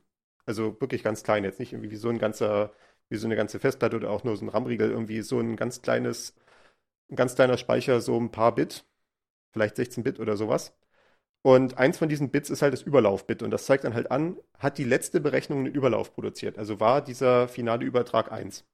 Also 0.46 0.80
wirklich 0.80 1.02
ganz 1.04 1.22
klein, 1.24 1.44
jetzt 1.44 1.60
nicht 1.60 1.72
irgendwie 1.72 1.90
wie 1.90 1.96
so 1.96 2.08
ein 2.10 2.18
ganzer, 2.18 2.72
wie 3.10 3.16
so 3.16 3.26
eine 3.26 3.36
ganze 3.36 3.60
Festplatte 3.60 3.96
oder 3.96 4.10
auch 4.10 4.24
nur 4.24 4.36
so 4.36 4.44
ein 4.46 4.48
RAM-Riegel, 4.50 4.90
irgendwie 4.90 5.22
so 5.22 5.40
ein 5.40 5.56
ganz 5.56 5.82
kleines, 5.82 6.34
ein 7.10 7.16
ganz 7.16 7.34
kleiner 7.36 7.58
Speicher, 7.58 8.00
so 8.00 8.18
ein 8.20 8.30
paar 8.32 8.54
Bit, 8.54 8.86
vielleicht 9.52 9.76
16 9.76 10.04
Bit 10.04 10.20
oder 10.20 10.36
sowas. 10.38 10.74
Und 11.44 11.78
eins 11.78 11.98
von 11.98 12.08
diesen 12.08 12.30
Bits 12.32 12.50
ist 12.50 12.62
halt 12.62 12.72
das 12.72 12.82
Überlaufbit 12.82 13.44
und 13.44 13.52
das 13.52 13.66
zeigt 13.66 13.84
dann 13.84 13.94
halt 13.94 14.10
an, 14.10 14.36
hat 14.58 14.78
die 14.78 14.84
letzte 14.84 15.20
Berechnung 15.20 15.60
einen 15.60 15.74
Überlauf 15.74 16.12
produziert. 16.14 16.58
Also 16.58 16.80
war 16.80 17.02
dieser 17.04 17.46
finale 17.48 17.84
Übertrag 17.86 18.32
1. 18.32 18.64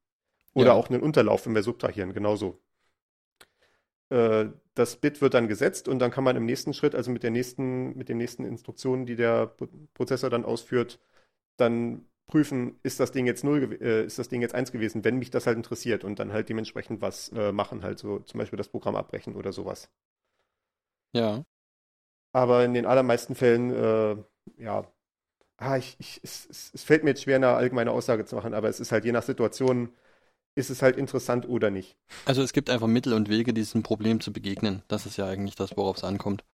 Oder 0.55 0.73
Ja. 0.73 0.75
auch 0.75 0.89
einen 0.91 1.03
Unterlauf, 1.03 1.47
wenn 1.47 1.55
wir 1.55 1.63
subtrahieren, 1.63 2.15
genauso. 2.15 2.59
Äh, 4.11 4.47
das 4.75 4.97
Bit 4.97 5.21
wird 5.21 5.35
dann 5.35 5.49
gesetzt 5.49 5.89
und 5.89 5.99
dann 5.99 6.11
kann 6.11 6.25
man 6.25 6.37
im 6.37 6.47
nächsten 6.47 6.73
Schritt, 6.75 6.95
also 6.95 7.11
mit 7.11 7.23
der 7.23 7.31
nächsten, 7.31 7.97
mit 7.97 8.09
den 8.09 8.19
nächsten 8.19 8.45
Instruktionen, 8.45 9.07
die 9.07 9.17
der 9.17 9.47
Pro- 9.49 9.69
Prozessor 9.95 10.31
dann 10.31 10.45
ausführt, 10.45 11.01
dann 11.59 12.07
prüfen, 12.29 12.79
ist 12.85 13.01
das 13.01 13.13
Ding 13.13 13.27
jetzt 13.27 13.45
0, 13.45 13.61
gew- 13.61 13.81
äh, 13.83 14.05
ist 14.07 14.19
das 14.19 14.29
Ding 14.29 14.43
jetzt 14.43 14.55
1 14.55 14.73
gewesen, 14.73 15.05
wenn 15.05 15.19
mich 15.19 15.31
das 15.31 15.47
halt 15.47 15.57
interessiert 15.59 16.05
und 16.05 16.19
dann 16.19 16.33
halt 16.33 16.49
dementsprechend 16.49 17.03
was 17.03 17.31
äh, 17.31 17.53
machen, 17.53 17.83
halt 17.85 17.99
so 17.99 18.21
zum 18.21 18.39
Beispiel 18.39 18.57
das 18.59 18.69
Programm 18.69 18.97
abbrechen 18.97 19.37
oder 19.37 19.53
sowas. 19.53 19.91
Ja. 21.13 21.45
Aber 22.33 22.65
in 22.65 22.75
den 22.75 22.87
allermeisten 22.87 23.35
Fällen, 23.35 23.71
äh, 23.71 24.17
ja, 24.63 24.85
ah, 25.57 25.77
ich, 25.77 25.97
ich, 25.99 26.21
es, 26.23 26.73
es, 26.73 26.83
fällt 26.85 27.05
mir 27.05 27.11
jetzt 27.11 27.23
schwer, 27.23 27.37
eine 27.37 27.49
allgemeine 27.49 27.91
Aussage 27.91 28.25
zu 28.25 28.37
machen, 28.37 28.55
aber 28.55 28.69
es 28.69 28.81
ist 28.81 28.93
halt 28.93 29.05
je 29.05 29.13
nach 29.13 29.23
Situation, 29.23 29.93
ist 30.55 30.71
es 30.71 30.83
halt 30.83 30.97
interessant 30.97 31.49
oder 31.49 31.71
nicht. 31.71 31.97
Also 32.27 32.43
es 32.43 32.53
gibt 32.53 32.71
einfach 32.71 32.87
Mittel 32.87 33.13
und 33.13 33.29
Wege, 33.29 33.53
diesem 33.53 33.83
Problem 33.83 34.21
zu 34.21 34.33
begegnen. 34.33 34.83
Das 34.89 35.07
ist 35.07 35.17
ja 35.17 35.27
eigentlich 35.27 35.57
das, 35.57 35.77
worauf 35.77 35.97
es 35.97 36.05
ankommt. 36.05 36.45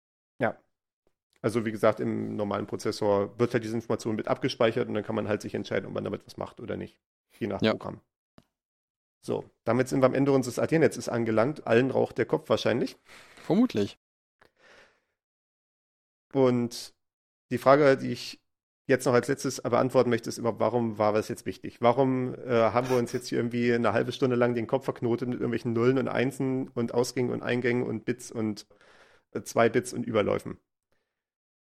Also 1.47 1.65
wie 1.65 1.71
gesagt, 1.71 2.01
im 2.01 2.35
normalen 2.35 2.67
Prozessor 2.67 3.39
wird 3.39 3.53
halt 3.53 3.63
diese 3.63 3.77
Information 3.77 4.17
mit 4.17 4.27
abgespeichert 4.27 4.89
und 4.89 4.95
dann 4.95 5.05
kann 5.05 5.15
man 5.15 5.29
halt 5.29 5.43
sich 5.43 5.55
entscheiden, 5.55 5.87
ob 5.87 5.93
man 5.93 6.03
damit 6.03 6.27
was 6.27 6.37
macht 6.37 6.61
oder 6.61 6.77
nicht. 6.77 6.99
Je 7.39 7.47
nach 7.47 7.63
Ja. 7.63 7.71
Programm. 7.71 8.01
So, 9.21 9.45
damit 9.63 9.89
sind 9.89 10.01
wir 10.01 10.07
am 10.07 10.15
Ende 10.15 10.33
unseres 10.33 10.59
AD-Netzes 10.59 11.09
angelangt. 11.09 11.65
Allen 11.65 11.93
raucht 11.93 12.19
der 12.19 12.27
Kopf 12.27 12.49
wahrscheinlich. 12.49 12.97
Vermutlich. 13.45 13.97
Und 16.37 16.95
die 17.51 17.59
Frage, 17.59 17.97
die 17.97 18.13
ich 18.13 18.41
jetzt 18.87 19.07
noch 19.07 19.15
als 19.15 19.29
letztes 19.29 19.61
beantworten 19.63 20.11
möchte, 20.11 20.29
ist 20.29 20.39
überhaupt, 20.39 20.61
warum 20.61 20.99
war 20.99 21.13
das 21.13 21.29
jetzt 21.29 21.47
wichtig? 21.47 21.79
Warum 21.81 22.35
äh, 22.35 22.51
haben 22.51 22.89
wir 22.91 22.97
uns 22.99 23.13
jetzt 23.13 23.29
hier 23.29 23.39
irgendwie 23.39 23.73
eine 23.73 23.93
halbe 23.93 24.13
Stunde 24.13 24.37
lang 24.37 24.55
den 24.55 24.67
Kopf 24.67 24.85
verknotet 24.85 25.29
mit 25.29 25.39
irgendwelchen 25.39 25.73
Nullen 25.73 25.99
und 25.99 26.09
Einsen 26.09 26.69
und 26.69 26.95
Ausgängen 26.95 27.33
und 27.33 27.43
Eingängen 27.43 27.85
und 27.85 28.05
Bits 28.05 28.31
und 28.31 28.67
äh, 29.33 29.43
zwei 29.43 29.69
Bits 29.69 29.93
und 29.93 30.07
Überläufen? 30.07 30.59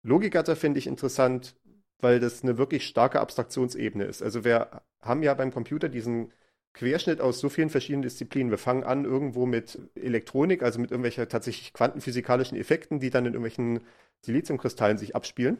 Logikgatter 0.04 0.56
finde 0.56 0.78
ich 0.78 0.86
interessant, 0.86 1.56
weil 1.98 2.20
das 2.20 2.42
eine 2.42 2.58
wirklich 2.58 2.86
starke 2.86 3.20
Abstraktionsebene 3.20 4.04
ist. 4.04 4.22
Also 4.22 4.44
wir 4.44 4.82
haben 5.00 5.22
ja 5.22 5.34
beim 5.34 5.52
Computer 5.52 5.88
diesen 5.88 6.32
Querschnitt 6.74 7.20
aus 7.20 7.38
so 7.38 7.48
vielen 7.48 7.70
verschiedenen 7.70 8.02
Disziplinen. 8.02 8.50
Wir 8.50 8.58
fangen 8.58 8.84
an 8.84 9.04
irgendwo 9.04 9.46
mit 9.46 9.78
Elektronik, 9.94 10.62
also 10.62 10.80
mit 10.80 10.90
irgendwelchen 10.90 11.28
tatsächlich 11.28 11.72
quantenphysikalischen 11.72 12.56
Effekten, 12.56 12.98
die 12.98 13.10
dann 13.10 13.26
in 13.26 13.34
irgendwelchen 13.34 13.80
Siliziumkristallen 14.22 14.98
sich 14.98 15.14
abspielen. 15.14 15.58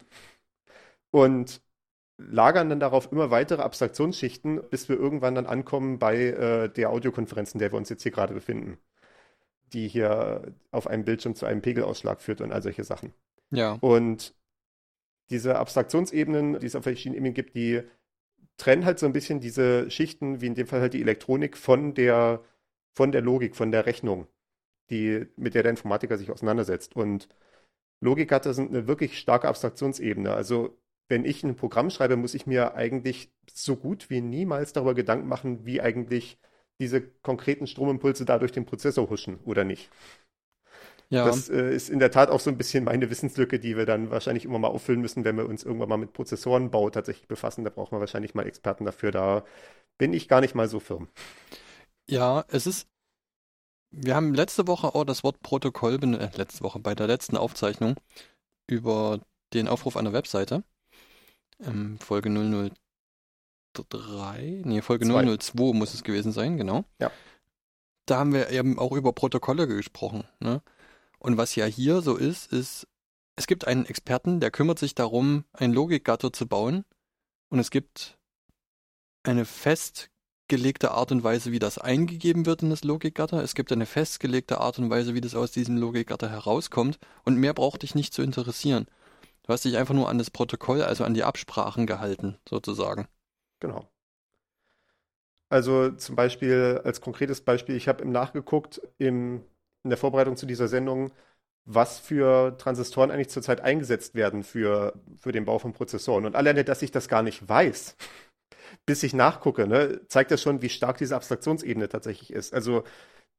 Und 1.11 1.61
lagern 2.17 2.69
dann 2.69 2.81
darauf 2.81 3.11
immer 3.13 3.31
weitere 3.31 3.63
Abstraktionsschichten, 3.63 4.63
bis 4.71 4.89
wir 4.89 4.97
irgendwann 4.97 5.35
dann 5.35 5.47
ankommen 5.47 5.99
bei 5.99 6.17
äh, 6.17 6.69
der 6.69 6.91
Audiokonferenz, 6.91 7.53
in 7.53 7.59
der 7.59 7.73
wir 7.73 7.77
uns 7.77 7.89
jetzt 7.89 8.03
hier 8.03 8.13
gerade 8.13 8.35
befinden, 8.35 8.79
die 9.73 9.89
hier 9.89 10.55
auf 10.71 10.87
einem 10.87 11.05
Bildschirm 11.05 11.35
zu 11.35 11.47
einem 11.47 11.63
Pegelausschlag 11.63 12.21
führt 12.21 12.41
und 12.41 12.53
all 12.53 12.63
solche 12.63 12.85
Sachen. 12.85 13.13
Ja. 13.51 13.77
Und 13.81 14.35
diese 15.31 15.59
Abstraktionsebenen, 15.59 16.61
die 16.61 16.67
es 16.67 16.77
auf 16.77 16.85
verschiedenen 16.85 17.17
Ebenen 17.17 17.35
gibt, 17.35 17.57
die 17.57 17.83
trennen 18.57 18.85
halt 18.85 18.99
so 18.99 19.07
ein 19.07 19.13
bisschen 19.13 19.41
diese 19.41 19.91
Schichten, 19.91 20.41
wie 20.41 20.47
in 20.47 20.55
dem 20.55 20.67
Fall 20.67 20.81
halt 20.81 20.95
die 20.95 21.03
Elektronik, 21.03 21.57
von 21.57 21.95
der, 21.95 22.45
von 22.95 23.13
der 23.13 23.23
Logik, 23.23 23.57
von 23.57 23.73
der 23.73 23.87
Rechnung, 23.87 24.27
die, 24.91 25.27
mit 25.37 25.55
der 25.55 25.63
der 25.65 25.71
Informatiker 25.71 26.19
sich 26.19 26.31
auseinandersetzt. 26.31 26.97
Und 26.97 27.29
Logikgatter 28.01 28.55
sind 28.55 28.71
eine 28.71 28.89
wirklich 28.89 29.19
starke 29.19 29.49
Abstraktionsebene. 29.49 30.33
Also 30.35 30.79
wenn 31.09 31.25
ich 31.25 31.45
ein 31.45 31.57
Programm 31.57 31.91
schreibe, 31.91 32.17
muss 32.17 32.35
ich 32.35 32.47
mir 32.47 32.75
eigentlich 32.75 33.33
so 33.53 33.77
gut 33.77 34.11
wie 34.11 34.21
niemals 34.21 34.73
darüber 34.73 34.95
Gedanken 34.95 35.29
machen, 35.29 35.67
wie 35.67 35.81
eigentlich 35.81 36.39
diese 36.81 37.03
konkreten 37.03 37.67
Stromimpulse 37.67 38.25
da 38.25 38.39
durch 38.39 38.53
den 38.53 38.67
Prozessor 38.67 39.11
huschen 39.11 39.39
oder 39.45 39.65
nicht. 39.65 39.91
Ja. 41.13 41.27
Das 41.27 41.51
äh, 41.51 41.75
ist 41.75 41.91
in 41.91 41.99
der 41.99 42.11
Tat 42.11 42.31
auch 42.31 42.41
so 42.41 42.49
ein 42.49 42.57
bisschen 42.57 42.85
meine 42.85 43.11
Wissenslücke, 43.11 43.59
die 43.59 43.77
wir 43.77 43.85
dann 43.85 44.11
wahrscheinlich 44.11 44.47
immer 44.47 44.59
mal 44.59 44.69
auffüllen 44.69 45.03
müssen, 45.03 45.25
wenn 45.25 45.37
wir 45.37 45.47
uns 45.47 45.63
irgendwann 45.63 45.91
mal 45.91 45.99
mit 45.99 46.15
Prozessorenbau 46.15 46.89
tatsächlich 46.89 47.29
befassen. 47.29 47.65
Da 47.65 47.71
brauchen 47.71 47.95
wir 47.95 48.01
wahrscheinlich 48.01 48.35
mal 48.35 48.47
Experten 48.47 48.87
dafür. 48.87 49.11
Da 49.11 49.45
bin 49.99 50.15
ich 50.15 50.27
gar 50.27 50.41
nicht 50.41 50.55
mal 50.55 50.69
so 50.69 50.81
firm. 50.81 51.09
Ja, 52.09 52.47
es 52.49 52.67
ist. 52.67 52.89
Wir 53.91 54.15
haben 54.15 54.33
letzte 54.33 54.67
Woche 54.67 54.95
auch 54.95 55.05
das 55.05 55.23
Wort 55.23 55.43
Protokoll, 55.43 56.03
äh, 56.03 56.31
letzte 56.35 56.65
Woche 56.65 56.79
bei 56.79 56.95
der 56.95 57.09
letzten 57.09 57.37
Aufzeichnung 57.37 57.97
über 58.67 59.21
den 59.53 59.69
Aufruf 59.69 59.99
einer 59.99 60.15
Webseite. 60.15 60.65
Ähm, 61.61 61.99
Folge 61.99 62.31
003, 62.31 64.63
nee, 64.65 64.81
Folge 64.81 65.05
Zwei. 65.05 65.37
002 65.37 65.75
muss 65.75 65.93
es 65.93 66.05
gewesen 66.05 66.33
sein, 66.33 66.57
genau. 66.57 66.85
Ja. 66.99 67.11
Da 68.07 68.19
haben 68.19 68.33
wir 68.33 68.49
eben 68.49 68.79
auch 68.79 68.93
über 68.93 69.13
Protokolle 69.13 69.69
gesprochen. 69.69 70.25
Ne? 70.41 70.63
Und 71.23 71.37
was 71.37 71.55
ja 71.55 71.67
hier 71.67 72.03
so 72.03 72.17
ist, 72.17 72.53
ist, 72.53 72.89
es 73.37 73.47
gibt 73.47 73.69
einen 73.69 73.87
Experten, 73.87 74.41
der 74.41 74.51
kümmert 74.51 74.81
sich 74.81 74.97
darum, 74.97 75.45
ein 75.53 75.73
Logikgatter 75.73 76.33
zu 76.33 76.49
bauen. 76.49 76.85
Und 77.49 77.61
es 77.61 77.71
gibt 77.71 78.19
eine 79.23 79.45
festgelegte 79.45 80.91
Art 80.91 81.13
und 81.13 81.23
Weise, 81.23 81.53
wie 81.53 81.61
das 81.61 81.79
eingegeben 81.79 82.45
wird 82.45 82.65
in 82.65 82.71
das 82.71 82.83
Logikgatter. 82.83 83.41
Es 83.41 83.55
gibt 83.55 83.71
eine 83.71 83.87
festgelegte 83.87 84.59
Art 84.59 84.81
und 84.81 84.91
Weise, 84.91 85.15
wie 85.15 85.21
das 85.21 85.37
aus 85.37 85.53
diesem 85.53 85.77
Logikgatter 85.77 86.29
herauskommt. 86.29 86.99
Und 87.25 87.37
mehr 87.37 87.55
braucht 87.55 87.83
dich 87.83 87.95
nicht 87.95 88.13
zu 88.13 88.23
interessieren. 88.23 88.87
Du 89.45 89.53
hast 89.53 89.65
dich 89.65 89.77
einfach 89.77 89.95
nur 89.95 90.09
an 90.09 90.19
das 90.19 90.31
Protokoll, 90.31 90.83
also 90.83 91.05
an 91.05 91.15
die 91.15 91.23
Absprachen 91.23 91.87
gehalten, 91.87 92.37
sozusagen. 92.49 93.07
Genau. 93.61 93.89
Also 95.49 95.93
zum 95.93 96.17
Beispiel, 96.17 96.81
als 96.83 97.01
konkretes 97.01 97.43
Beispiel, 97.43 97.77
ich 97.77 97.87
habe 97.87 98.03
im 98.03 98.11
nachgeguckt, 98.11 98.81
im 98.99 99.45
in 99.85 99.91
der 99.91 99.99
Vorbereitung 99.99 100.37
zu 100.37 100.47
dieser 100.47 100.69
Sendung, 100.69 101.13
was 101.65 101.99
für 101.99 102.57
Transistoren 102.59 103.11
eigentlich 103.11 103.29
zurzeit 103.29 103.61
eingesetzt 103.61 104.15
werden 104.15 104.43
für, 104.43 104.95
für 105.19 105.33
den 105.33 105.45
Bau 105.45 105.59
von 105.59 105.73
Prozessoren. 105.73 106.27
Und 106.27 106.35
alleine, 106.37 106.65
dass 106.65 106.83
ich 106.83 106.91
das 106.91 107.09
gar 107.09 107.23
nicht 107.23 107.49
weiß, 107.49 107.97
bis 108.87 109.03
ich 109.03 109.15
nachgucke, 109.15 109.67
ne, 109.67 110.01
zeigt 110.09 110.31
das 110.31 110.43
schon, 110.43 110.63
wie 110.63 110.69
stark 110.69 110.99
diese 110.99 111.17
Abstraktionsebene 111.17 111.89
tatsächlich 111.89 112.33
ist. 112.33 112.53
Also 112.55 112.85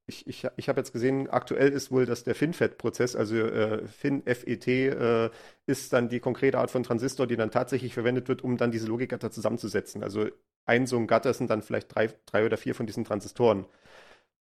ich, 0.05 0.27
ich, 0.27 0.47
ich 0.57 0.69
habe 0.69 0.81
jetzt 0.81 0.91
gesehen, 0.91 1.29
aktuell 1.29 1.69
ist 1.71 1.91
wohl, 1.91 2.05
dass 2.05 2.23
der 2.23 2.35
FinFET-Prozess, 2.35 3.15
also 3.15 3.37
äh, 3.37 3.87
FinFET, 3.87 4.67
äh, 4.67 5.29
ist 5.65 5.93
dann 5.93 6.09
die 6.09 6.19
konkrete 6.19 6.59
Art 6.59 6.71
von 6.71 6.83
Transistor, 6.83 7.25
die 7.25 7.37
dann 7.37 7.51
tatsächlich 7.51 7.93
verwendet 7.93 8.27
wird, 8.27 8.43
um 8.43 8.57
dann 8.57 8.71
diese 8.71 8.87
Logikgatter 8.87 9.31
zusammenzusetzen. 9.31 10.03
Also 10.03 10.27
ein 10.65 10.87
so 10.87 10.97
ein 10.97 11.07
Gatter 11.07 11.33
sind 11.33 11.49
dann 11.49 11.61
vielleicht 11.61 11.93
drei, 11.95 12.09
drei 12.25 12.45
oder 12.45 12.57
vier 12.57 12.75
von 12.75 12.85
diesen 12.85 13.05
Transistoren. 13.05 13.65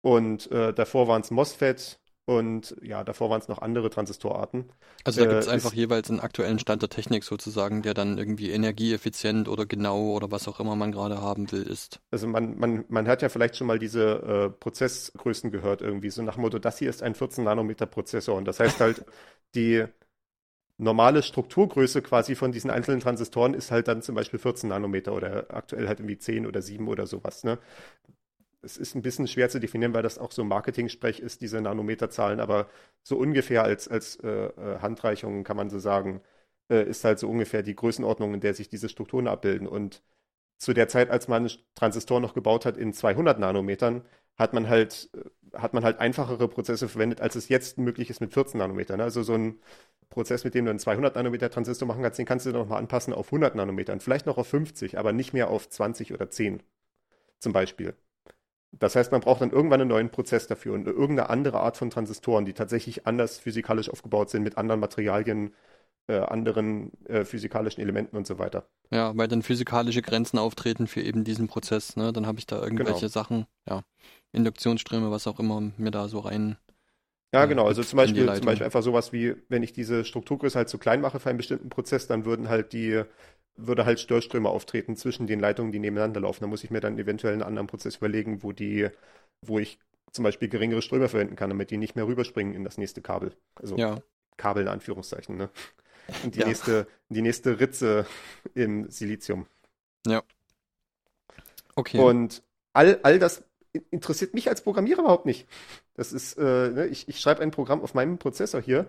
Und 0.01 0.51
äh, 0.51 0.73
davor 0.73 1.07
waren 1.07 1.21
es 1.21 1.31
MOSFET 1.31 1.99
und 2.29 2.75
ja, 2.83 3.03
davor 3.03 3.31
waren 3.31 3.41
es 3.41 3.47
noch 3.47 3.59
andere 3.59 3.89
Transistorarten. 3.89 4.71
Also 5.03 5.21
da 5.21 5.27
gibt 5.27 5.41
es 5.41 5.47
äh, 5.47 5.51
einfach 5.51 5.73
jeweils 5.73 6.11
einen 6.11 6.19
aktuellen 6.19 6.59
Stand 6.59 6.83
der 6.83 6.89
Technik 6.89 7.23
sozusagen, 7.23 7.81
der 7.81 7.95
dann 7.95 8.19
irgendwie 8.19 8.51
energieeffizient 8.51 9.47
oder 9.47 9.65
genau 9.65 10.11
oder 10.11 10.29
was 10.29 10.47
auch 10.47 10.59
immer 10.59 10.75
man 10.75 10.91
gerade 10.91 11.21
haben 11.23 11.51
will, 11.51 11.63
ist. 11.63 12.01
Also 12.11 12.27
man, 12.27 12.55
man, 12.59 12.85
man 12.87 13.07
hat 13.07 13.23
ja 13.23 13.29
vielleicht 13.29 13.57
schon 13.57 13.65
mal 13.65 13.79
diese 13.79 14.03
äh, 14.03 14.49
Prozessgrößen 14.51 15.49
gehört 15.49 15.81
irgendwie, 15.81 16.11
so 16.11 16.21
nach 16.21 16.35
dem 16.35 16.41
Motto, 16.41 16.59
das 16.59 16.77
hier 16.77 16.91
ist 16.91 17.01
ein 17.01 17.15
14 17.15 17.45
Nanometer 17.45 17.87
Prozessor 17.87 18.37
und 18.37 18.45
das 18.45 18.59
heißt 18.59 18.79
halt, 18.79 19.03
die 19.55 19.85
normale 20.77 21.23
Strukturgröße 21.23 22.03
quasi 22.03 22.35
von 22.35 22.51
diesen 22.51 22.69
einzelnen 22.69 22.99
Transistoren 22.99 23.55
ist 23.55 23.71
halt 23.71 23.87
dann 23.87 24.03
zum 24.03 24.13
Beispiel 24.13 24.37
14 24.39 24.69
Nanometer 24.69 25.13
oder 25.13 25.47
aktuell 25.49 25.87
halt 25.87 25.99
irgendwie 25.99 26.19
10 26.19 26.45
oder 26.45 26.61
7 26.61 26.87
oder 26.87 27.07
sowas. 27.07 27.43
Ne? 27.43 27.57
Es 28.61 28.77
ist 28.77 28.95
ein 28.95 29.01
bisschen 29.01 29.27
schwer 29.27 29.49
zu 29.49 29.59
definieren, 29.59 29.93
weil 29.93 30.03
das 30.03 30.17
auch 30.17 30.31
so 30.31 30.43
Marketing-Sprech 30.43 31.19
ist, 31.19 31.41
diese 31.41 31.61
Nanometerzahlen, 31.61 32.39
aber 32.39 32.69
so 33.03 33.17
ungefähr 33.17 33.63
als, 33.63 33.87
als 33.87 34.17
äh, 34.17 34.27
äh, 34.47 34.79
Handreichung 34.81 35.43
kann 35.43 35.57
man 35.57 35.69
so 35.69 35.79
sagen, 35.79 36.21
äh, 36.69 36.83
ist 36.83 37.03
halt 37.03 37.19
so 37.19 37.29
ungefähr 37.29 37.63
die 37.63 37.75
Größenordnung, 37.75 38.33
in 38.33 38.41
der 38.41 38.53
sich 38.53 38.69
diese 38.69 38.89
Strukturen 38.89 39.27
abbilden. 39.27 39.67
Und 39.67 40.03
zu 40.57 40.73
der 40.73 40.87
Zeit, 40.89 41.09
als 41.09 41.27
man 41.27 41.49
Transistor 41.75 42.19
noch 42.19 42.33
gebaut 42.33 42.65
hat 42.65 42.77
in 42.77 42.93
200 42.93 43.39
Nanometern, 43.39 44.03
hat 44.37 44.53
man 44.53 44.69
halt, 44.69 45.09
äh, 45.15 45.57
hat 45.57 45.73
man 45.73 45.83
halt 45.83 45.99
einfachere 45.99 46.47
Prozesse 46.47 46.89
verwendet, 46.89 47.21
als 47.21 47.35
es 47.35 47.49
jetzt 47.49 47.77
möglich 47.77 48.09
ist 48.09 48.21
mit 48.21 48.33
14 48.33 48.59
Nanometern. 48.59 49.01
Also 49.01 49.23
so 49.23 49.33
ein 49.35 49.59
Prozess, 50.09 50.43
mit 50.43 50.55
dem 50.55 50.65
du 50.65 50.71
einen 50.71 50.79
200 50.79 51.15
Nanometer 51.15 51.49
Transistor 51.49 51.87
machen 51.87 52.03
kannst, 52.03 52.19
den 52.19 52.25
kannst 52.25 52.45
du 52.45 52.51
dann 52.51 52.61
nochmal 52.61 52.79
anpassen 52.79 53.13
auf 53.13 53.27
100 53.27 53.55
Nanometern, 53.55 53.99
vielleicht 53.99 54.25
noch 54.25 54.37
auf 54.37 54.47
50, 54.47 54.97
aber 54.97 55.13
nicht 55.13 55.33
mehr 55.33 55.49
auf 55.49 55.69
20 55.69 56.13
oder 56.13 56.29
10 56.29 56.63
zum 57.39 57.53
Beispiel. 57.53 57.95
Das 58.71 58.95
heißt, 58.95 59.11
man 59.11 59.21
braucht 59.21 59.41
dann 59.41 59.51
irgendwann 59.51 59.81
einen 59.81 59.89
neuen 59.89 60.09
Prozess 60.09 60.47
dafür 60.47 60.73
und 60.73 60.85
irgendeine 60.85 61.29
andere 61.29 61.59
Art 61.59 61.77
von 61.77 61.89
Transistoren, 61.89 62.45
die 62.45 62.53
tatsächlich 62.53 63.07
anders 63.07 63.39
physikalisch 63.39 63.89
aufgebaut 63.89 64.29
sind, 64.29 64.43
mit 64.43 64.57
anderen 64.57 64.79
Materialien, 64.79 65.55
äh, 66.07 66.19
anderen 66.19 66.91
äh, 67.05 67.25
physikalischen 67.25 67.81
Elementen 67.81 68.15
und 68.15 68.27
so 68.27 68.37
weiter. 68.37 68.67
Ja, 68.91 69.15
weil 69.15 69.27
dann 69.27 69.41
physikalische 69.41 70.01
Grenzen 70.01 70.37
auftreten 70.37 70.87
für 70.87 71.01
eben 71.01 71.23
diesen 71.23 71.47
Prozess. 71.47 71.95
Ne? 71.95 72.13
Dann 72.13 72.27
habe 72.27 72.39
ich 72.39 72.45
da 72.45 72.61
irgendwelche 72.61 73.01
genau. 73.01 73.11
Sachen, 73.11 73.45
ja, 73.67 73.83
Induktionsströme, 74.31 75.09
was 75.11 75.27
auch 75.27 75.39
immer 75.39 75.61
mir 75.77 75.91
da 75.91 76.07
so 76.07 76.19
rein. 76.19 76.57
Ja, 77.33 77.45
genau. 77.45 77.67
Also 77.67 77.83
zum 77.83 77.97
Beispiel, 77.97 78.25
zum 78.33 78.45
Beispiel 78.45 78.65
einfach 78.65 78.81
sowas 78.81 79.13
wie, 79.13 79.35
wenn 79.49 79.61
ich 79.61 79.71
diese 79.71 80.03
Strukturgröße 80.03 80.57
halt 80.57 80.69
zu 80.69 80.79
klein 80.79 81.01
mache 81.01 81.19
für 81.19 81.29
einen 81.29 81.37
bestimmten 81.37 81.69
Prozess, 81.69 82.07
dann 82.07 82.25
würden 82.25 82.49
halt 82.49 82.73
die 82.73 83.03
würde 83.65 83.85
halt 83.85 83.99
Störströme 83.99 84.49
auftreten 84.49 84.95
zwischen 84.95 85.27
den 85.27 85.39
Leitungen, 85.39 85.71
die 85.71 85.79
nebeneinander 85.79 86.21
laufen. 86.21 86.41
Da 86.41 86.47
muss 86.47 86.63
ich 86.63 86.71
mir 86.71 86.79
dann 86.79 86.97
eventuell 86.97 87.33
einen 87.33 87.43
anderen 87.43 87.67
Prozess 87.67 87.97
überlegen, 87.97 88.43
wo 88.43 88.51
die, 88.51 88.89
wo 89.41 89.59
ich 89.59 89.79
zum 90.11 90.23
Beispiel 90.23 90.49
geringere 90.49 90.81
Ströme 90.81 91.07
verwenden 91.07 91.35
kann, 91.35 91.49
damit 91.49 91.71
die 91.71 91.77
nicht 91.77 91.95
mehr 91.95 92.07
rüberspringen 92.07 92.53
in 92.53 92.63
das 92.63 92.77
nächste 92.77 93.01
Kabel. 93.01 93.33
Also 93.55 93.77
ja. 93.77 93.99
Kabel 94.37 94.63
in 94.63 94.69
Anführungszeichen, 94.69 95.37
ne? 95.37 95.49
Und 96.23 96.35
die 96.35 96.39
ja. 96.39 96.47
nächste, 96.47 96.87
die 97.09 97.21
nächste 97.21 97.59
Ritze 97.59 98.07
im 98.55 98.89
Silizium. 98.89 99.45
Ja. 100.07 100.23
Okay. 101.75 101.99
Und 101.99 102.41
all, 102.73 102.99
all 103.03 103.19
das 103.19 103.43
interessiert 103.91 104.33
mich 104.33 104.49
als 104.49 104.63
Programmierer 104.63 105.01
überhaupt 105.01 105.27
nicht. 105.27 105.47
Das 105.93 106.11
ist, 106.11 106.37
äh, 106.37 106.69
ne, 106.71 106.87
ich, 106.87 107.07
ich 107.07 107.19
schreibe 107.19 107.43
ein 107.43 107.51
Programm 107.51 107.81
auf 107.81 107.93
meinem 107.93 108.17
Prozessor 108.17 108.61
hier 108.61 108.87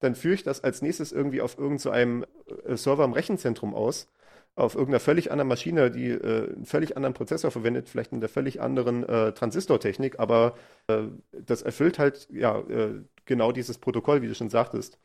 dann 0.00 0.14
führe 0.14 0.34
ich 0.34 0.42
das 0.42 0.64
als 0.64 0.82
nächstes 0.82 1.12
irgendwie 1.12 1.40
auf 1.40 1.58
irgendeinem 1.58 2.26
so 2.46 2.56
äh, 2.62 2.76
Server 2.76 3.04
im 3.04 3.12
Rechenzentrum 3.12 3.74
aus, 3.74 4.08
auf 4.56 4.74
irgendeiner 4.74 5.00
völlig 5.00 5.30
anderen 5.30 5.48
Maschine, 5.48 5.90
die 5.90 6.08
äh, 6.10 6.52
einen 6.52 6.66
völlig 6.66 6.96
anderen 6.96 7.14
Prozessor 7.14 7.50
verwendet, 7.50 7.88
vielleicht 7.88 8.12
in 8.12 8.20
der 8.20 8.28
völlig 8.28 8.60
anderen 8.60 9.04
äh, 9.04 9.32
Transistortechnik, 9.32 10.18
aber 10.18 10.56
äh, 10.88 11.04
das 11.32 11.62
erfüllt 11.62 11.98
halt 11.98 12.28
ja 12.30 12.58
äh, 12.60 13.02
genau 13.24 13.52
dieses 13.52 13.78
Protokoll, 13.78 14.22
wie 14.22 14.28
du 14.28 14.34
schon 14.34 14.50
sagtest. 14.50 14.98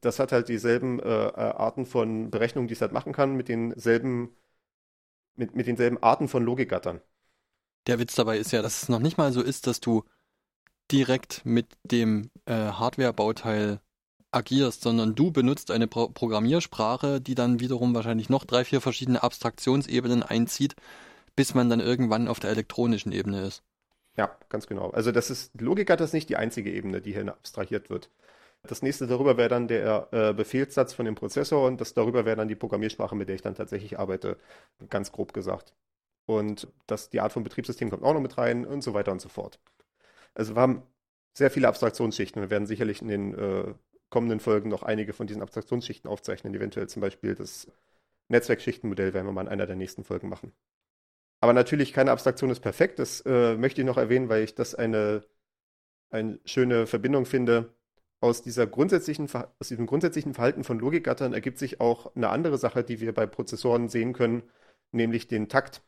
Das 0.00 0.18
hat 0.18 0.32
halt 0.32 0.48
dieselben 0.48 1.00
äh, 1.00 1.04
Arten 1.04 1.86
von 1.86 2.30
Berechnungen, 2.30 2.68
die 2.68 2.74
es 2.74 2.80
halt 2.80 2.92
machen 2.92 3.12
kann, 3.12 3.34
mit 3.34 3.48
denselben, 3.48 4.34
mit, 5.34 5.54
mit 5.54 5.66
denselben 5.66 6.02
Arten 6.02 6.28
von 6.28 6.42
Logikgattern. 6.42 7.00
Der 7.86 7.98
Witz 7.98 8.14
dabei 8.14 8.38
ist 8.38 8.52
ja, 8.52 8.62
dass 8.62 8.82
es 8.82 8.88
noch 8.88 8.98
nicht 8.98 9.18
mal 9.18 9.32
so 9.32 9.42
ist, 9.42 9.66
dass 9.66 9.80
du 9.80 10.04
direkt 10.90 11.42
mit 11.44 11.66
dem 11.84 12.30
Hardware-Bauteil 12.46 13.80
agierst, 14.34 14.82
sondern 14.82 15.14
du 15.14 15.30
benutzt 15.30 15.70
eine 15.70 15.86
Pro 15.86 16.08
Programmiersprache, 16.08 17.20
die 17.20 17.34
dann 17.34 17.60
wiederum 17.60 17.94
wahrscheinlich 17.94 18.28
noch 18.28 18.44
drei, 18.44 18.64
vier 18.64 18.80
verschiedene 18.80 19.22
Abstraktionsebenen 19.22 20.22
einzieht, 20.22 20.74
bis 21.36 21.54
man 21.54 21.70
dann 21.70 21.80
irgendwann 21.80 22.28
auf 22.28 22.40
der 22.40 22.50
elektronischen 22.50 23.12
Ebene 23.12 23.42
ist. 23.42 23.62
Ja, 24.16 24.36
ganz 24.48 24.66
genau. 24.66 24.90
Also 24.90 25.10
das 25.10 25.30
ist, 25.30 25.60
Logik 25.60 25.90
hat 25.90 26.00
das 26.00 26.12
nicht 26.12 26.28
die 26.28 26.36
einzige 26.36 26.72
Ebene, 26.72 27.00
die 27.00 27.12
hier 27.12 27.28
abstrahiert 27.28 27.90
wird. 27.90 28.10
Das 28.62 28.80
nächste 28.80 29.06
darüber 29.06 29.36
wäre 29.36 29.48
dann 29.48 29.68
der 29.68 30.08
äh, 30.12 30.32
Befehlssatz 30.32 30.94
von 30.94 31.04
dem 31.04 31.14
Prozessor 31.14 31.66
und 31.66 31.80
das 31.80 31.92
darüber 31.92 32.24
wäre 32.24 32.36
dann 32.36 32.48
die 32.48 32.54
Programmiersprache, 32.54 33.14
mit 33.14 33.28
der 33.28 33.34
ich 33.34 33.42
dann 33.42 33.54
tatsächlich 33.54 33.98
arbeite, 33.98 34.38
ganz 34.88 35.12
grob 35.12 35.34
gesagt. 35.34 35.74
Und 36.26 36.68
das, 36.86 37.10
die 37.10 37.20
Art 37.20 37.32
von 37.32 37.44
Betriebssystem 37.44 37.90
kommt 37.90 38.04
auch 38.04 38.14
noch 38.14 38.20
mit 38.20 38.38
rein 38.38 38.64
und 38.64 38.82
so 38.82 38.94
weiter 38.94 39.12
und 39.12 39.20
so 39.20 39.28
fort. 39.28 39.58
Also 40.34 40.56
wir 40.56 40.62
haben 40.62 40.82
sehr 41.34 41.50
viele 41.50 41.68
Abstraktionsschichten. 41.68 42.40
Wir 42.40 42.50
werden 42.50 42.66
sicherlich 42.66 43.02
in 43.02 43.08
den 43.08 43.34
äh, 43.34 43.74
kommenden 44.14 44.38
Folgen 44.38 44.68
noch 44.68 44.84
einige 44.84 45.12
von 45.12 45.26
diesen 45.26 45.42
Abstraktionsschichten 45.42 46.08
aufzeichnen. 46.08 46.54
Eventuell 46.54 46.88
zum 46.88 47.02
Beispiel 47.02 47.34
das 47.34 47.66
Netzwerkschichtenmodell 48.28 49.12
werden 49.12 49.26
wir 49.26 49.32
mal 49.32 49.42
in 49.42 49.48
einer 49.48 49.66
der 49.66 49.74
nächsten 49.74 50.04
Folgen 50.04 50.28
machen. 50.28 50.52
Aber 51.40 51.52
natürlich, 51.52 51.92
keine 51.92 52.12
Abstraktion 52.12 52.48
ist 52.50 52.60
perfekt. 52.60 53.00
Das 53.00 53.22
äh, 53.22 53.56
möchte 53.56 53.80
ich 53.80 53.86
noch 53.88 53.96
erwähnen, 53.96 54.28
weil 54.28 54.44
ich 54.44 54.54
das 54.54 54.76
eine, 54.76 55.24
eine 56.10 56.38
schöne 56.44 56.86
Verbindung 56.86 57.26
finde. 57.26 57.74
Aus, 58.20 58.40
dieser 58.40 58.68
grundsätzlichen, 58.68 59.28
aus 59.58 59.68
diesem 59.68 59.86
grundsätzlichen 59.86 60.32
Verhalten 60.32 60.62
von 60.62 60.78
Logikgattern 60.78 61.34
ergibt 61.34 61.58
sich 61.58 61.80
auch 61.80 62.14
eine 62.14 62.28
andere 62.28 62.56
Sache, 62.56 62.84
die 62.84 63.00
wir 63.00 63.12
bei 63.12 63.26
Prozessoren 63.26 63.88
sehen 63.88 64.12
können, 64.12 64.44
nämlich 64.92 65.26
den 65.26 65.48
Takt. 65.48 65.82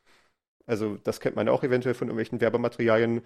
Also 0.67 0.97
das 0.97 1.21
kennt 1.21 1.37
man 1.37 1.49
auch 1.49 1.63
eventuell 1.63 1.95
von 1.95 2.09
irgendwelchen 2.09 2.41
Werbematerialien. 2.41 3.23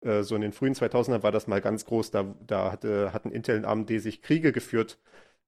Äh, 0.00 0.22
so 0.22 0.34
in 0.34 0.42
den 0.42 0.52
frühen 0.52 0.74
2000ern 0.74 1.22
war 1.22 1.32
das 1.32 1.46
mal 1.46 1.60
ganz 1.60 1.84
groß. 1.84 2.10
Da, 2.10 2.34
da 2.46 2.72
hatte, 2.72 3.12
hatten 3.12 3.30
Intel 3.30 3.58
und 3.58 3.64
AMD 3.64 4.00
sich 4.00 4.22
Kriege 4.22 4.52
geführt 4.52 4.98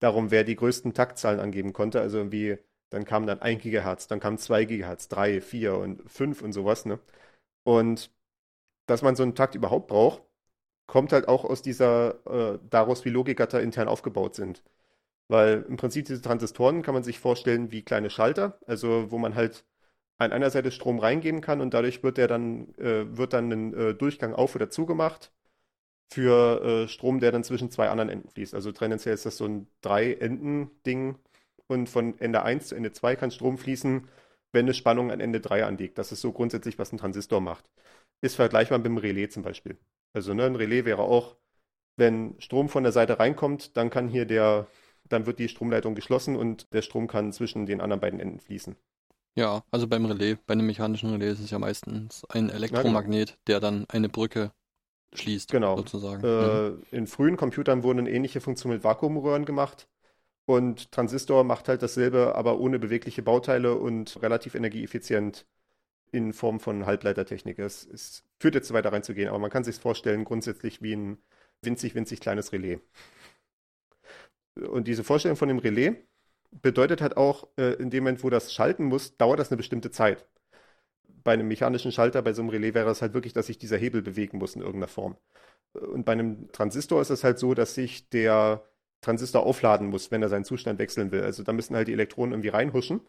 darum, 0.00 0.30
wer 0.30 0.44
die 0.44 0.56
größten 0.56 0.94
Taktzahlen 0.94 1.40
angeben 1.40 1.72
konnte. 1.72 2.00
Also 2.00 2.18
irgendwie, 2.18 2.58
dann 2.90 3.04
kam 3.04 3.26
dann 3.26 3.40
1 3.40 3.62
Gigahertz, 3.62 4.06
dann 4.08 4.20
kam 4.20 4.38
2 4.38 4.64
Gigahertz, 4.64 5.08
3, 5.08 5.40
4 5.40 5.76
und 5.76 6.10
5 6.10 6.42
und 6.42 6.52
sowas. 6.52 6.86
Ne? 6.86 6.98
Und 7.64 8.10
dass 8.86 9.02
man 9.02 9.16
so 9.16 9.22
einen 9.22 9.34
Takt 9.34 9.54
überhaupt 9.54 9.88
braucht, 9.88 10.22
kommt 10.86 11.12
halt 11.12 11.28
auch 11.28 11.44
aus 11.44 11.62
dieser, 11.62 12.54
äh, 12.54 12.58
daraus, 12.70 13.04
wie 13.04 13.10
Logikgatter 13.10 13.62
intern 13.62 13.88
aufgebaut 13.88 14.34
sind. 14.34 14.64
Weil 15.28 15.64
im 15.68 15.76
Prinzip 15.76 16.06
diese 16.06 16.22
Transistoren 16.22 16.82
kann 16.82 16.94
man 16.94 17.04
sich 17.04 17.20
vorstellen 17.20 17.70
wie 17.72 17.82
kleine 17.84 18.10
Schalter, 18.10 18.58
also 18.66 19.10
wo 19.10 19.18
man 19.18 19.34
halt 19.36 19.64
an 20.20 20.32
einer 20.32 20.50
Seite 20.50 20.70
Strom 20.70 20.98
reingeben 20.98 21.40
kann 21.40 21.60
und 21.60 21.72
dadurch 21.74 22.02
wird 22.02 22.18
der 22.18 22.28
dann, 22.28 22.74
äh, 22.76 23.16
wird 23.16 23.32
dann 23.32 23.50
ein 23.50 23.74
äh, 23.74 23.94
Durchgang 23.94 24.34
auf 24.34 24.54
oder 24.54 24.68
zugemacht 24.70 25.32
für 26.12 26.84
äh, 26.84 26.88
Strom, 26.88 27.20
der 27.20 27.32
dann 27.32 27.44
zwischen 27.44 27.70
zwei 27.70 27.88
anderen 27.88 28.10
Enden 28.10 28.28
fließt. 28.28 28.54
Also 28.54 28.72
tendenziell 28.72 29.14
ist 29.14 29.26
das 29.26 29.38
so 29.38 29.46
ein 29.46 29.66
Drei-Enden-Ding 29.80 31.16
und 31.68 31.88
von 31.88 32.18
Ende 32.20 32.42
1 32.42 32.68
zu 32.68 32.74
Ende 32.74 32.92
2 32.92 33.16
kann 33.16 33.30
Strom 33.30 33.56
fließen, 33.58 34.08
wenn 34.52 34.66
eine 34.66 34.74
Spannung 34.74 35.10
an 35.10 35.20
Ende 35.20 35.40
3 35.40 35.64
anliegt. 35.64 35.96
Das 35.98 36.12
ist 36.12 36.20
so 36.20 36.32
grundsätzlich, 36.32 36.78
was 36.78 36.92
ein 36.92 36.98
Transistor 36.98 37.40
macht. 37.40 37.70
Ist 38.20 38.36
vergleichbar 38.36 38.78
mit 38.78 38.86
einem 38.86 38.98
Relais 38.98 39.28
zum 39.30 39.42
Beispiel. 39.42 39.78
Also 40.12 40.34
ne, 40.34 40.44
ein 40.44 40.56
Relais 40.56 40.84
wäre 40.84 41.02
auch, 41.02 41.36
wenn 41.96 42.34
Strom 42.40 42.68
von 42.68 42.82
der 42.82 42.92
Seite 42.92 43.18
reinkommt, 43.18 43.76
dann 43.76 43.90
kann 43.90 44.08
hier 44.08 44.26
der, 44.26 44.66
dann 45.08 45.26
wird 45.26 45.38
die 45.38 45.48
Stromleitung 45.48 45.94
geschlossen 45.94 46.36
und 46.36 46.72
der 46.74 46.82
Strom 46.82 47.06
kann 47.08 47.32
zwischen 47.32 47.66
den 47.66 47.80
anderen 47.80 48.00
beiden 48.00 48.20
Enden 48.20 48.40
fließen. 48.40 48.76
Ja, 49.36 49.62
also 49.70 49.86
beim 49.86 50.04
Relais, 50.06 50.36
bei 50.46 50.52
einem 50.52 50.66
mechanischen 50.66 51.10
Relais 51.10 51.32
ist 51.32 51.40
es 51.40 51.50
ja 51.50 51.58
meistens 51.58 52.24
ein 52.28 52.50
Elektromagnet, 52.50 53.28
genau. 53.28 53.38
der 53.46 53.60
dann 53.60 53.84
eine 53.88 54.08
Brücke 54.08 54.52
schließt, 55.14 55.50
genau. 55.50 55.76
sozusagen. 55.76 56.24
Äh, 56.24 56.70
mhm. 56.70 56.82
In 56.90 57.06
frühen 57.06 57.36
Computern 57.36 57.82
wurden 57.82 58.06
ähnliche 58.06 58.40
Funktionen 58.40 58.74
mit 58.74 58.84
Vakuumröhren 58.84 59.44
gemacht. 59.44 59.88
Und 60.46 60.90
Transistor 60.90 61.44
macht 61.44 61.68
halt 61.68 61.82
dasselbe, 61.82 62.34
aber 62.34 62.58
ohne 62.58 62.80
bewegliche 62.80 63.22
Bauteile 63.22 63.76
und 63.76 64.20
relativ 64.20 64.56
energieeffizient 64.56 65.46
in 66.10 66.32
Form 66.32 66.58
von 66.58 66.86
Halbleitertechnik. 66.86 67.58
Es, 67.60 67.86
es 67.86 68.24
führt 68.40 68.56
jetzt 68.56 68.68
zu 68.68 68.74
weiter 68.74 68.92
reinzugehen, 68.92 69.28
aber 69.28 69.38
man 69.38 69.50
kann 69.50 69.62
sich 69.62 69.76
vorstellen, 69.76 70.24
grundsätzlich 70.24 70.82
wie 70.82 70.94
ein 70.94 71.18
winzig, 71.62 71.94
winzig 71.94 72.20
kleines 72.20 72.52
Relais. 72.52 72.80
Und 74.56 74.88
diese 74.88 75.04
Vorstellung 75.04 75.36
von 75.36 75.48
dem 75.48 75.58
Relais 75.58 75.96
bedeutet 76.50 77.00
halt 77.00 77.16
auch, 77.16 77.48
äh, 77.56 77.74
in 77.74 77.90
dem 77.90 78.04
Moment, 78.04 78.24
wo 78.24 78.30
das 78.30 78.52
schalten 78.52 78.84
muss, 78.84 79.16
dauert 79.16 79.38
das 79.38 79.50
eine 79.50 79.56
bestimmte 79.56 79.90
Zeit. 79.90 80.26
Bei 81.22 81.32
einem 81.34 81.48
mechanischen 81.48 81.92
Schalter, 81.92 82.22
bei 82.22 82.32
so 82.32 82.42
einem 82.42 82.50
Relais 82.50 82.74
wäre 82.74 82.90
es 82.90 83.02
halt 83.02 83.14
wirklich, 83.14 83.32
dass 83.32 83.46
sich 83.46 83.58
dieser 83.58 83.76
Hebel 83.76 84.02
bewegen 84.02 84.38
muss 84.38 84.54
in 84.54 84.62
irgendeiner 84.62 84.88
Form. 84.88 85.16
Und 85.74 86.04
bei 86.04 86.12
einem 86.12 86.50
Transistor 86.52 87.00
ist 87.00 87.10
es 87.10 87.24
halt 87.24 87.38
so, 87.38 87.54
dass 87.54 87.74
sich 87.74 88.08
der 88.10 88.64
Transistor 89.02 89.44
aufladen 89.44 89.88
muss, 89.88 90.10
wenn 90.10 90.22
er 90.22 90.28
seinen 90.28 90.44
Zustand 90.44 90.78
wechseln 90.78 91.12
will. 91.12 91.22
Also 91.22 91.42
da 91.42 91.52
müssen 91.52 91.76
halt 91.76 91.88
die 91.88 91.92
Elektronen 91.92 92.32
irgendwie 92.32 92.48
reinhuschen 92.50 93.00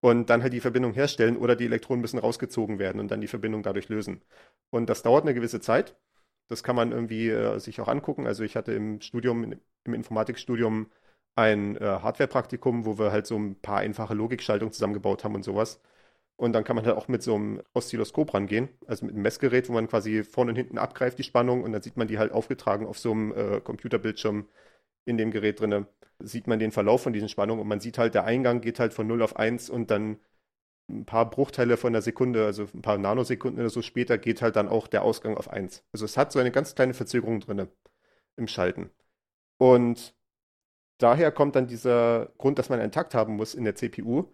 und 0.00 0.30
dann 0.30 0.42
halt 0.42 0.52
die 0.52 0.60
Verbindung 0.60 0.92
herstellen 0.94 1.36
oder 1.36 1.56
die 1.56 1.66
Elektronen 1.66 2.00
müssen 2.00 2.18
rausgezogen 2.18 2.78
werden 2.78 3.00
und 3.00 3.10
dann 3.10 3.20
die 3.20 3.26
Verbindung 3.28 3.62
dadurch 3.62 3.88
lösen. 3.88 4.22
Und 4.70 4.88
das 4.88 5.02
dauert 5.02 5.24
eine 5.24 5.34
gewisse 5.34 5.60
Zeit. 5.60 5.96
Das 6.48 6.62
kann 6.62 6.76
man 6.76 6.92
irgendwie 6.92 7.28
äh, 7.30 7.58
sich 7.58 7.80
auch 7.80 7.88
angucken. 7.88 8.26
Also 8.26 8.44
ich 8.44 8.56
hatte 8.56 8.72
im 8.72 9.00
Studium, 9.00 9.54
im 9.84 9.94
Informatikstudium 9.94 10.88
ein 11.38 11.76
äh, 11.76 11.80
Hardware-Praktikum, 11.84 12.84
wo 12.84 12.98
wir 12.98 13.12
halt 13.12 13.26
so 13.26 13.36
ein 13.36 13.54
paar 13.60 13.78
einfache 13.78 14.14
Logikschaltungen 14.14 14.72
zusammengebaut 14.72 15.24
haben 15.24 15.36
und 15.36 15.44
sowas. 15.44 15.80
Und 16.36 16.52
dann 16.52 16.64
kann 16.64 16.76
man 16.76 16.86
halt 16.86 16.96
auch 16.96 17.08
mit 17.08 17.22
so 17.22 17.34
einem 17.36 17.62
Oszilloskop 17.74 18.34
rangehen, 18.34 18.68
also 18.86 19.06
mit 19.06 19.14
einem 19.14 19.22
Messgerät, 19.22 19.68
wo 19.68 19.72
man 19.72 19.88
quasi 19.88 20.24
vorne 20.24 20.52
und 20.52 20.56
hinten 20.56 20.78
abgreift 20.78 21.18
die 21.18 21.24
Spannung 21.24 21.62
und 21.64 21.72
dann 21.72 21.82
sieht 21.82 21.96
man 21.96 22.08
die 22.08 22.18
halt 22.18 22.32
aufgetragen 22.32 22.86
auf 22.86 22.98
so 22.98 23.12
einem 23.12 23.32
äh, 23.32 23.60
Computerbildschirm 23.60 24.48
in 25.06 25.18
dem 25.18 25.30
Gerät 25.32 25.60
drinne. 25.60 25.86
Sieht 26.20 26.46
man 26.48 26.58
den 26.60 26.72
Verlauf 26.72 27.02
von 27.02 27.12
diesen 27.12 27.28
Spannungen 27.28 27.62
und 27.62 27.68
man 27.68 27.80
sieht 27.80 27.98
halt, 27.98 28.14
der 28.14 28.24
Eingang 28.24 28.60
geht 28.60 28.80
halt 28.80 28.94
von 28.94 29.06
0 29.06 29.22
auf 29.22 29.36
1 29.36 29.70
und 29.70 29.90
dann 29.90 30.18
ein 30.90 31.06
paar 31.06 31.30
Bruchteile 31.30 31.76
von 31.76 31.92
der 31.92 32.02
Sekunde, 32.02 32.46
also 32.46 32.66
ein 32.74 32.82
paar 32.82 32.98
Nanosekunden 32.98 33.60
oder 33.60 33.70
so 33.70 33.82
später, 33.82 34.18
geht 34.18 34.42
halt 34.42 34.56
dann 34.56 34.68
auch 34.68 34.88
der 34.88 35.02
Ausgang 35.02 35.36
auf 35.36 35.50
1. 35.50 35.84
Also 35.92 36.04
es 36.04 36.16
hat 36.16 36.32
so 36.32 36.38
eine 36.40 36.50
ganz 36.52 36.74
kleine 36.74 36.94
Verzögerung 36.94 37.40
drinne 37.40 37.68
im 38.36 38.48
Schalten. 38.48 38.90
Und 39.58 40.14
daher 40.98 41.32
kommt 41.32 41.56
dann 41.56 41.66
dieser 41.66 42.32
Grund, 42.38 42.58
dass 42.58 42.68
man 42.68 42.80
einen 42.80 42.92
Takt 42.92 43.14
haben 43.14 43.36
muss 43.36 43.54
in 43.54 43.64
der 43.64 43.74
CPU. 43.74 44.24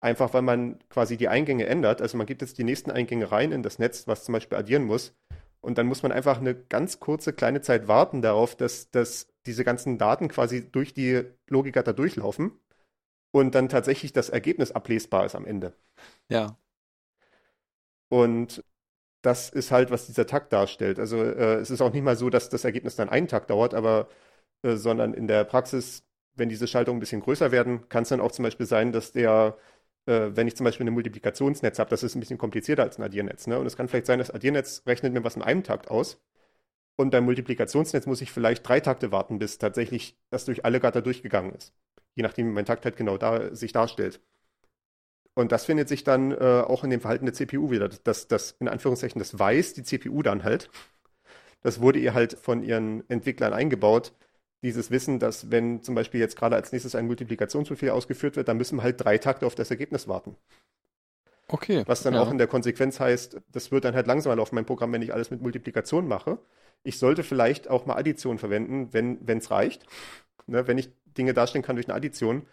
Einfach 0.00 0.32
weil 0.32 0.42
man 0.42 0.78
quasi 0.90 1.16
die 1.16 1.28
Eingänge 1.28 1.66
ändert. 1.66 2.00
Also 2.00 2.16
man 2.16 2.26
gibt 2.26 2.40
jetzt 2.42 2.58
die 2.58 2.64
nächsten 2.64 2.90
Eingänge 2.90 3.32
rein 3.32 3.52
in 3.52 3.62
das 3.62 3.78
Netz, 3.78 4.06
was 4.06 4.24
zum 4.24 4.32
Beispiel 4.32 4.58
addieren 4.58 4.84
muss. 4.84 5.14
Und 5.60 5.76
dann 5.76 5.86
muss 5.86 6.02
man 6.02 6.12
einfach 6.12 6.38
eine 6.38 6.54
ganz 6.54 7.00
kurze 7.00 7.32
kleine 7.32 7.62
Zeit 7.62 7.88
warten 7.88 8.22
darauf, 8.22 8.54
dass, 8.56 8.90
dass 8.90 9.28
diese 9.44 9.64
ganzen 9.64 9.98
Daten 9.98 10.28
quasi 10.28 10.70
durch 10.70 10.94
die 10.94 11.24
Logik 11.48 11.74
da 11.74 11.92
durchlaufen 11.92 12.52
und 13.32 13.54
dann 13.54 13.68
tatsächlich 13.68 14.12
das 14.12 14.30
Ergebnis 14.30 14.70
ablesbar 14.70 15.26
ist 15.26 15.34
am 15.34 15.46
Ende. 15.46 15.74
Ja. 16.28 16.56
Und 18.08 18.64
das 19.22 19.50
ist 19.50 19.70
halt, 19.70 19.90
was 19.90 20.06
dieser 20.06 20.26
Takt 20.26 20.52
darstellt. 20.52 20.98
Also 20.98 21.22
äh, 21.22 21.56
es 21.56 21.70
ist 21.70 21.80
auch 21.80 21.92
nicht 21.92 22.04
mal 22.04 22.16
so, 22.16 22.30
dass 22.30 22.48
das 22.48 22.64
Ergebnis 22.64 22.96
dann 22.96 23.08
einen 23.08 23.28
Tag 23.28 23.48
dauert, 23.48 23.74
aber 23.74 24.08
äh, 24.62 24.76
sondern 24.76 25.14
in 25.14 25.26
der 25.26 25.44
Praxis, 25.44 26.02
wenn 26.34 26.48
diese 26.48 26.66
Schaltungen 26.66 26.98
ein 26.98 27.00
bisschen 27.00 27.20
größer 27.20 27.52
werden, 27.52 27.88
kann 27.88 28.02
es 28.02 28.10
dann 28.10 28.20
auch 28.20 28.32
zum 28.32 28.44
Beispiel 28.44 28.66
sein, 28.66 28.92
dass 28.92 29.12
der, 29.12 29.56
äh, 30.06 30.30
wenn 30.34 30.48
ich 30.48 30.56
zum 30.56 30.64
Beispiel 30.64 30.86
ein 30.86 30.92
Multiplikationsnetz 30.92 31.78
habe, 31.78 31.90
das 31.90 32.02
ist 32.02 32.14
ein 32.14 32.20
bisschen 32.20 32.38
komplizierter 32.38 32.82
als 32.82 32.98
ein 32.98 33.02
Addiernetz. 33.04 33.46
Ne? 33.46 33.58
Und 33.58 33.66
es 33.66 33.76
kann 33.76 33.88
vielleicht 33.88 34.06
sein, 34.06 34.18
das 34.18 34.30
Addiernetz 34.30 34.82
rechnet 34.86 35.12
mir 35.12 35.24
was 35.24 35.36
in 35.36 35.42
einem 35.42 35.64
Takt 35.64 35.90
aus. 35.90 36.20
Und 36.96 37.10
beim 37.10 37.24
Multiplikationsnetz 37.24 38.06
muss 38.06 38.20
ich 38.20 38.32
vielleicht 38.32 38.68
drei 38.68 38.80
Takte 38.80 39.12
warten, 39.12 39.38
bis 39.38 39.58
tatsächlich 39.58 40.18
das 40.30 40.44
durch 40.44 40.64
alle 40.64 40.80
Gatter 40.80 41.02
durchgegangen 41.02 41.54
ist. 41.54 41.72
Je 42.16 42.24
nachdem, 42.24 42.48
wie 42.48 42.52
mein 42.52 42.64
Takt 42.66 42.84
halt 42.84 42.96
genau 42.96 43.16
da 43.16 43.54
sich 43.54 43.72
darstellt. 43.72 44.20
Und 45.34 45.52
das 45.52 45.66
findet 45.66 45.88
sich 45.88 46.02
dann 46.02 46.32
äh, 46.32 46.64
auch 46.66 46.82
in 46.82 46.90
dem 46.90 47.00
Verhalten 47.00 47.24
der 47.24 47.34
CPU 47.34 47.70
wieder. 47.70 47.88
dass 47.88 48.26
das, 48.26 48.56
in 48.58 48.66
Anführungszeichen, 48.66 49.20
das 49.20 49.38
weiß 49.38 49.74
die 49.74 49.84
CPU 49.84 50.22
dann 50.22 50.42
halt. 50.42 50.68
Das 51.62 51.80
wurde 51.80 52.00
ihr 52.00 52.14
halt 52.14 52.32
von 52.32 52.64
ihren 52.64 53.08
Entwicklern 53.08 53.52
eingebaut, 53.52 54.12
dieses 54.62 54.90
Wissen, 54.90 55.18
dass 55.18 55.50
wenn 55.50 55.82
zum 55.82 55.94
Beispiel 55.94 56.20
jetzt 56.20 56.36
gerade 56.36 56.56
als 56.56 56.72
nächstes 56.72 56.94
ein 56.94 57.06
Multiplikationsbefehl 57.06 57.90
ausgeführt 57.90 58.36
wird, 58.36 58.48
dann 58.48 58.56
müssen 58.56 58.76
wir 58.76 58.82
halt 58.82 59.02
drei 59.02 59.18
Takte 59.18 59.46
auf 59.46 59.54
das 59.54 59.70
Ergebnis 59.70 60.08
warten. 60.08 60.36
Okay. 61.48 61.82
Was 61.86 62.02
dann 62.02 62.14
ja. 62.14 62.22
auch 62.22 62.30
in 62.30 62.38
der 62.38 62.46
Konsequenz 62.46 63.00
heißt, 63.00 63.40
das 63.52 63.72
wird 63.72 63.84
dann 63.84 63.94
halt 63.94 64.06
langsamer 64.06 64.36
laufen, 64.36 64.54
mein 64.54 64.66
Programm, 64.66 64.92
wenn 64.92 65.02
ich 65.02 65.14
alles 65.14 65.30
mit 65.30 65.40
Multiplikation 65.40 66.06
mache. 66.06 66.38
Ich 66.82 66.98
sollte 66.98 67.22
vielleicht 67.22 67.68
auch 67.68 67.86
mal 67.86 67.96
Addition 67.96 68.38
verwenden, 68.38 68.92
wenn 68.92 69.38
es 69.38 69.50
reicht. 69.50 69.86
Ne, 70.46 70.66
wenn 70.66 70.78
ich 70.78 70.90
Dinge 71.04 71.34
darstellen 71.34 71.64
kann 71.64 71.76
durch 71.76 71.86
eine 71.88 71.94
Addition, 71.94 72.46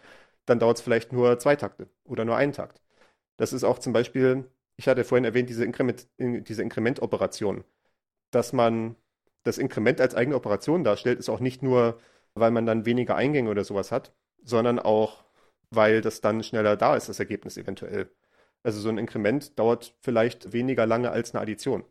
dann 0.44 0.58
dauert 0.58 0.78
es 0.78 0.82
vielleicht 0.82 1.12
nur 1.12 1.38
zwei 1.38 1.56
Takte 1.56 1.88
oder 2.04 2.24
nur 2.24 2.36
einen 2.36 2.52
Takt. 2.52 2.80
Das 3.36 3.52
ist 3.52 3.64
auch 3.64 3.78
zum 3.78 3.92
Beispiel, 3.92 4.44
ich 4.76 4.88
hatte 4.88 5.04
vorhin 5.04 5.24
erwähnt, 5.24 5.48
diese, 5.48 5.64
Inkrement, 5.64 6.06
diese 6.18 6.62
Inkrementoperation, 6.62 7.64
dass 8.30 8.52
man 8.52 8.96
das 9.46 9.58
Inkrement 9.58 10.00
als 10.00 10.14
eigene 10.14 10.36
Operation 10.36 10.82
darstellt, 10.82 11.18
ist 11.18 11.28
auch 11.28 11.40
nicht 11.40 11.62
nur, 11.62 12.00
weil 12.34 12.50
man 12.50 12.66
dann 12.66 12.84
weniger 12.84 13.14
Eingänge 13.14 13.50
oder 13.50 13.64
sowas 13.64 13.92
hat, 13.92 14.12
sondern 14.42 14.78
auch, 14.78 15.24
weil 15.70 16.00
das 16.00 16.20
dann 16.20 16.42
schneller 16.42 16.76
da 16.76 16.96
ist, 16.96 17.08
das 17.08 17.20
Ergebnis 17.20 17.56
eventuell. 17.56 18.10
Also 18.62 18.80
so 18.80 18.88
ein 18.88 18.98
Inkrement 18.98 19.58
dauert 19.58 19.94
vielleicht 20.00 20.52
weniger 20.52 20.86
lange 20.86 21.10
als 21.10 21.32
eine 21.32 21.42
Addition. 21.42 21.84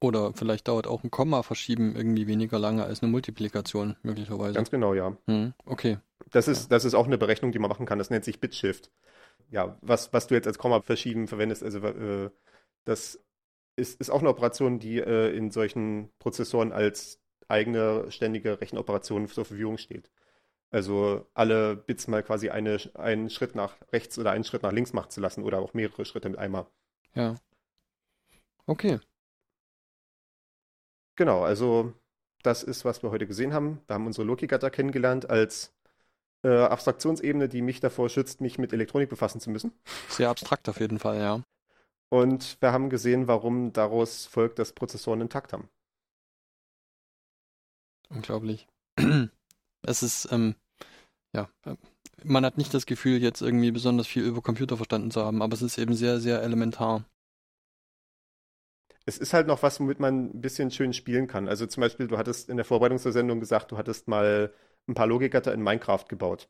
Oder 0.00 0.32
vielleicht 0.34 0.66
dauert 0.66 0.88
auch 0.88 1.04
ein 1.04 1.10
Komma 1.10 1.44
verschieben 1.44 1.94
irgendwie 1.94 2.26
weniger 2.26 2.58
lange 2.58 2.84
als 2.84 3.02
eine 3.02 3.10
Multiplikation, 3.12 3.96
möglicherweise. 4.02 4.54
Ganz 4.54 4.70
genau, 4.70 4.92
ja. 4.92 5.16
Hm, 5.28 5.54
okay. 5.64 5.98
Das 6.32 6.48
ist, 6.48 6.72
das 6.72 6.84
ist 6.84 6.94
auch 6.94 7.06
eine 7.06 7.18
Berechnung, 7.18 7.52
die 7.52 7.60
man 7.60 7.68
machen 7.68 7.86
kann. 7.86 7.98
Das 7.98 8.10
nennt 8.10 8.24
sich 8.24 8.40
Bitshift. 8.40 8.90
Ja, 9.50 9.78
was, 9.80 10.12
was 10.12 10.26
du 10.26 10.34
jetzt 10.34 10.48
als 10.48 10.58
Komma 10.58 10.80
verschieben 10.80 11.28
verwendest, 11.28 11.62
also 11.62 11.78
äh, 11.78 12.30
das 12.84 13.23
ist, 13.76 14.00
ist 14.00 14.10
auch 14.10 14.20
eine 14.20 14.28
Operation, 14.28 14.78
die 14.78 14.98
äh, 14.98 15.36
in 15.36 15.50
solchen 15.50 16.10
Prozessoren 16.18 16.72
als 16.72 17.20
eigene 17.48 18.10
ständige 18.10 18.60
Rechenoperation 18.60 19.28
zur 19.28 19.44
Verfügung 19.44 19.78
steht. 19.78 20.10
Also 20.70 21.26
alle 21.34 21.76
Bits 21.76 22.08
mal 22.08 22.22
quasi 22.22 22.50
eine, 22.50 22.78
einen 22.94 23.30
Schritt 23.30 23.54
nach 23.54 23.76
rechts 23.92 24.18
oder 24.18 24.32
einen 24.32 24.44
Schritt 24.44 24.62
nach 24.62 24.72
links 24.72 24.92
machen 24.92 25.10
zu 25.10 25.20
lassen 25.20 25.44
oder 25.44 25.60
auch 25.60 25.74
mehrere 25.74 26.04
Schritte 26.04 26.28
mit 26.28 26.38
einmal. 26.38 26.66
Ja. 27.14 27.36
Okay. 28.66 28.98
Genau, 31.16 31.44
also 31.44 31.92
das 32.42 32.62
ist, 32.62 32.84
was 32.84 33.02
wir 33.02 33.10
heute 33.10 33.26
gesehen 33.26 33.52
haben. 33.52 33.80
Wir 33.86 33.94
haben 33.94 34.06
unsere 34.06 34.26
Loki-Gatter 34.26 34.70
kennengelernt 34.70 35.30
als 35.30 35.72
äh, 36.42 36.48
Abstraktionsebene, 36.48 37.48
die 37.48 37.62
mich 37.62 37.80
davor 37.80 38.08
schützt, 38.08 38.40
mich 38.40 38.58
mit 38.58 38.72
Elektronik 38.72 39.08
befassen 39.08 39.40
zu 39.40 39.50
müssen. 39.50 39.72
Sehr 40.08 40.28
abstrakt 40.28 40.68
auf 40.68 40.80
jeden 40.80 40.98
Fall, 40.98 41.18
ja. 41.18 41.42
Und 42.14 42.58
wir 42.60 42.70
haben 42.70 42.90
gesehen, 42.90 43.26
warum 43.26 43.72
daraus 43.72 44.26
folgt, 44.26 44.60
dass 44.60 44.72
Prozessoren 44.72 45.20
intakt 45.20 45.52
haben. 45.52 45.68
Unglaublich. 48.08 48.68
Es 49.86 50.02
ist, 50.02 50.28
ähm, 50.32 50.54
ja, 51.34 51.50
äh, 51.66 51.74
man 52.22 52.46
hat 52.46 52.56
nicht 52.56 52.72
das 52.72 52.86
Gefühl, 52.86 53.20
jetzt 53.20 53.42
irgendwie 53.42 53.70
besonders 53.70 54.06
viel 54.06 54.24
über 54.24 54.40
Computer 54.40 54.78
verstanden 54.78 55.10
zu 55.10 55.22
haben, 55.22 55.42
aber 55.42 55.52
es 55.52 55.60
ist 55.60 55.76
eben 55.76 55.94
sehr, 55.94 56.20
sehr 56.20 56.40
elementar. 56.40 57.04
Es 59.04 59.18
ist 59.18 59.34
halt 59.34 59.46
noch 59.46 59.62
was, 59.62 59.78
womit 59.80 60.00
man 60.00 60.30
ein 60.30 60.40
bisschen 60.40 60.70
schön 60.70 60.94
spielen 60.94 61.26
kann. 61.26 61.48
Also 61.48 61.66
zum 61.66 61.80
Beispiel, 61.82 62.06
du 62.06 62.16
hattest 62.16 62.48
in 62.48 62.56
der 62.56 62.64
Vorbereitung 62.64 62.98
zur 62.98 63.12
Sendung 63.12 63.40
gesagt, 63.40 63.72
du 63.72 63.76
hattest 63.76 64.08
mal 64.08 64.54
ein 64.88 64.94
paar 64.94 65.08
Logikgatter 65.08 65.52
in 65.52 65.62
Minecraft 65.62 66.06
gebaut. 66.08 66.48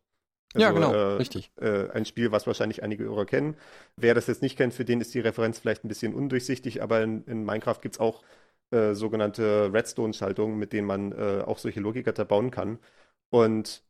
Also, 0.54 0.66
ja, 0.66 0.72
genau, 0.72 0.92
äh, 0.92 1.16
richtig. 1.16 1.50
Äh, 1.60 1.90
ein 1.90 2.04
Spiel, 2.04 2.32
was 2.32 2.46
wahrscheinlich 2.46 2.82
einige 2.82 3.04
Hörer 3.04 3.26
kennen. 3.26 3.56
Wer 3.96 4.14
das 4.14 4.28
jetzt 4.28 4.42
nicht 4.42 4.56
kennt, 4.56 4.72
für 4.72 4.84
den 4.84 5.00
ist 5.00 5.12
die 5.14 5.20
Referenz 5.20 5.58
vielleicht 5.58 5.84
ein 5.84 5.88
bisschen 5.88 6.14
undurchsichtig, 6.14 6.82
aber 6.82 7.02
in, 7.02 7.24
in 7.24 7.44
Minecraft 7.44 7.80
gibt 7.80 7.96
es 7.96 8.00
auch 8.00 8.22
äh, 8.70 8.94
sogenannte 8.94 9.70
Redstone-Schaltungen, 9.72 10.58
mit 10.58 10.72
denen 10.72 10.86
man 10.86 11.12
äh, 11.12 11.42
auch 11.44 11.58
solche 11.58 11.80
Logikgatter 11.80 12.24
bauen 12.24 12.50
kann. 12.50 12.78
Und 13.30 13.82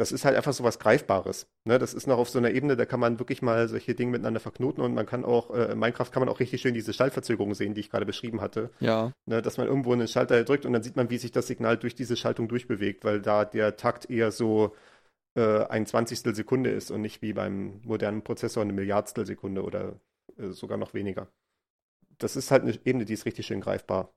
das 0.00 0.12
ist 0.12 0.24
halt 0.24 0.34
einfach 0.34 0.54
so 0.54 0.64
was 0.64 0.78
Greifbares. 0.78 1.46
Ne? 1.64 1.78
Das 1.78 1.92
ist 1.92 2.06
noch 2.06 2.16
auf 2.16 2.30
so 2.30 2.38
einer 2.38 2.52
Ebene, 2.52 2.74
da 2.74 2.86
kann 2.86 3.00
man 3.00 3.18
wirklich 3.18 3.42
mal 3.42 3.68
solche 3.68 3.94
Dinge 3.94 4.12
miteinander 4.12 4.40
verknoten 4.40 4.82
und 4.82 4.94
man 4.94 5.04
kann 5.04 5.26
auch, 5.26 5.54
äh, 5.54 5.72
in 5.72 5.78
Minecraft 5.78 6.10
kann 6.10 6.20
man 6.20 6.30
auch 6.30 6.40
richtig 6.40 6.62
schön 6.62 6.72
diese 6.72 6.94
Schaltverzögerung 6.94 7.52
sehen, 7.52 7.74
die 7.74 7.80
ich 7.80 7.90
gerade 7.90 8.06
beschrieben 8.06 8.40
hatte. 8.40 8.70
Ja. 8.80 9.12
Ne? 9.26 9.42
Dass 9.42 9.58
man 9.58 9.66
irgendwo 9.66 9.92
einen 9.92 10.08
Schalter 10.08 10.42
drückt 10.44 10.64
und 10.64 10.72
dann 10.72 10.82
sieht 10.82 10.96
man, 10.96 11.10
wie 11.10 11.18
sich 11.18 11.32
das 11.32 11.48
Signal 11.48 11.76
durch 11.76 11.94
diese 11.94 12.16
Schaltung 12.16 12.48
durchbewegt, 12.48 13.04
weil 13.04 13.20
da 13.20 13.44
der 13.44 13.76
Takt 13.76 14.08
eher 14.08 14.30
so 14.30 14.74
äh, 15.34 15.64
ein 15.66 15.86
Zwanzigstel 15.86 16.34
Sekunde 16.34 16.70
ist 16.70 16.90
und 16.90 17.02
nicht 17.02 17.22
wie 17.22 17.32
beim 17.32 17.80
modernen 17.84 18.22
Prozessor 18.22 18.62
eine 18.62 18.72
Milliardstel 18.72 19.26
Sekunde 19.26 19.62
oder 19.62 20.00
äh, 20.36 20.48
sogar 20.50 20.78
noch 20.78 20.94
weniger. 20.94 21.28
Das 22.18 22.36
ist 22.36 22.50
halt 22.50 22.62
eine 22.62 22.78
Ebene, 22.84 23.04
die 23.04 23.14
ist 23.14 23.26
richtig 23.26 23.46
schön 23.46 23.60
greifbar. 23.60 24.14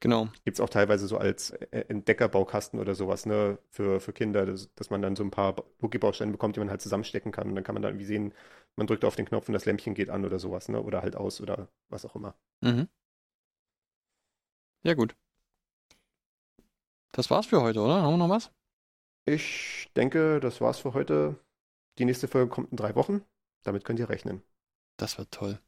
Genau. 0.00 0.28
Gibt 0.44 0.56
es 0.56 0.60
auch 0.60 0.68
teilweise 0.68 1.08
so 1.08 1.18
als 1.18 1.50
äh, 1.50 1.84
Entdeckerbaukasten 1.88 2.78
oder 2.78 2.94
sowas, 2.94 3.26
ne, 3.26 3.58
für, 3.70 3.98
für 4.00 4.12
Kinder, 4.12 4.46
dass, 4.46 4.72
dass 4.74 4.90
man 4.90 5.02
dann 5.02 5.16
so 5.16 5.24
ein 5.24 5.30
paar 5.32 5.54
Boogie-Bausteine 5.54 6.30
bekommt, 6.30 6.54
die 6.54 6.60
man 6.60 6.70
halt 6.70 6.80
zusammenstecken 6.80 7.32
kann. 7.32 7.48
Und 7.48 7.56
dann 7.56 7.64
kann 7.64 7.74
man 7.74 7.82
dann 7.82 7.92
irgendwie 7.92 8.06
sehen, 8.06 8.32
man 8.76 8.86
drückt 8.86 9.04
auf 9.04 9.16
den 9.16 9.26
Knopf 9.26 9.48
und 9.48 9.54
das 9.54 9.64
Lämpchen 9.64 9.94
geht 9.94 10.08
an 10.10 10.24
oder 10.24 10.38
sowas, 10.38 10.68
ne? 10.68 10.80
Oder 10.80 11.02
halt 11.02 11.16
aus 11.16 11.40
oder 11.40 11.68
was 11.88 12.04
auch 12.04 12.14
immer. 12.14 12.36
Mhm. 12.60 12.88
Ja, 14.82 14.94
gut. 14.94 15.14
Das 17.12 17.28
war's 17.30 17.44
für 17.46 17.60
heute, 17.60 17.80
oder? 17.80 18.00
Haben 18.00 18.14
wir 18.14 18.16
noch 18.16 18.30
was? 18.30 18.50
Ich 19.28 19.90
denke, 19.94 20.40
das 20.40 20.62
war's 20.62 20.78
für 20.78 20.94
heute. 20.94 21.38
Die 21.98 22.06
nächste 22.06 22.28
Folge 22.28 22.48
kommt 22.48 22.70
in 22.70 22.78
drei 22.78 22.94
Wochen. 22.94 23.22
Damit 23.62 23.84
könnt 23.84 23.98
ihr 23.98 24.08
rechnen. 24.08 24.42
Das 24.96 25.18
wird 25.18 25.30
toll. 25.32 25.58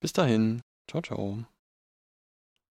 Bis 0.00 0.12
dahin. 0.12 0.60
Ciao, 0.90 1.00
ciao. 1.00 1.44